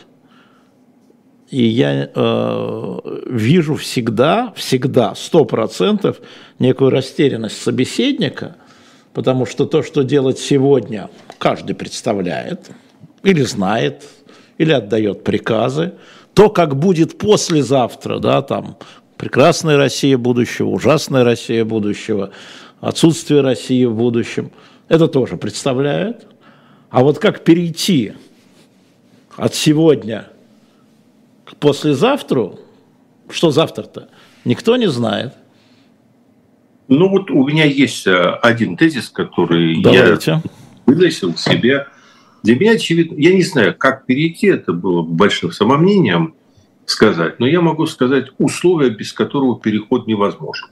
И 1.52 1.66
я 1.66 2.08
э, 2.14 2.98
вижу 3.26 3.74
всегда, 3.74 4.54
всегда, 4.56 5.14
сто 5.14 5.44
процентов 5.44 6.16
некую 6.58 6.88
растерянность 6.88 7.60
собеседника, 7.60 8.56
потому 9.12 9.44
что 9.44 9.66
то, 9.66 9.82
что 9.82 10.02
делать 10.02 10.38
сегодня, 10.38 11.10
каждый 11.36 11.74
представляет 11.74 12.70
или 13.22 13.42
знает, 13.42 14.02
или 14.56 14.72
отдает 14.72 15.24
приказы. 15.24 15.92
То, 16.32 16.48
как 16.48 16.74
будет 16.74 17.18
послезавтра, 17.18 18.18
да, 18.18 18.40
там, 18.40 18.78
прекрасная 19.18 19.76
Россия 19.76 20.16
будущего, 20.16 20.70
ужасная 20.70 21.22
Россия 21.22 21.66
будущего, 21.66 22.30
отсутствие 22.80 23.42
России 23.42 23.84
в 23.84 23.94
будущем, 23.94 24.52
это 24.88 25.06
тоже 25.06 25.36
представляет. 25.36 26.26
А 26.88 27.02
вот 27.02 27.18
как 27.18 27.44
перейти 27.44 28.14
от 29.36 29.54
сегодня 29.54 30.31
к 31.52 31.56
послезавтру, 31.56 32.58
что 33.28 33.50
завтра-то, 33.50 34.08
никто 34.44 34.76
не 34.76 34.88
знает. 34.88 35.34
Ну 36.88 37.08
вот 37.08 37.30
у 37.30 37.46
меня 37.46 37.64
есть 37.64 38.06
э, 38.06 38.38
один 38.42 38.76
тезис, 38.76 39.08
который 39.08 39.82
Давайте. 39.82 40.30
я 40.30 40.42
выносил 40.86 41.36
себе. 41.36 41.86
Для 42.42 42.56
меня 42.56 42.72
очевидно, 42.72 43.14
я 43.18 43.34
не 43.34 43.42
знаю, 43.42 43.74
как 43.76 44.06
перейти, 44.06 44.48
это 44.48 44.72
было 44.72 45.02
большим 45.02 45.52
самомнением 45.52 46.34
сказать, 46.86 47.38
но 47.38 47.46
я 47.46 47.60
могу 47.60 47.86
сказать 47.86 48.26
условия, 48.38 48.90
без 48.90 49.12
которого 49.12 49.60
переход 49.60 50.06
невозможен. 50.06 50.68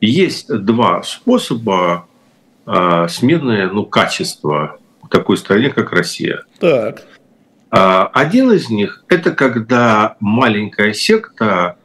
Есть 0.00 0.48
два 0.48 1.02
способа 1.02 2.08
э, 2.66 3.06
смены 3.08 3.70
ну, 3.70 3.84
качества 3.84 4.78
в 5.02 5.08
такой 5.08 5.36
стране, 5.36 5.70
как 5.70 5.92
Россия. 5.92 6.42
Так. 6.58 7.06
А, 7.70 8.06
один 8.06 8.52
из 8.52 8.68
них– 8.68 9.04
это 9.08 9.30
когда 9.32 10.16
маленькая 10.20 10.92
секта 10.92 11.76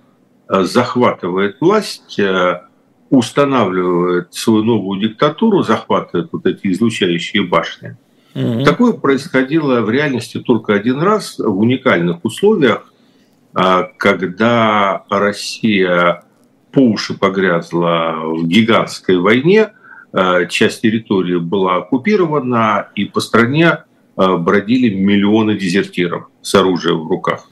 э, 0.48 0.64
захватывает 0.64 1.58
власть, 1.62 2.18
э, 2.20 2.62
устанавливает 3.10 4.34
свою 4.34 4.64
новую 4.64 5.00
диктатуру, 5.00 5.62
захватывает 5.62 6.30
вот 6.32 6.46
эти 6.48 6.72
излучающие 6.72 7.44
башни. 7.44 7.98
Угу. 8.34 8.64
Такое 8.64 8.94
происходило 8.94 9.82
в 9.82 9.90
реальности 9.90 10.40
только 10.40 10.74
один 10.74 11.00
раз 11.00 11.38
в 11.38 11.60
уникальных 11.60 12.26
условиях, 12.26 12.92
а, 13.54 13.84
когда 13.98 15.04
Россия 15.10 16.24
по 16.72 16.80
уши 16.80 17.18
погрязла 17.18 18.16
в 18.24 18.48
гигантской 18.48 19.18
войне, 19.18 19.70
э, 20.12 20.48
часть 20.50 20.82
территории 20.82 21.38
была 21.38 21.78
оккупирована, 21.78 22.90
и 22.96 23.06
по 23.06 23.22
стране 23.22 23.84
бродили 24.16 24.94
миллионы 24.94 25.58
дезертиров 25.58 26.30
с 26.42 26.56
оружием 26.56 27.02
в 27.02 27.08
руках. 27.08 27.50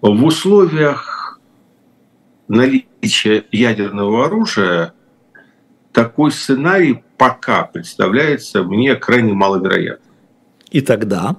В 0.00 0.24
условиях 0.24 1.40
наличия 2.48 3.44
ядерного 3.52 4.26
оружия 4.26 4.94
такой 5.92 6.30
сценарий 6.32 7.02
пока 7.16 7.64
представляется 7.64 8.62
мне 8.62 8.94
крайне 8.96 9.34
маловероятным. 9.34 10.14
И 10.70 10.80
тогда? 10.80 11.36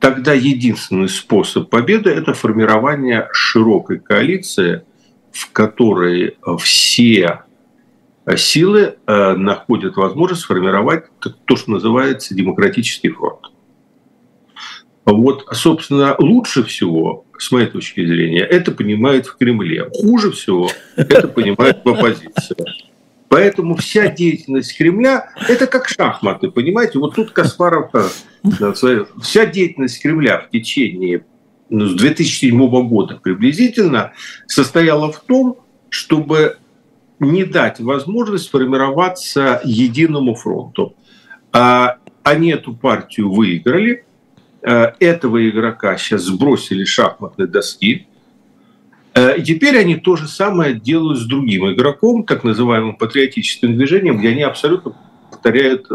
Тогда 0.00 0.32
единственный 0.32 1.08
способ 1.08 1.70
победы– 1.70 2.10
это 2.10 2.34
формирование 2.34 3.28
широкой 3.32 4.00
коалиции, 4.00 4.82
в 5.32 5.50
которой 5.52 6.36
все 6.58 7.44
силы 8.36 8.96
э, 9.06 9.32
находят 9.34 9.96
возможность 9.96 10.42
сформировать 10.42 11.04
то, 11.18 11.56
что 11.56 11.70
называется 11.70 12.34
демократический 12.34 13.10
фронт. 13.10 13.50
Вот, 15.04 15.46
собственно, 15.52 16.16
лучше 16.18 16.64
всего, 16.64 17.26
с 17.36 17.52
моей 17.52 17.66
точки 17.66 18.04
зрения, 18.04 18.40
это 18.40 18.72
понимают 18.72 19.26
в 19.26 19.36
Кремле. 19.36 19.90
Хуже 19.92 20.32
всего 20.32 20.70
это 20.96 21.28
понимают 21.28 21.84
в 21.84 21.88
оппозиции. 21.88 22.56
Поэтому 23.28 23.74
вся 23.76 24.08
деятельность 24.08 24.76
Кремля– 24.76 25.30
это 25.48 25.66
как 25.66 25.88
шахматы, 25.88 26.50
понимаете? 26.50 26.98
Вот 26.98 27.16
тут 27.16 27.32
Каспаров, 27.32 27.90
э, 27.94 28.72
вся 29.20 29.46
деятельность 29.46 30.00
Кремля 30.00 30.38
в 30.38 30.50
течение 30.50 31.24
ну, 31.68 31.86
с 31.86 31.94
2007 31.94 32.88
года 32.88 33.16
приблизительно 33.16 34.12
состояла 34.46 35.10
в 35.10 35.20
том, 35.20 35.58
чтобы 35.88 36.58
не 37.20 37.44
дать 37.44 37.80
возможность 37.80 38.46
сформироваться 38.46 39.60
единому 39.64 40.34
фронту. 40.34 40.94
А, 41.52 41.98
они 42.22 42.50
эту 42.50 42.74
партию 42.74 43.30
выиграли, 43.30 44.04
а, 44.62 44.94
этого 44.98 45.48
игрока 45.48 45.96
сейчас 45.96 46.22
сбросили 46.22 46.84
шахматной 46.84 47.46
доски, 47.46 48.06
а, 49.14 49.30
и 49.30 49.42
теперь 49.42 49.78
они 49.78 49.96
то 49.96 50.16
же 50.16 50.26
самое 50.26 50.74
делают 50.74 51.20
с 51.20 51.26
другим 51.26 51.70
игроком, 51.70 52.24
так 52.24 52.44
называемым 52.44 52.96
патриотическим 52.96 53.76
движением, 53.76 54.18
где 54.18 54.30
они 54.30 54.42
абсолютно 54.42 54.96
повторяют 55.30 55.88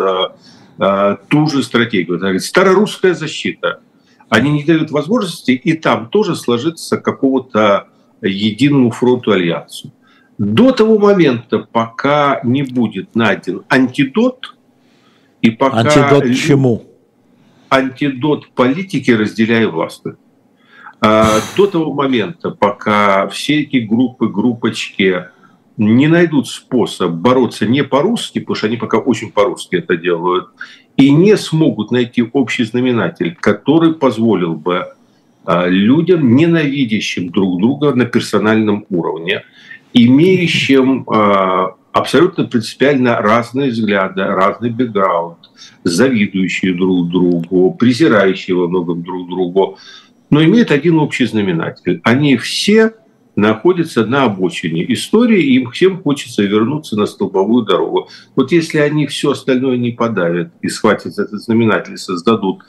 ту 1.28 1.48
же 1.48 1.62
стратегию. 1.62 2.40
Старорусская 2.40 3.14
защита. 3.14 3.82
Они 4.30 4.50
не 4.50 4.64
дают 4.64 4.92
возможности 4.92 5.52
и 5.52 5.74
там 5.74 6.08
тоже 6.08 6.38
сложиться 6.38 6.98
какого-то 6.98 7.90
единому 8.22 8.92
фронту 8.92 9.34
альянсу. 9.34 9.92
До 10.40 10.72
того 10.72 10.98
момента, 10.98 11.60
пока 11.60 12.40
не 12.46 12.64
будет 12.64 13.14
найден 13.14 13.64
антидот, 13.68 14.56
и 15.42 15.52
пока... 15.52 15.80
Антидот 15.80 16.34
чему? 16.34 16.86
Антидот 17.70 18.50
политики, 18.52 19.12
разделяя 19.12 19.68
власти. 19.68 20.16
А, 21.02 21.40
до 21.58 21.68
того 21.68 21.94
момента, 21.94 22.52
пока 22.52 23.28
все 23.28 23.64
эти 23.64 23.78
группы, 23.78 24.30
группочки 24.30 25.26
не 25.76 26.08
найдут 26.08 26.48
способ 26.48 27.12
бороться 27.12 27.66
не 27.66 27.84
по-русски, 27.84 28.40
потому 28.40 28.56
что 28.56 28.68
они 28.68 28.78
пока 28.78 28.98
очень 28.98 29.34
по-русски 29.34 29.76
это 29.76 29.98
делают, 29.98 30.48
и 30.96 31.12
не 31.12 31.36
смогут 31.36 31.92
найти 31.92 32.24
общий 32.24 32.64
знаменатель, 32.64 33.36
который 33.36 33.94
позволил 33.94 34.56
бы 34.56 34.94
а, 35.44 35.68
людям, 35.68 36.34
ненавидящим 36.34 37.30
друг 37.30 37.60
друга 37.60 37.94
на 37.94 38.06
персональном 38.06 38.86
уровне, 38.90 39.44
имеющим 39.94 41.06
а, 41.10 41.76
абсолютно 41.92 42.46
принципиально 42.46 43.18
разные 43.18 43.72
взгляды, 43.72 44.24
разный 44.24 44.70
бэкграунд, 44.70 45.38
завидующие 45.84 46.74
друг 46.74 47.10
другу, 47.10 47.74
презирающие 47.74 48.56
во 48.56 48.68
многом 48.68 49.04
друг 49.04 49.28
другу, 49.28 49.78
но 50.30 50.44
имеют 50.44 50.72
один 50.72 51.00
общий 51.00 51.26
знаменатель. 51.26 52.02
Они 52.04 52.38
все 52.38 52.94
находятся 53.36 54.06
на 54.06 54.26
обочине 54.26 54.92
истории, 54.94 55.42
и 55.42 55.56
им 55.56 55.72
всем 55.72 56.02
хочется 56.02 56.44
вернуться 56.44 56.98
на 56.98 57.06
столбовую 57.06 57.66
дорогу. 57.66 58.10
Вот 58.36 58.52
если 58.52 58.80
они 58.80 59.08
все 59.08 59.32
остальное 59.32 59.78
не 59.78 59.92
подавят 59.92 60.52
и 60.62 60.68
схватят 60.68 61.18
этот 61.18 61.42
знаменатель, 61.42 61.98
создадут 61.98 62.64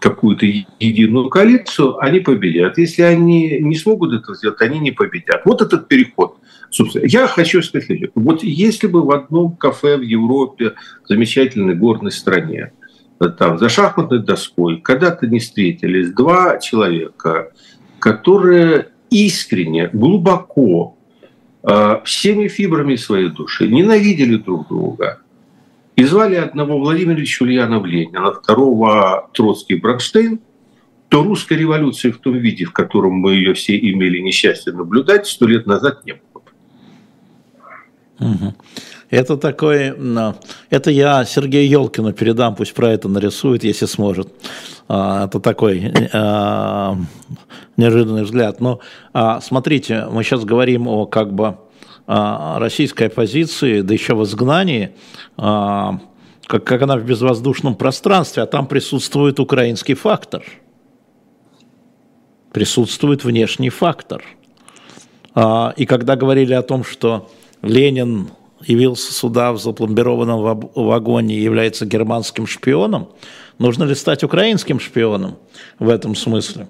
какую-то 0.00 0.46
единую 0.46 1.28
коалицию, 1.28 1.98
они 1.98 2.20
победят. 2.20 2.78
Если 2.78 3.02
они 3.02 3.58
не 3.60 3.76
смогут 3.76 4.12
это 4.12 4.34
сделать, 4.34 4.60
они 4.60 4.78
не 4.78 4.90
победят. 4.90 5.42
Вот 5.44 5.62
этот 5.62 5.88
переход. 5.88 6.36
Собственно, 6.70 7.06
я 7.06 7.26
хочу 7.26 7.62
сказать 7.62 7.86
следующее. 7.86 8.12
Вот 8.14 8.42
если 8.42 8.86
бы 8.86 9.02
в 9.02 9.10
одном 9.10 9.56
кафе 9.56 9.96
в 9.96 10.02
Европе, 10.02 10.74
замечательной 11.08 11.74
горной 11.74 12.12
стране, 12.12 12.72
там 13.38 13.58
за 13.58 13.68
шахматной 13.68 14.22
доской 14.22 14.80
когда-то 14.80 15.26
не 15.26 15.38
встретились 15.38 16.12
два 16.12 16.58
человека, 16.58 17.52
которые 17.98 18.88
искренне, 19.10 19.88
глубоко, 19.92 20.98
э, 21.62 22.00
всеми 22.04 22.48
фибрами 22.48 22.96
своей 22.96 23.30
души 23.30 23.68
ненавидели 23.68 24.36
друг 24.36 24.68
друга. 24.68 25.20
И 25.96 26.04
звали 26.04 26.36
одного 26.36 26.78
Владимировича 26.78 27.44
Ульянов 27.44 27.86
Ленина, 27.86 28.32
второго 28.32 29.30
Троцкий 29.32 29.76
Бронштейн, 29.76 30.40
то 31.08 31.22
русской 31.22 31.54
революции 31.54 32.10
в 32.10 32.18
том 32.18 32.34
виде, 32.34 32.66
в 32.66 32.72
котором 32.72 33.14
мы 33.14 33.32
ее 33.32 33.54
все 33.54 33.78
имели 33.78 34.18
несчастье 34.18 34.72
наблюдать, 34.72 35.26
сто 35.26 35.46
лет 35.46 35.66
назад 35.66 36.04
не 36.04 36.12
было. 36.12 36.20
Это 39.08 39.36
такой, 39.36 39.94
это 40.68 40.90
я 40.90 41.24
Сергею 41.24 41.68
Елкину 41.68 42.12
передам, 42.12 42.56
пусть 42.56 42.74
про 42.74 42.90
это 42.90 43.08
нарисует, 43.08 43.62
если 43.62 43.86
сможет. 43.86 44.32
А, 44.88 45.26
это 45.26 45.40
такой 45.40 45.92
а, 46.12 46.96
неожиданный 47.76 48.24
взгляд. 48.24 48.60
Но 48.60 48.80
а, 49.12 49.40
смотрите, 49.40 50.06
мы 50.10 50.24
сейчас 50.24 50.44
говорим 50.44 50.88
о 50.88 51.06
как 51.06 51.32
бы 51.32 51.56
российской 52.06 53.08
оппозиции, 53.08 53.80
да 53.80 53.92
еще 53.92 54.14
в 54.14 54.22
изгнании, 54.22 54.92
как, 55.36 56.64
как 56.64 56.82
она 56.82 56.96
в 56.96 57.04
безвоздушном 57.04 57.74
пространстве, 57.74 58.44
а 58.44 58.46
там 58.46 58.66
присутствует 58.66 59.40
украинский 59.40 59.94
фактор. 59.94 60.44
присутствует 62.52 63.22
внешний 63.22 63.68
фактор. 63.68 64.24
А, 65.34 65.74
и 65.76 65.84
когда 65.84 66.16
говорили 66.16 66.54
о 66.54 66.62
том, 66.62 66.84
что 66.84 67.30
Ленин 67.60 68.30
явился 68.64 69.12
сюда 69.12 69.52
в 69.52 69.58
запломбированном 69.58 70.70
вагоне 70.74 71.34
и 71.34 71.42
является 71.42 71.84
германским 71.84 72.46
шпионом, 72.46 73.10
нужно 73.58 73.84
ли 73.84 73.94
стать 73.94 74.24
украинским 74.24 74.80
шпионом 74.80 75.36
в 75.78 75.90
этом 75.90 76.14
смысле? 76.16 76.68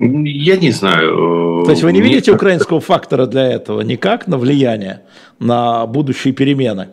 Я 0.00 0.56
не 0.56 0.70
знаю. 0.70 1.62
То 1.64 1.70
есть 1.72 1.82
вы 1.82 1.92
не 1.92 2.00
Мне 2.00 2.08
видите 2.08 2.32
украинского 2.32 2.80
фактора 2.80 3.26
для 3.26 3.46
этого 3.46 3.82
никак 3.82 4.26
на 4.26 4.38
влияние 4.38 5.02
на 5.38 5.84
будущие 5.86 6.32
перемены? 6.32 6.88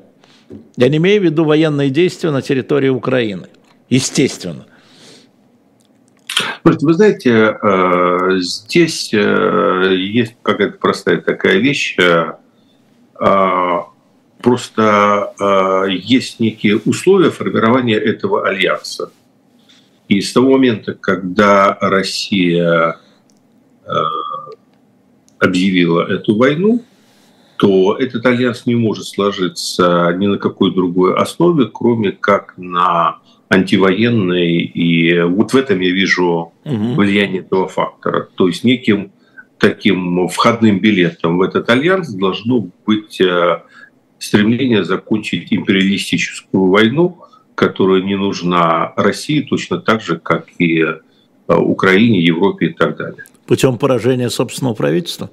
Я 0.75 0.89
не 0.89 0.97
имею 0.97 1.21
в 1.21 1.23
виду 1.23 1.45
военные 1.45 1.89
действия 1.89 2.31
на 2.31 2.41
территории 2.41 2.89
Украины. 2.89 3.47
Естественно. 3.89 4.65
Вы 6.65 6.93
знаете, 6.93 7.57
э, 7.61 8.39
здесь 8.39 9.13
э, 9.13 9.93
есть 9.95 10.35
какая-то 10.41 10.77
простая 10.77 11.21
такая 11.21 11.57
вещь. 11.59 11.97
Э, 11.97 12.33
просто 14.41 15.33
есть 15.89 16.39
некие 16.39 16.77
условия 16.77 17.31
формирования 17.31 17.97
этого 17.97 18.47
альянса. 18.47 19.11
И 20.07 20.21
с 20.21 20.31
того 20.33 20.51
момента, 20.51 20.93
когда 20.93 21.77
Россия 21.81 22.97
объявила 25.39 26.01
эту 26.01 26.35
войну, 26.35 26.83
то 27.57 27.95
этот 27.97 28.25
альянс 28.25 28.65
не 28.65 28.75
может 28.75 29.05
сложиться 29.05 30.15
ни 30.17 30.27
на 30.27 30.37
какой 30.37 30.73
другой 30.73 31.15
основе, 31.15 31.65
кроме 31.65 32.11
как 32.11 32.53
на 32.57 33.17
антивоенной. 33.49 34.57
И 34.57 35.21
вот 35.21 35.53
в 35.53 35.55
этом 35.57 35.79
я 35.79 35.91
вижу 35.91 36.53
угу. 36.63 36.93
влияние 36.93 37.41
этого 37.41 37.67
фактора. 37.67 38.27
То 38.35 38.47
есть 38.47 38.63
неким 38.63 39.11
таким 39.57 40.27
входным 40.29 40.79
билетом 40.79 41.37
в 41.37 41.41
этот 41.41 41.69
альянс 41.69 42.09
должно 42.09 42.67
быть 42.85 43.19
э, 43.19 43.63
стремление 44.19 44.83
закончить 44.83 45.51
империалистическую 45.51 46.69
войну, 46.69 47.23
которая 47.57 48.03
не 48.03 48.15
нужна 48.15 48.93
России 48.95 49.41
точно 49.41 49.79
так 49.79 50.01
же, 50.01 50.19
как 50.19 50.45
и 50.59 50.79
э, 50.79 50.99
Украине, 51.47 52.21
Европе 52.21 52.67
и 52.67 52.73
так 52.73 52.95
далее. 52.97 53.23
Путем 53.47 53.79
поражения 53.79 54.29
собственного 54.29 54.75
правительства? 54.75 55.31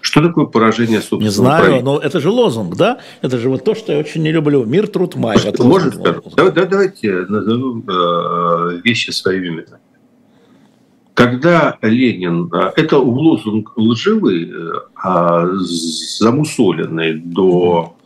Что 0.00 0.22
такое 0.22 0.46
поражение 0.46 1.00
собственного 1.00 1.24
Не 1.24 1.30
знаю, 1.30 1.82
но 1.82 1.98
это 1.98 2.20
же 2.20 2.30
лозунг, 2.30 2.76
да? 2.76 3.00
Это 3.22 3.38
же 3.38 3.48
вот 3.48 3.64
то, 3.64 3.74
что 3.74 3.92
я 3.92 3.98
очень 3.98 4.22
не 4.22 4.30
люблю. 4.30 4.64
Мир, 4.64 4.86
труд, 4.86 5.16
май. 5.16 5.36
Это 5.44 5.64
Может, 5.64 6.00
да, 6.00 6.20
да, 6.36 6.64
давайте 6.64 7.26
назовем 7.28 7.84
э, 7.88 8.80
вещи 8.84 9.10
своими 9.10 9.48
именами. 9.48 9.80
Когда 11.14 11.76
Ленин, 11.82 12.48
э, 12.54 12.70
это 12.76 12.98
лозунг 12.98 13.72
лживый, 13.76 14.48
э, 14.48 15.48
замусоленный 16.20 17.14
до 17.14 17.96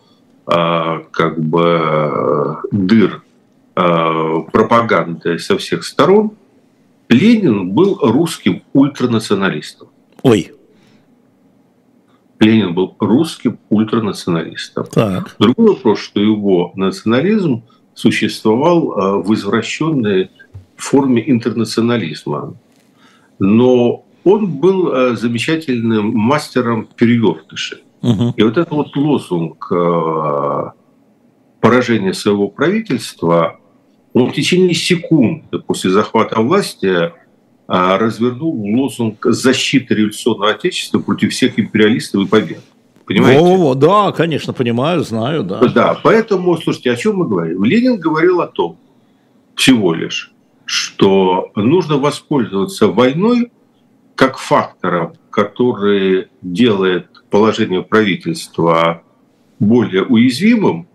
как 0.47 1.41
бы 1.41 2.59
дыр 2.71 3.23
э, 3.75 4.35
пропаганды 4.53 5.39
со 5.39 5.59
всех 5.59 5.85
сторон, 5.85 6.33
Ленин 7.09 7.71
был 7.71 7.99
русским 8.01 8.63
ультранационалистом. 8.73 9.89
Ой. 10.23 10.53
Ленин 12.41 12.75
был 12.75 12.97
русским 12.99 13.59
ультранационалистом. 13.71 14.87
Так. 14.87 15.37
Другой 15.39 15.75
вопрос, 15.75 16.01
что 16.01 16.21
его 16.21 16.73
национализм 16.75 17.63
существовал 17.95 18.93
э, 18.93 19.23
в 19.23 19.33
извращенной 19.35 20.31
форме 20.77 21.23
интернационализма. 21.31 22.55
Но 23.39 24.05
он 24.25 24.47
был 24.47 24.93
э, 24.93 25.17
замечательным 25.17 26.13
мастером 26.15 26.89
перевертышей. 26.97 27.79
Угу. 28.07 28.35
И 28.37 28.43
вот 28.43 28.57
этот 28.57 28.71
вот 28.71 28.97
лозунг 28.97 29.71
э, 29.73 30.71
поражения 31.61 32.15
своего 32.15 32.49
правительства, 32.49 33.59
он 34.13 34.31
в 34.31 34.35
течение 34.35 34.75
секунды 34.75 35.59
после 35.59 35.91
захвата 35.91 36.41
власти 36.41 37.13
а, 37.69 37.99
развернул 37.99 38.55
лозунг 38.55 39.25
защиты 39.25 39.95
революционного 39.95 40.53
отечества 40.53 41.01
против 41.01 41.33
всех 41.33 41.59
империалистов 41.59 42.23
и 42.23 42.27
побед. 42.27 42.61
Понимаете? 43.05 43.41
О, 43.41 43.75
да, 43.75 44.13
конечно, 44.13 44.53
понимаю, 44.53 45.03
знаю, 45.03 45.43
да. 45.43 45.61
Да, 45.69 45.99
поэтому, 46.03 46.57
слушайте, 46.59 46.93
о 46.93 46.97
чем 46.97 47.17
мы 47.17 47.29
говорим? 47.29 47.65
Ленин 47.65 47.99
говорил 47.99 48.41
о 48.41 48.47
том, 48.47 48.79
всего 49.55 49.95
лишь, 49.95 50.33
что 50.65 51.51
нужно 51.57 51.99
воспользоваться 51.99 52.89
войной 52.89 53.51
как 54.15 54.39
фактором, 54.39 55.15
который 55.37 56.29
делает 56.41 57.09
положение 57.29 57.83
правительства 57.83 59.03
более 59.59 60.03
уязвимым, 60.03 60.89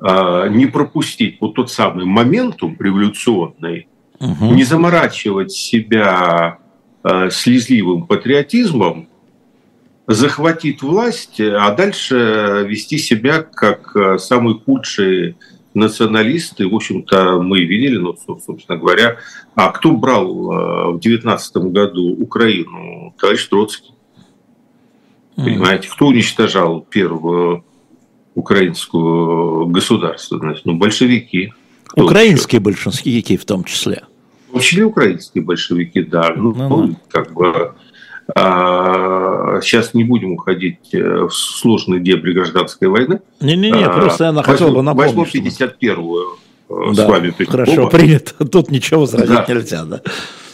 а, 0.00 0.48
не 0.48 0.66
пропустить 0.66 1.36
вот 1.40 1.54
тот 1.54 1.70
самый 1.70 2.04
моментум 2.04 2.76
революционный, 2.80 3.86
угу. 4.18 4.54
не 4.54 4.64
заморачивать 4.64 5.52
себя 5.52 6.58
э, 7.04 7.30
слезливым 7.30 8.08
патриотизмом, 8.08 9.08
захватить 10.08 10.82
власть, 10.82 11.40
а 11.40 11.72
дальше 11.76 12.66
вести 12.68 12.98
себя 12.98 13.42
как 13.42 13.94
э, 13.94 14.18
самые 14.18 14.58
худшие 14.58 15.36
националисты. 15.78 16.68
В 16.68 16.74
общем-то, 16.74 17.40
мы 17.40 17.64
видели, 17.64 17.96
ну, 17.96 18.16
собственно 18.16 18.78
говоря, 18.78 19.18
а 19.54 19.70
кто 19.70 19.92
брал 19.92 20.52
э, 20.52 20.92
в 20.92 21.00
19 21.00 21.56
году 21.56 22.14
Украину? 22.14 23.14
Товарищ 23.18 23.46
Троцкий. 23.46 23.92
Понимаете, 25.36 25.88
кто 25.88 26.08
уничтожал 26.08 26.80
первую 26.80 27.64
украинскую 28.34 29.66
государственность? 29.66 30.62
Ну, 30.64 30.74
большевики. 30.74 31.52
Кто 31.86 32.04
Украинские 32.04 32.58
еще? 32.58 32.84
большевики 32.84 33.36
в 33.36 33.44
том 33.44 33.64
числе. 33.64 34.02
Учили 34.52 34.82
украинские 34.82 35.44
большевики, 35.44 36.02
да. 36.02 36.32
Ну, 36.36 36.54
ну, 36.54 36.68
ну 36.68 36.96
как 37.08 37.32
бы 37.32 37.74
сейчас 38.34 39.94
не 39.94 40.04
будем 40.04 40.32
уходить 40.32 40.92
э, 40.92 41.26
в 41.26 41.30
сложные 41.30 42.00
дебри 42.00 42.32
гражданской 42.32 42.88
войны. 42.88 43.20
Не-не-не, 43.40 43.84
а, 43.84 43.90
просто 43.90 44.24
я 44.24 44.42
хотел 44.42 44.72
бы 44.72 44.82
напомнить. 44.82 45.14
Возьму 45.14 45.50
51-ю 45.50 46.36
э, 46.68 46.94
да, 46.94 47.06
с 47.06 47.08
вами. 47.08 47.34
Хорошо, 47.46 47.82
оба. 47.82 47.90
принято. 47.90 48.44
Тут 48.52 48.70
ничего 48.70 49.00
возразить 49.00 49.28
да. 49.28 49.46
нельзя, 49.48 49.84
да. 49.84 50.02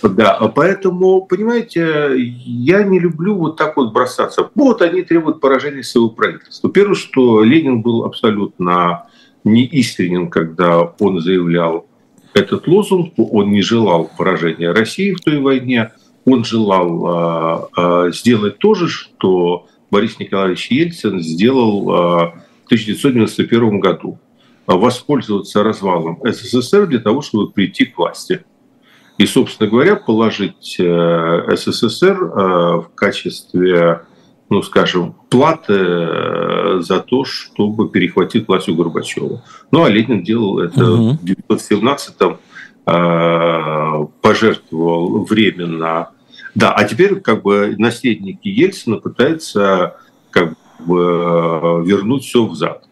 Да, 0.03 0.53
поэтому, 0.55 1.23
понимаете, 1.23 2.13
я 2.17 2.83
не 2.83 3.01
люблю 3.01 3.37
вот 3.37 3.57
так 3.57 3.77
вот 3.77 3.93
бросаться. 3.93 4.51
Вот 4.55 4.83
они 4.83 5.03
требуют 5.03 5.41
поражения 5.41 5.83
своего 5.83 6.11
правительства. 6.11 6.71
Первое, 6.71 6.95
что 6.95 7.43
Ленин 7.43 7.81
был 7.83 8.05
абсолютно 8.05 9.07
неискренен, 9.45 10.29
когда 10.29 10.81
он 10.99 11.21
заявлял 11.21 11.87
этот 12.35 12.67
лозунг, 12.67 13.15
он 13.17 13.51
не 13.51 13.63
желал 13.63 14.11
поражения 14.17 14.73
России 14.73 15.13
в 15.13 15.21
той 15.21 15.41
войне, 15.41 15.93
он 16.25 16.45
желал 16.45 17.71
а, 17.77 18.11
сделать 18.11 18.59
то 18.59 18.75
же, 18.75 18.89
что 18.89 19.67
Борис 19.91 20.19
Николаевич 20.19 20.71
Ельцин 20.71 21.21
сделал 21.21 21.91
а, 21.91 22.19
в 22.63 22.67
1991 22.67 23.81
году. 23.81 24.19
Воспользоваться 24.67 25.63
развалом 25.63 26.19
СССР 26.25 26.87
для 26.87 26.99
того, 26.99 27.21
чтобы 27.21 27.51
прийти 27.51 27.85
к 27.85 27.99
власти. 27.99 28.45
И, 29.19 29.27
собственно 29.27 29.69
говоря, 29.69 29.95
положить 29.95 30.77
э, 30.81 31.57
СССР 31.57 32.17
э, 32.17 32.27
в 32.81 32.91
качестве 32.95 34.01
ну, 34.51 34.63
скажем, 34.63 35.15
платы 35.31 35.75
э, 35.75 36.81
за 36.81 37.01
то, 37.01 37.25
чтобы 37.25 37.89
перехватить 37.89 38.47
власть 38.47 38.69
у 38.69 38.75
Горбачева. 38.75 39.43
Ну, 39.71 39.85
а 39.85 39.89
Ленин 39.89 40.23
делал 40.23 40.61
это 40.61 40.93
угу. 40.93 41.19
в 41.49 41.53
1917-м, 41.53 42.39
э, 42.87 44.07
пожертвовал 44.21 45.25
временно. 45.25 46.11
Да, 46.55 46.73
а 46.73 46.85
теперь 46.85 47.21
как 47.21 47.43
бы 47.43 47.75
наследники 47.79 48.49
Ельцина 48.49 48.97
пытаются 48.97 49.97
как 50.31 50.55
бы 50.79 51.01
э, 51.01 51.83
вернуть 51.85 52.25
все 52.25 52.47
взад. 52.47 52.87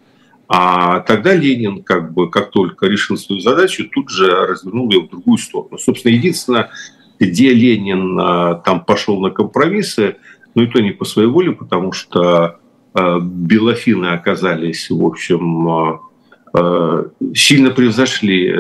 А 0.49 1.01
тогда 1.01 1.35
Ленин, 1.35 1.83
как 1.83 2.13
бы, 2.13 2.29
как 2.29 2.51
только 2.51 2.87
решил 2.87 3.17
свою 3.17 3.41
задачу, 3.41 3.89
тут 3.91 4.11
же 4.11 4.31
развернул 4.31 4.91
ее 4.91 5.01
в 5.03 5.09
другую 5.09 5.39
сторону. 5.39 5.79
Собственно, 5.79 6.13
единственное, 6.13 6.71
где 7.19 7.55
Ленин 7.55 8.61
там 8.63 8.85
пошел 8.85 9.19
на 9.21 9.31
компромиссы, 9.31 10.17
ну 10.55 10.63
и 10.63 10.67
то 10.67 10.81
не 10.81 10.91
по 10.91 11.05
своей 11.05 11.29
воле, 11.29 11.53
потому 11.53 11.93
что 11.93 12.59
э, 12.95 13.19
белофины 13.21 14.07
оказались, 14.07 14.91
в 14.91 15.05
общем, 15.05 15.69
э, 15.69 15.99
э, 16.55 17.05
сильно 17.35 17.71
превзошли 17.71 18.53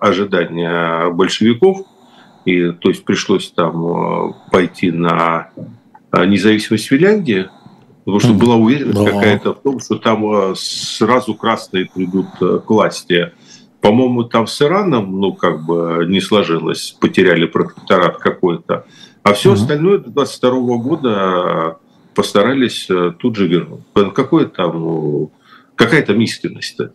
ожидания 0.00 1.10
большевиков, 1.10 1.86
и 2.48 2.72
то 2.72 2.88
есть 2.88 3.04
пришлось 3.04 3.50
там 3.50 4.34
пойти 4.50 4.90
на 4.90 5.50
независимость 6.12 6.86
Финляндии, 6.86 7.50
потому 8.04 8.20
что 8.20 8.32
была 8.32 8.56
уверенность 8.56 9.04
какая-то 9.04 9.52
в 9.52 9.60
том, 9.60 9.80
что 9.80 9.96
там 9.96 10.54
сразу 10.56 11.34
красные 11.34 11.86
придут 11.86 12.26
к 12.38 12.64
власти. 12.70 13.32
По-моему, 13.82 14.24
там 14.24 14.46
с 14.46 14.62
Ираном, 14.62 15.20
ну, 15.20 15.34
как 15.34 15.64
бы 15.64 16.06
не 16.08 16.20
сложилось, 16.20 16.96
потеряли 16.98 17.46
протекторат 17.46 18.16
какой-то. 18.16 18.86
А 19.22 19.34
все 19.34 19.50
mm-hmm. 19.50 19.54
остальное 19.54 19.98
до 19.98 20.10
22 20.10 20.76
года 20.78 21.76
постарались 22.14 22.88
э, 22.90 23.12
тут 23.18 23.36
же 23.36 23.46
вернуть. 23.46 23.82
Какое 24.14 24.46
там, 24.46 25.28
какая 25.76 26.02
там 26.02 26.20
искренность-то? 26.20 26.92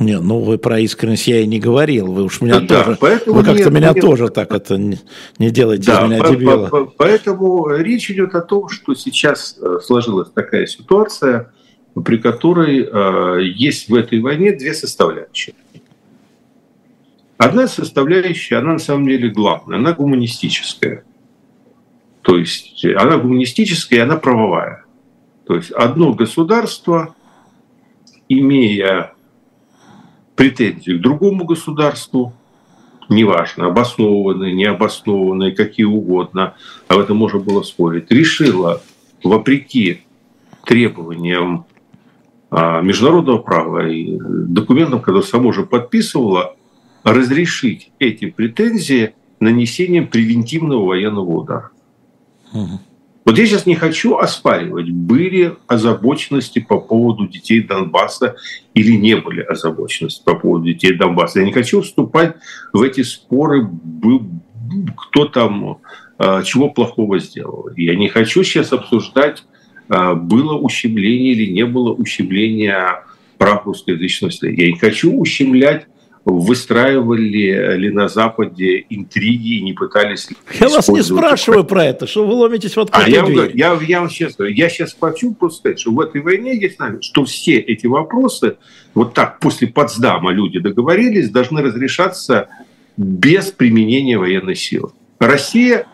Не, 0.00 0.18
ну 0.18 0.40
вы 0.40 0.56
про 0.56 0.80
искренность 0.80 1.26
я 1.28 1.40
и 1.40 1.46
не 1.46 1.60
говорил. 1.60 2.10
Вы 2.10 2.24
уж 2.24 2.40
меня 2.40 2.60
да, 2.60 2.84
тоже. 2.84 2.98
Вы 3.26 3.44
как-то 3.44 3.70
меня 3.70 3.92
нет, 3.92 4.00
тоже 4.00 4.30
так 4.30 4.50
это 4.52 4.78
не, 4.78 4.98
не 5.38 5.50
делайте 5.50 5.86
да, 5.86 6.00
из 6.00 6.08
меня 6.08 6.22
по, 6.22 6.30
дебила. 6.30 6.68
По, 6.68 6.84
по, 6.86 6.92
поэтому 6.96 7.68
речь 7.76 8.10
идет 8.10 8.34
о 8.34 8.40
том, 8.40 8.70
что 8.70 8.94
сейчас 8.94 9.58
э, 9.60 9.78
сложилась 9.82 10.30
такая 10.30 10.64
ситуация, 10.64 11.52
при 12.02 12.16
которой 12.16 12.88
э, 12.90 13.42
есть 13.44 13.90
в 13.90 13.94
этой 13.94 14.20
войне 14.20 14.52
две 14.52 14.72
составляющие. 14.72 15.54
Одна 17.36 17.68
составляющая, 17.68 18.56
она 18.56 18.72
на 18.74 18.78
самом 18.78 19.06
деле 19.06 19.28
главная, 19.28 19.76
она 19.78 19.92
гуманистическая. 19.92 21.04
То 22.22 22.38
есть 22.38 22.84
она 22.84 23.18
гуманистическая 23.18 23.98
и 23.98 24.02
она 24.02 24.16
правовая. 24.16 24.84
То 25.46 25.56
есть 25.56 25.70
одно 25.72 26.14
государство, 26.14 27.14
имея 28.28 29.12
претензии 30.40 30.92
к 30.92 31.02
другому 31.02 31.44
государству, 31.44 32.32
неважно, 33.10 33.66
обоснованные, 33.66 34.54
необоснованные, 34.54 35.52
какие 35.54 35.84
угодно, 35.84 36.54
об 36.88 36.98
этом 36.98 37.18
можно 37.18 37.40
было 37.40 37.60
спорить, 37.60 38.10
решила, 38.10 38.80
вопреки 39.22 40.00
требованиям 40.64 41.66
а, 42.50 42.80
международного 42.80 43.36
права 43.36 43.86
и 43.86 44.16
документам, 44.18 45.00
которые 45.00 45.24
само 45.24 45.52
же 45.52 45.64
подписывала, 45.64 46.56
разрешить 47.02 47.90
эти 47.98 48.30
претензии 48.30 49.12
нанесением 49.40 50.06
превентивного 50.06 50.86
военного 50.86 51.30
удара. 51.32 51.70
Угу. 52.54 52.80
Вот 53.24 53.38
я 53.38 53.46
сейчас 53.46 53.66
не 53.66 53.74
хочу 53.74 54.16
оспаривать, 54.16 54.90
были 54.90 55.54
озабоченности 55.66 56.58
по 56.58 56.80
поводу 56.80 57.28
детей 57.28 57.62
Донбасса 57.62 58.36
или 58.72 58.92
не 58.92 59.16
были 59.16 59.42
озабоченности 59.42 60.22
по 60.24 60.34
поводу 60.34 60.66
детей 60.66 60.94
Донбасса. 60.94 61.40
Я 61.40 61.46
не 61.46 61.52
хочу 61.52 61.82
вступать 61.82 62.36
в 62.72 62.80
эти 62.82 63.02
споры, 63.02 63.68
кто 64.96 65.26
там 65.26 65.78
а, 66.18 66.42
чего 66.42 66.70
плохого 66.70 67.18
сделал. 67.18 67.68
Я 67.76 67.94
не 67.94 68.08
хочу 68.08 68.42
сейчас 68.42 68.72
обсуждать, 68.72 69.44
а, 69.88 70.14
было 70.14 70.54
ущемление 70.54 71.32
или 71.32 71.50
не 71.50 71.66
было 71.66 71.92
ущемления 71.92 73.04
прав 73.36 73.66
русскоязычности. 73.66 74.46
Я 74.46 74.68
не 74.68 74.78
хочу 74.78 75.12
ущемлять 75.12 75.86
выстраивали 76.24 77.76
ли 77.76 77.90
на 77.90 78.08
Западе 78.08 78.84
интриги 78.90 79.56
и 79.56 79.62
не 79.62 79.72
пытались... 79.72 80.28
Я 80.58 80.68
вас 80.68 80.88
не 80.88 81.02
спрашиваю 81.02 81.64
про 81.64 81.86
это, 81.86 82.06
что 82.06 82.26
вы 82.26 82.34
ломитесь 82.34 82.76
вот 82.76 82.90
а 82.92 83.08
я, 83.08 83.24
я, 83.54 83.78
я 83.80 84.00
вам 84.00 84.10
сейчас 84.10 84.34
я 84.38 84.68
сейчас 84.68 84.96
хочу 84.98 85.34
просто 85.34 85.60
сказать, 85.60 85.80
что 85.80 85.92
в 85.92 86.00
этой 86.00 86.20
войне 86.20 86.58
есть 86.58 86.78
нами, 86.78 86.98
что 87.00 87.24
все 87.24 87.58
эти 87.58 87.86
вопросы, 87.86 88.56
вот 88.94 89.14
так 89.14 89.40
после 89.40 89.68
Потсдама 89.68 90.30
люди 90.32 90.58
договорились, 90.58 91.30
должны 91.30 91.62
разрешаться 91.62 92.48
без 92.96 93.46
применения 93.46 94.18
военной 94.18 94.56
силы. 94.56 94.90
Россия 95.18 95.86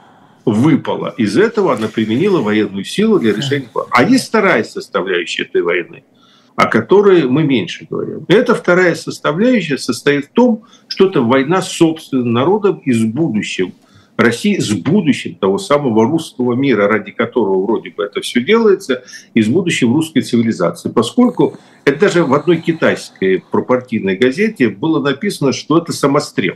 выпала 0.44 1.14
из 1.16 1.36
этого, 1.36 1.72
она 1.72 1.88
применила 1.88 2.40
военную 2.40 2.84
силу 2.84 3.20
для 3.20 3.32
решения. 3.32 3.68
А 3.90 4.02
есть 4.02 4.28
вторая 4.28 4.64
составляющая 4.64 5.44
этой 5.44 5.62
войны– 5.62 6.02
о 6.57 6.66
которой 6.66 7.28
мы 7.28 7.44
меньше 7.44 7.86
говорим. 7.88 8.24
Эта 8.28 8.54
вторая 8.54 8.94
составляющая 8.94 9.78
состоит 9.78 10.26
в 10.26 10.30
том, 10.30 10.64
что 10.88 11.09
это 11.09 11.20
война 11.20 11.61
с 11.61 11.70
собственным 11.70 12.32
народом 12.32 12.80
и 12.84 12.92
с 12.92 13.04
будущим. 13.04 13.74
России 14.16 14.59
с 14.59 14.70
будущим 14.70 15.34
того 15.34 15.59
самого 15.59 16.04
русского 16.04 16.54
мира, 16.54 16.88
ради 16.88 17.12
которого 17.12 17.66
вроде 17.66 17.90
бы 17.90 18.04
это 18.04 18.22
все 18.22 18.42
делается, 18.42 19.04
и 19.34 19.42
с 19.42 19.46
будущим 19.46 19.92
русской 19.92 20.22
цивилизации. 20.22 20.88
Поскольку 20.88 21.59
это 21.84 22.00
даже 22.00 22.24
в 22.24 22.32
одной 22.32 22.57
китайской 22.57 23.44
пропартийной 23.50 24.16
газете 24.16 24.70
было 24.70 25.02
написано, 25.02 25.52
что 25.52 25.76
это 25.76 25.92
самострел. 25.92 26.54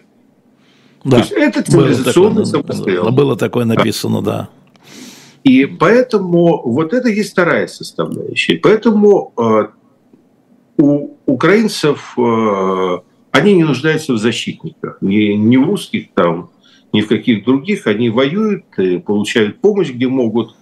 Да, 1.05 1.11
То 1.11 1.17
есть 1.19 1.33
это 1.33 1.63
цивилизационный 1.63 2.45
было 2.45 2.47
такое, 2.47 2.63
самострел. 2.63 3.11
Было 3.11 3.37
такое 3.37 3.65
написано, 3.67 4.23
да. 4.23 4.49
И 5.45 5.67
поэтому 5.67 6.63
вот 6.65 6.95
это 6.95 7.09
есть 7.09 7.33
вторая 7.33 7.67
составляющая. 7.67 8.57
Поэтому 8.57 9.33
э, 9.37 9.69
у 10.81 11.17
украинцев 11.27 12.15
э, 12.17 12.99
они 13.31 13.55
не 13.55 13.65
нуждаются 13.65 14.15
в 14.15 14.19
защитниках, 14.19 14.99
ни, 15.01 15.35
ни 15.35 15.57
в 15.57 15.65
русских 15.65 16.13
там, 16.15 16.51
ни 16.93 17.01
в 17.01 17.09
каких 17.09 17.45
других. 17.45 17.87
Они 17.87 18.11
воюют, 18.11 18.65
получают 19.05 19.61
помощь, 19.61 19.91
где 19.91 20.09
могут. 20.09 20.57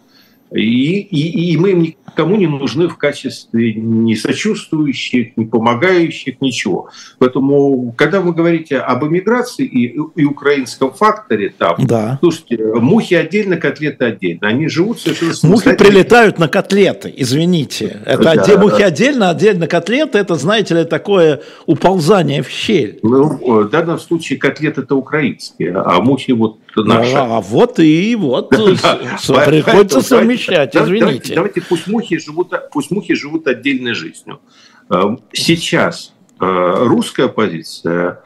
И, 0.51 1.01
и, 1.01 1.53
и 1.53 1.57
мы 1.57 1.71
им 1.71 1.83
никому 1.83 2.37
не 2.37 2.47
нужны 2.47 2.89
в 2.89 2.97
качестве 2.97 3.75
ни 3.75 4.15
сочувствующих, 4.15 5.37
ни 5.37 5.45
помогающих, 5.45 6.41
ничего. 6.41 6.89
Поэтому, 7.19 7.95
когда 7.97 8.21
вы 8.21 8.33
говорите 8.33 8.79
об 8.79 9.05
эмиграции 9.05 9.67
и, 9.67 9.99
и 10.17 10.25
украинском 10.25 10.93
факторе, 10.93 11.53
там, 11.57 11.77
да. 11.79 12.19
слушайте, 12.21 12.59
мухи 12.75 13.15
отдельно, 13.15 13.57
котлеты 13.57 14.07
отдельно. 14.07 14.49
Они 14.49 14.69
живут 14.69 15.01
совершенно 15.01 15.35
Мухи 15.43 15.75
прилетают 15.75 16.39
на 16.39 16.49
котлеты, 16.49 17.13
извините. 17.15 18.01
Это 18.05 18.23
да, 18.23 18.31
отдель, 18.33 18.59
мухи 18.59 18.83
отдельно, 18.83 19.31
отдельно 19.31 19.67
котлеты, 19.67 20.19
это, 20.19 20.35
знаете 20.37 20.75
ли, 20.75 20.85
такое 20.85 21.43
уползание 21.67 22.43
в 22.43 22.49
щель. 22.49 22.99
Ну, 23.03 23.63
в 23.65 23.69
данном 23.69 23.99
случае 23.99 24.39
котлеты 24.39 24.83
это 24.83 24.95
украинские, 24.95 25.75
а 25.77 26.01
мухи 26.01 26.33
вот 26.33 26.59
наши. 26.77 27.15
А, 27.15 27.41
вот 27.41 27.79
и 27.79 28.15
вот 28.17 28.51
приходится 28.51 30.01
совмещать, 30.01 30.77
извините. 30.77 31.35
Давайте 31.35 31.61
пусть 31.61 31.87
мухи 31.87 32.19
живут, 32.19 32.53
пусть 32.73 32.91
мухи 32.91 33.15
живут 33.15 33.47
отдельной 33.47 33.95
жизнью. 33.95 34.41
Э, 34.91 35.17
сейчас 35.33 36.15
э, 36.41 36.75
русская 36.87 37.29
позиция, 37.29 38.23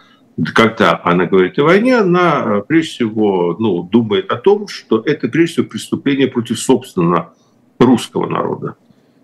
когда 0.55 1.01
она 1.05 1.27
говорит 1.27 1.59
о 1.59 1.65
войне, 1.65 1.99
она 1.99 2.43
э, 2.45 2.63
прежде 2.67 2.91
всего 2.91 3.57
ну, 3.59 3.83
думает 3.83 4.31
о 4.31 4.37
том, 4.37 4.69
что 4.69 5.03
это 5.05 5.29
прежде 5.29 5.55
всего 5.55 5.67
преступление 5.67 6.29
против 6.29 6.59
собственного 6.59 7.35
русского 7.79 8.29
народа. 8.29 8.77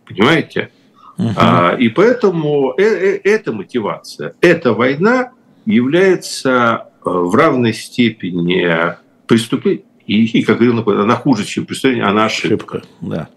Понимаете? 0.07 0.71
Uh-huh. 1.19 1.77
И 1.79 1.89
поэтому 1.89 2.73
эта 2.77 3.53
мотивация, 3.53 4.35
эта 4.41 4.73
война 4.73 5.33
является 5.67 6.91
в 7.05 7.35
равной 7.35 7.73
степени 7.73 8.97
преступлением, 9.29 9.85
и, 10.07 10.43
как 10.43 10.59
говорил, 10.59 10.83
она 11.01 11.15
хуже, 11.15 11.45
чем 11.45 11.67
преступление, 11.67 12.05
она 12.05 12.25
ошибка. 12.25 12.79
ошибка 12.79 12.83
да. 13.01 13.29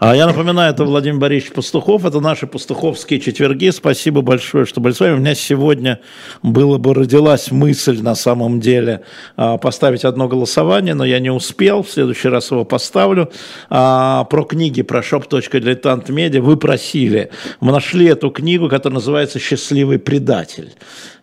А 0.00 0.14
я 0.14 0.28
напоминаю, 0.28 0.72
это 0.72 0.84
Владимир 0.84 1.18
Борисович 1.18 1.54
Пастухов, 1.54 2.04
это 2.04 2.20
наши 2.20 2.46
пастуховские 2.46 3.18
четверги. 3.18 3.70
Спасибо 3.70 4.20
большое, 4.20 4.64
что 4.64 4.80
были 4.80 4.92
с 4.92 5.00
вами. 5.00 5.14
У 5.14 5.18
меня 5.18 5.34
сегодня 5.34 5.98
было 6.40 6.78
бы 6.78 6.94
родилась 6.94 7.50
мысль 7.50 8.00
на 8.00 8.14
самом 8.14 8.60
деле 8.60 9.02
а, 9.36 9.58
поставить 9.58 10.04
одно 10.04 10.28
голосование, 10.28 10.94
но 10.94 11.04
я 11.04 11.18
не 11.18 11.30
успел. 11.30 11.82
В 11.82 11.90
следующий 11.90 12.28
раз 12.28 12.52
его 12.52 12.64
поставлю. 12.64 13.32
А, 13.70 14.22
про 14.24 14.44
книги, 14.44 14.82
про 14.82 15.00
shop.diletant.media 15.00 16.40
вы 16.40 16.56
просили. 16.56 17.30
Мы 17.58 17.72
нашли 17.72 18.06
эту 18.06 18.30
книгу, 18.30 18.68
которая 18.68 18.94
называется 18.94 19.40
«Счастливый 19.40 19.98
предатель». 19.98 20.74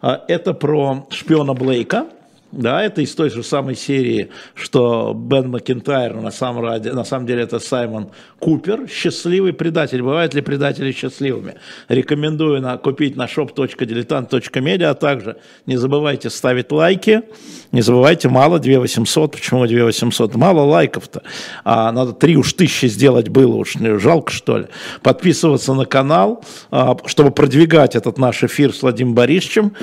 А, 0.01 0.25
это 0.27 0.53
про 0.53 1.07
шпиона 1.11 1.53
Блейка 1.53 2.07
да, 2.55 2.83
это 2.83 3.01
из 3.01 3.13
той 3.13 3.29
же 3.29 3.43
самой 3.43 3.75
серии, 3.75 4.29
что 4.53 5.13
Бен 5.13 5.49
Макентайр, 5.49 6.15
на 6.15 6.31
самом, 6.31 6.63
ради, 6.63 6.89
на 6.89 7.03
самом 7.03 7.27
деле 7.27 7.43
это 7.43 7.59
Саймон 7.59 8.11
Купер, 8.39 8.87
счастливый 8.87 9.51
предатель. 9.53 10.01
Бывают 10.01 10.33
ли 10.33 10.41
предатели 10.41 10.91
счастливыми? 10.91 11.55
Рекомендую 11.89 12.61
на, 12.61 12.77
купить 12.77 13.15
на 13.17 13.25
shop.diletant.media, 13.25 14.85
а 14.85 14.93
также 14.93 15.37
не 15.65 15.75
забывайте 15.75 16.29
ставить 16.29 16.71
лайки, 16.71 17.23
не 17.71 17.81
забывайте, 17.81 18.29
мало 18.29 18.59
2 18.59 18.79
800, 18.79 19.31
почему 19.33 19.67
2 19.67 19.83
800? 19.83 20.35
Мало 20.35 20.61
лайков-то, 20.61 21.23
а 21.65 21.91
надо 21.91 22.13
3 22.13 22.37
уж 22.37 22.53
тысячи 22.53 22.85
сделать 22.85 23.27
было, 23.27 23.55
уж 23.55 23.75
жалко 23.99 24.31
что 24.31 24.59
ли. 24.59 24.65
Подписываться 25.03 25.73
на 25.73 25.85
канал, 25.85 26.43
а, 26.71 26.95
чтобы 27.05 27.31
продвигать 27.31 27.95
этот 27.95 28.17
наш 28.17 28.43
эфир 28.43 28.73
с 28.73 28.81
Владимиром 28.81 29.15
Борисовичем. 29.15 29.73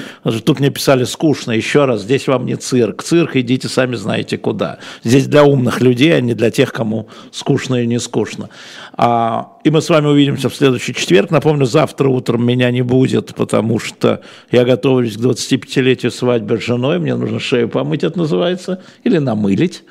Тут 0.44 0.60
мне 0.60 0.70
писали 0.70 1.04
скучно, 1.04 1.52
еще 1.52 1.84
раз, 1.84 2.02
здесь 2.02 2.26
вам 2.28 2.46
не 2.46 2.56
цирк. 2.62 3.02
Цирк 3.02 3.36
идите 3.36 3.68
сами 3.68 3.96
знаете 3.96 4.38
куда. 4.38 4.78
Здесь 5.04 5.26
для 5.26 5.44
умных 5.44 5.80
людей, 5.80 6.16
а 6.16 6.20
не 6.20 6.34
для 6.34 6.50
тех, 6.50 6.72
кому 6.72 7.08
скучно 7.30 7.82
и 7.82 7.86
не 7.86 7.98
скучно. 7.98 8.48
А 8.94 9.58
и 9.64 9.70
мы 9.70 9.80
с 9.80 9.88
вами 9.88 10.08
увидимся 10.08 10.48
в 10.48 10.54
следующий 10.54 10.94
четверг. 10.94 11.30
Напомню, 11.30 11.66
завтра 11.66 12.08
утром 12.08 12.44
меня 12.44 12.70
не 12.70 12.82
будет, 12.82 13.34
потому 13.34 13.78
что 13.78 14.20
я 14.50 14.64
готовлюсь 14.64 15.16
к 15.16 15.20
25-летию 15.20 16.10
свадьбы 16.10 16.58
с 16.58 16.64
женой. 16.64 16.98
Мне 16.98 17.14
нужно 17.14 17.38
шею 17.38 17.68
помыть, 17.68 18.02
это 18.02 18.18
называется, 18.18 18.82
или 19.04 19.18
намылить. 19.18 19.84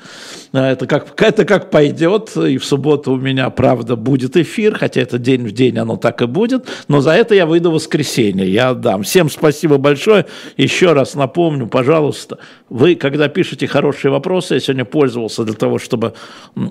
А, 0.52 0.70
это 0.70 0.86
как, 0.86 1.20
это 1.20 1.44
как 1.46 1.70
пойдет. 1.70 2.36
И 2.36 2.58
в 2.58 2.64
субботу 2.64 3.12
у 3.12 3.16
меня, 3.16 3.48
правда, 3.48 3.96
будет 3.96 4.36
эфир, 4.36 4.76
хотя 4.76 5.00
это 5.00 5.18
день 5.18 5.46
в 5.46 5.52
день 5.52 5.78
оно 5.78 5.96
так 5.96 6.20
и 6.20 6.26
будет. 6.26 6.68
Но 6.88 7.00
за 7.00 7.12
это 7.12 7.34
я 7.34 7.46
выйду 7.46 7.70
в 7.70 7.74
воскресенье. 7.74 8.46
Я 8.46 8.70
отдам. 8.70 9.02
Всем 9.04 9.30
спасибо 9.30 9.78
большое. 9.78 10.26
Еще 10.58 10.92
раз 10.92 11.14
напомню, 11.14 11.66
пожалуйста, 11.66 12.38
вы, 12.68 12.94
когда 12.94 13.28
пишете 13.28 13.66
хорошие 13.66 14.10
вопросы, 14.10 14.54
я 14.54 14.60
сегодня 14.60 14.84
пользовался 14.84 15.44
для 15.44 15.54
того, 15.54 15.78
чтобы 15.78 16.12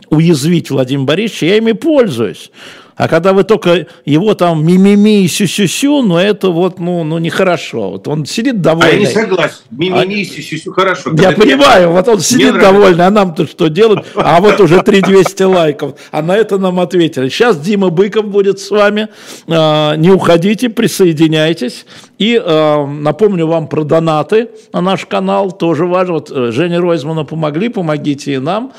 уязвить 0.09 0.69
Владимира 0.69 1.05
Борисовича, 1.05 1.47
я 1.47 1.57
ими 1.57 1.71
пользуюсь. 1.71 2.51
А 2.95 3.07
когда 3.07 3.33
вы 3.33 3.43
только 3.43 3.87
его 4.05 4.33
там 4.33 4.65
мимими 4.65 5.23
и 5.23 5.27
сю-сю-сю, 5.27 6.01
ну 6.01 6.17
это 6.17 6.49
вот, 6.49 6.79
ну, 6.79 7.03
ну 7.03 7.17
нехорошо. 7.17 7.91
Вот 7.91 8.07
он 8.07 8.25
сидит 8.25 8.61
довольный. 8.61 8.91
А 8.91 8.93
я 8.93 8.99
не 8.99 9.05
согласен. 9.07 9.55
Мимими 9.71 10.21
и 10.21 10.25
сю-сю-сю 10.25 10.71
хорошо. 10.71 11.11
Я 11.17 11.31
понимаю, 11.31 11.91
вот 11.91 12.07
он 12.07 12.19
сидит 12.19 12.59
довольный, 12.59 13.05
а 13.05 13.09
нам-то 13.09 13.47
что 13.47 13.67
делать? 13.67 14.05
А 14.15 14.39
вот 14.39 14.59
уже 14.59 14.81
3200 14.81 15.43
лайков. 15.43 15.95
А 16.11 16.21
на 16.21 16.35
это 16.35 16.57
нам 16.57 16.79
ответили. 16.79 17.29
Сейчас 17.29 17.59
Дима 17.59 17.89
Быков 17.89 18.25
будет 18.25 18.59
с 18.59 18.69
вами. 18.69 19.07
А, 19.47 19.95
не 19.95 20.11
уходите, 20.11 20.69
присоединяйтесь. 20.69 21.85
И 22.17 22.39
э, 22.43 22.85
напомню 22.85 23.47
вам 23.47 23.67
про 23.67 23.83
донаты 23.83 24.49
на 24.73 24.81
наш 24.81 25.07
канал, 25.07 25.51
тоже 25.51 25.87
важно. 25.87 26.13
Вот 26.13 26.31
э, 26.31 26.51
Жене 26.51 26.77
Ройзману 26.77 27.25
помогли, 27.25 27.69
помогите 27.69 28.33
и 28.33 28.37
нам. 28.37 28.73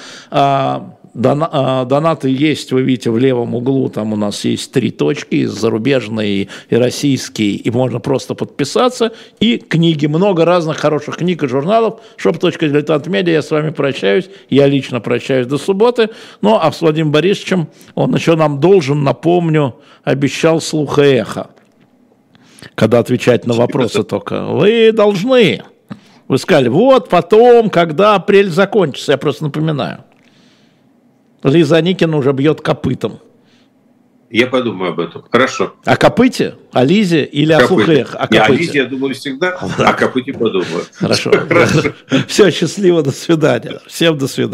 А, 1.15 1.85
донаты 1.85 2.31
есть, 2.31 2.73
вы 2.73 2.83
видите, 2.83 3.11
в 3.11 3.19
левом 3.19 3.55
углу, 3.55 3.91
там 3.91 4.15
у 4.15 4.17
нас 4.17 4.45
есть 4.47 4.73
три 4.73 4.91
точки, 4.91 5.45
зарубежные 5.45 6.49
и 6.71 6.75
российские, 6.75 7.57
и 7.57 7.71
можно 7.71 8.01
просто 8.01 8.35
подписаться. 8.35 9.13
И 9.39 9.59
книги, 9.59 10.07
много 10.07 10.47
разных 10.47 10.79
хороших 10.79 11.19
книг 11.19 11.43
и 11.43 11.49
журналов. 11.49 12.01
Shop.diletant 12.17 13.11
медиа, 13.11 13.33
я 13.33 13.43
с 13.43 13.51
вами 13.51 13.71
прощаюсь, 13.71 14.31
я 14.49 14.67
лично 14.67 15.01
прощаюсь 15.01 15.47
до 15.47 15.59
субботы. 15.59 16.09
Ну, 16.41 16.59
а 16.61 16.73
с 16.73 16.81
Владимиром 16.81 17.13
Борисовичем, 17.13 17.69
он 17.95 18.15
еще 18.15 18.35
нам 18.35 18.59
должен, 18.59 19.05
напомню, 19.05 19.77
обещал 20.05 20.63
слуха 20.63 21.03
эхо. 21.03 21.51
Когда 22.75 23.01
отвечать 23.01 23.47
на 23.47 23.53
вопросы 23.53 24.03
только. 24.05 24.45
Вы 24.47 24.93
должны. 24.93 25.63
Вы 26.29 26.39
сказали, 26.39 26.69
вот 26.69 27.11
потом, 27.11 27.69
когда 27.69 28.15
апрель 28.15 28.49
закончится, 28.49 29.13
я 29.13 29.19
просто 29.19 29.45
напоминаю. 29.45 30.05
Лиза 31.43 31.81
Никина 31.81 32.17
уже 32.17 32.33
бьет 32.33 32.61
копытом. 32.61 33.21
Я 34.33 34.47
подумаю 34.47 34.93
об 34.93 35.01
этом. 35.01 35.25
Хорошо. 35.31 35.75
О 35.85 35.95
копыте? 35.95 36.55
О 36.73 36.83
Лизе 36.85 37.23
или 37.23 37.53
о 37.53 37.67
слухах? 37.67 38.15
О, 38.15 38.27
о 38.27 38.49
Лизе 38.49 38.79
я 38.79 38.85
думаю 38.87 39.15
всегда, 39.15 39.51
о 39.79 39.93
копыте 39.93 40.33
подумаю. 40.33 40.85
Хорошо. 40.95 41.31
Все, 42.29 42.51
счастливо, 42.51 43.03
до 43.03 43.11
свидания. 43.11 43.81
Всем 43.87 44.17
до 44.17 44.27
свидания. 44.27 44.49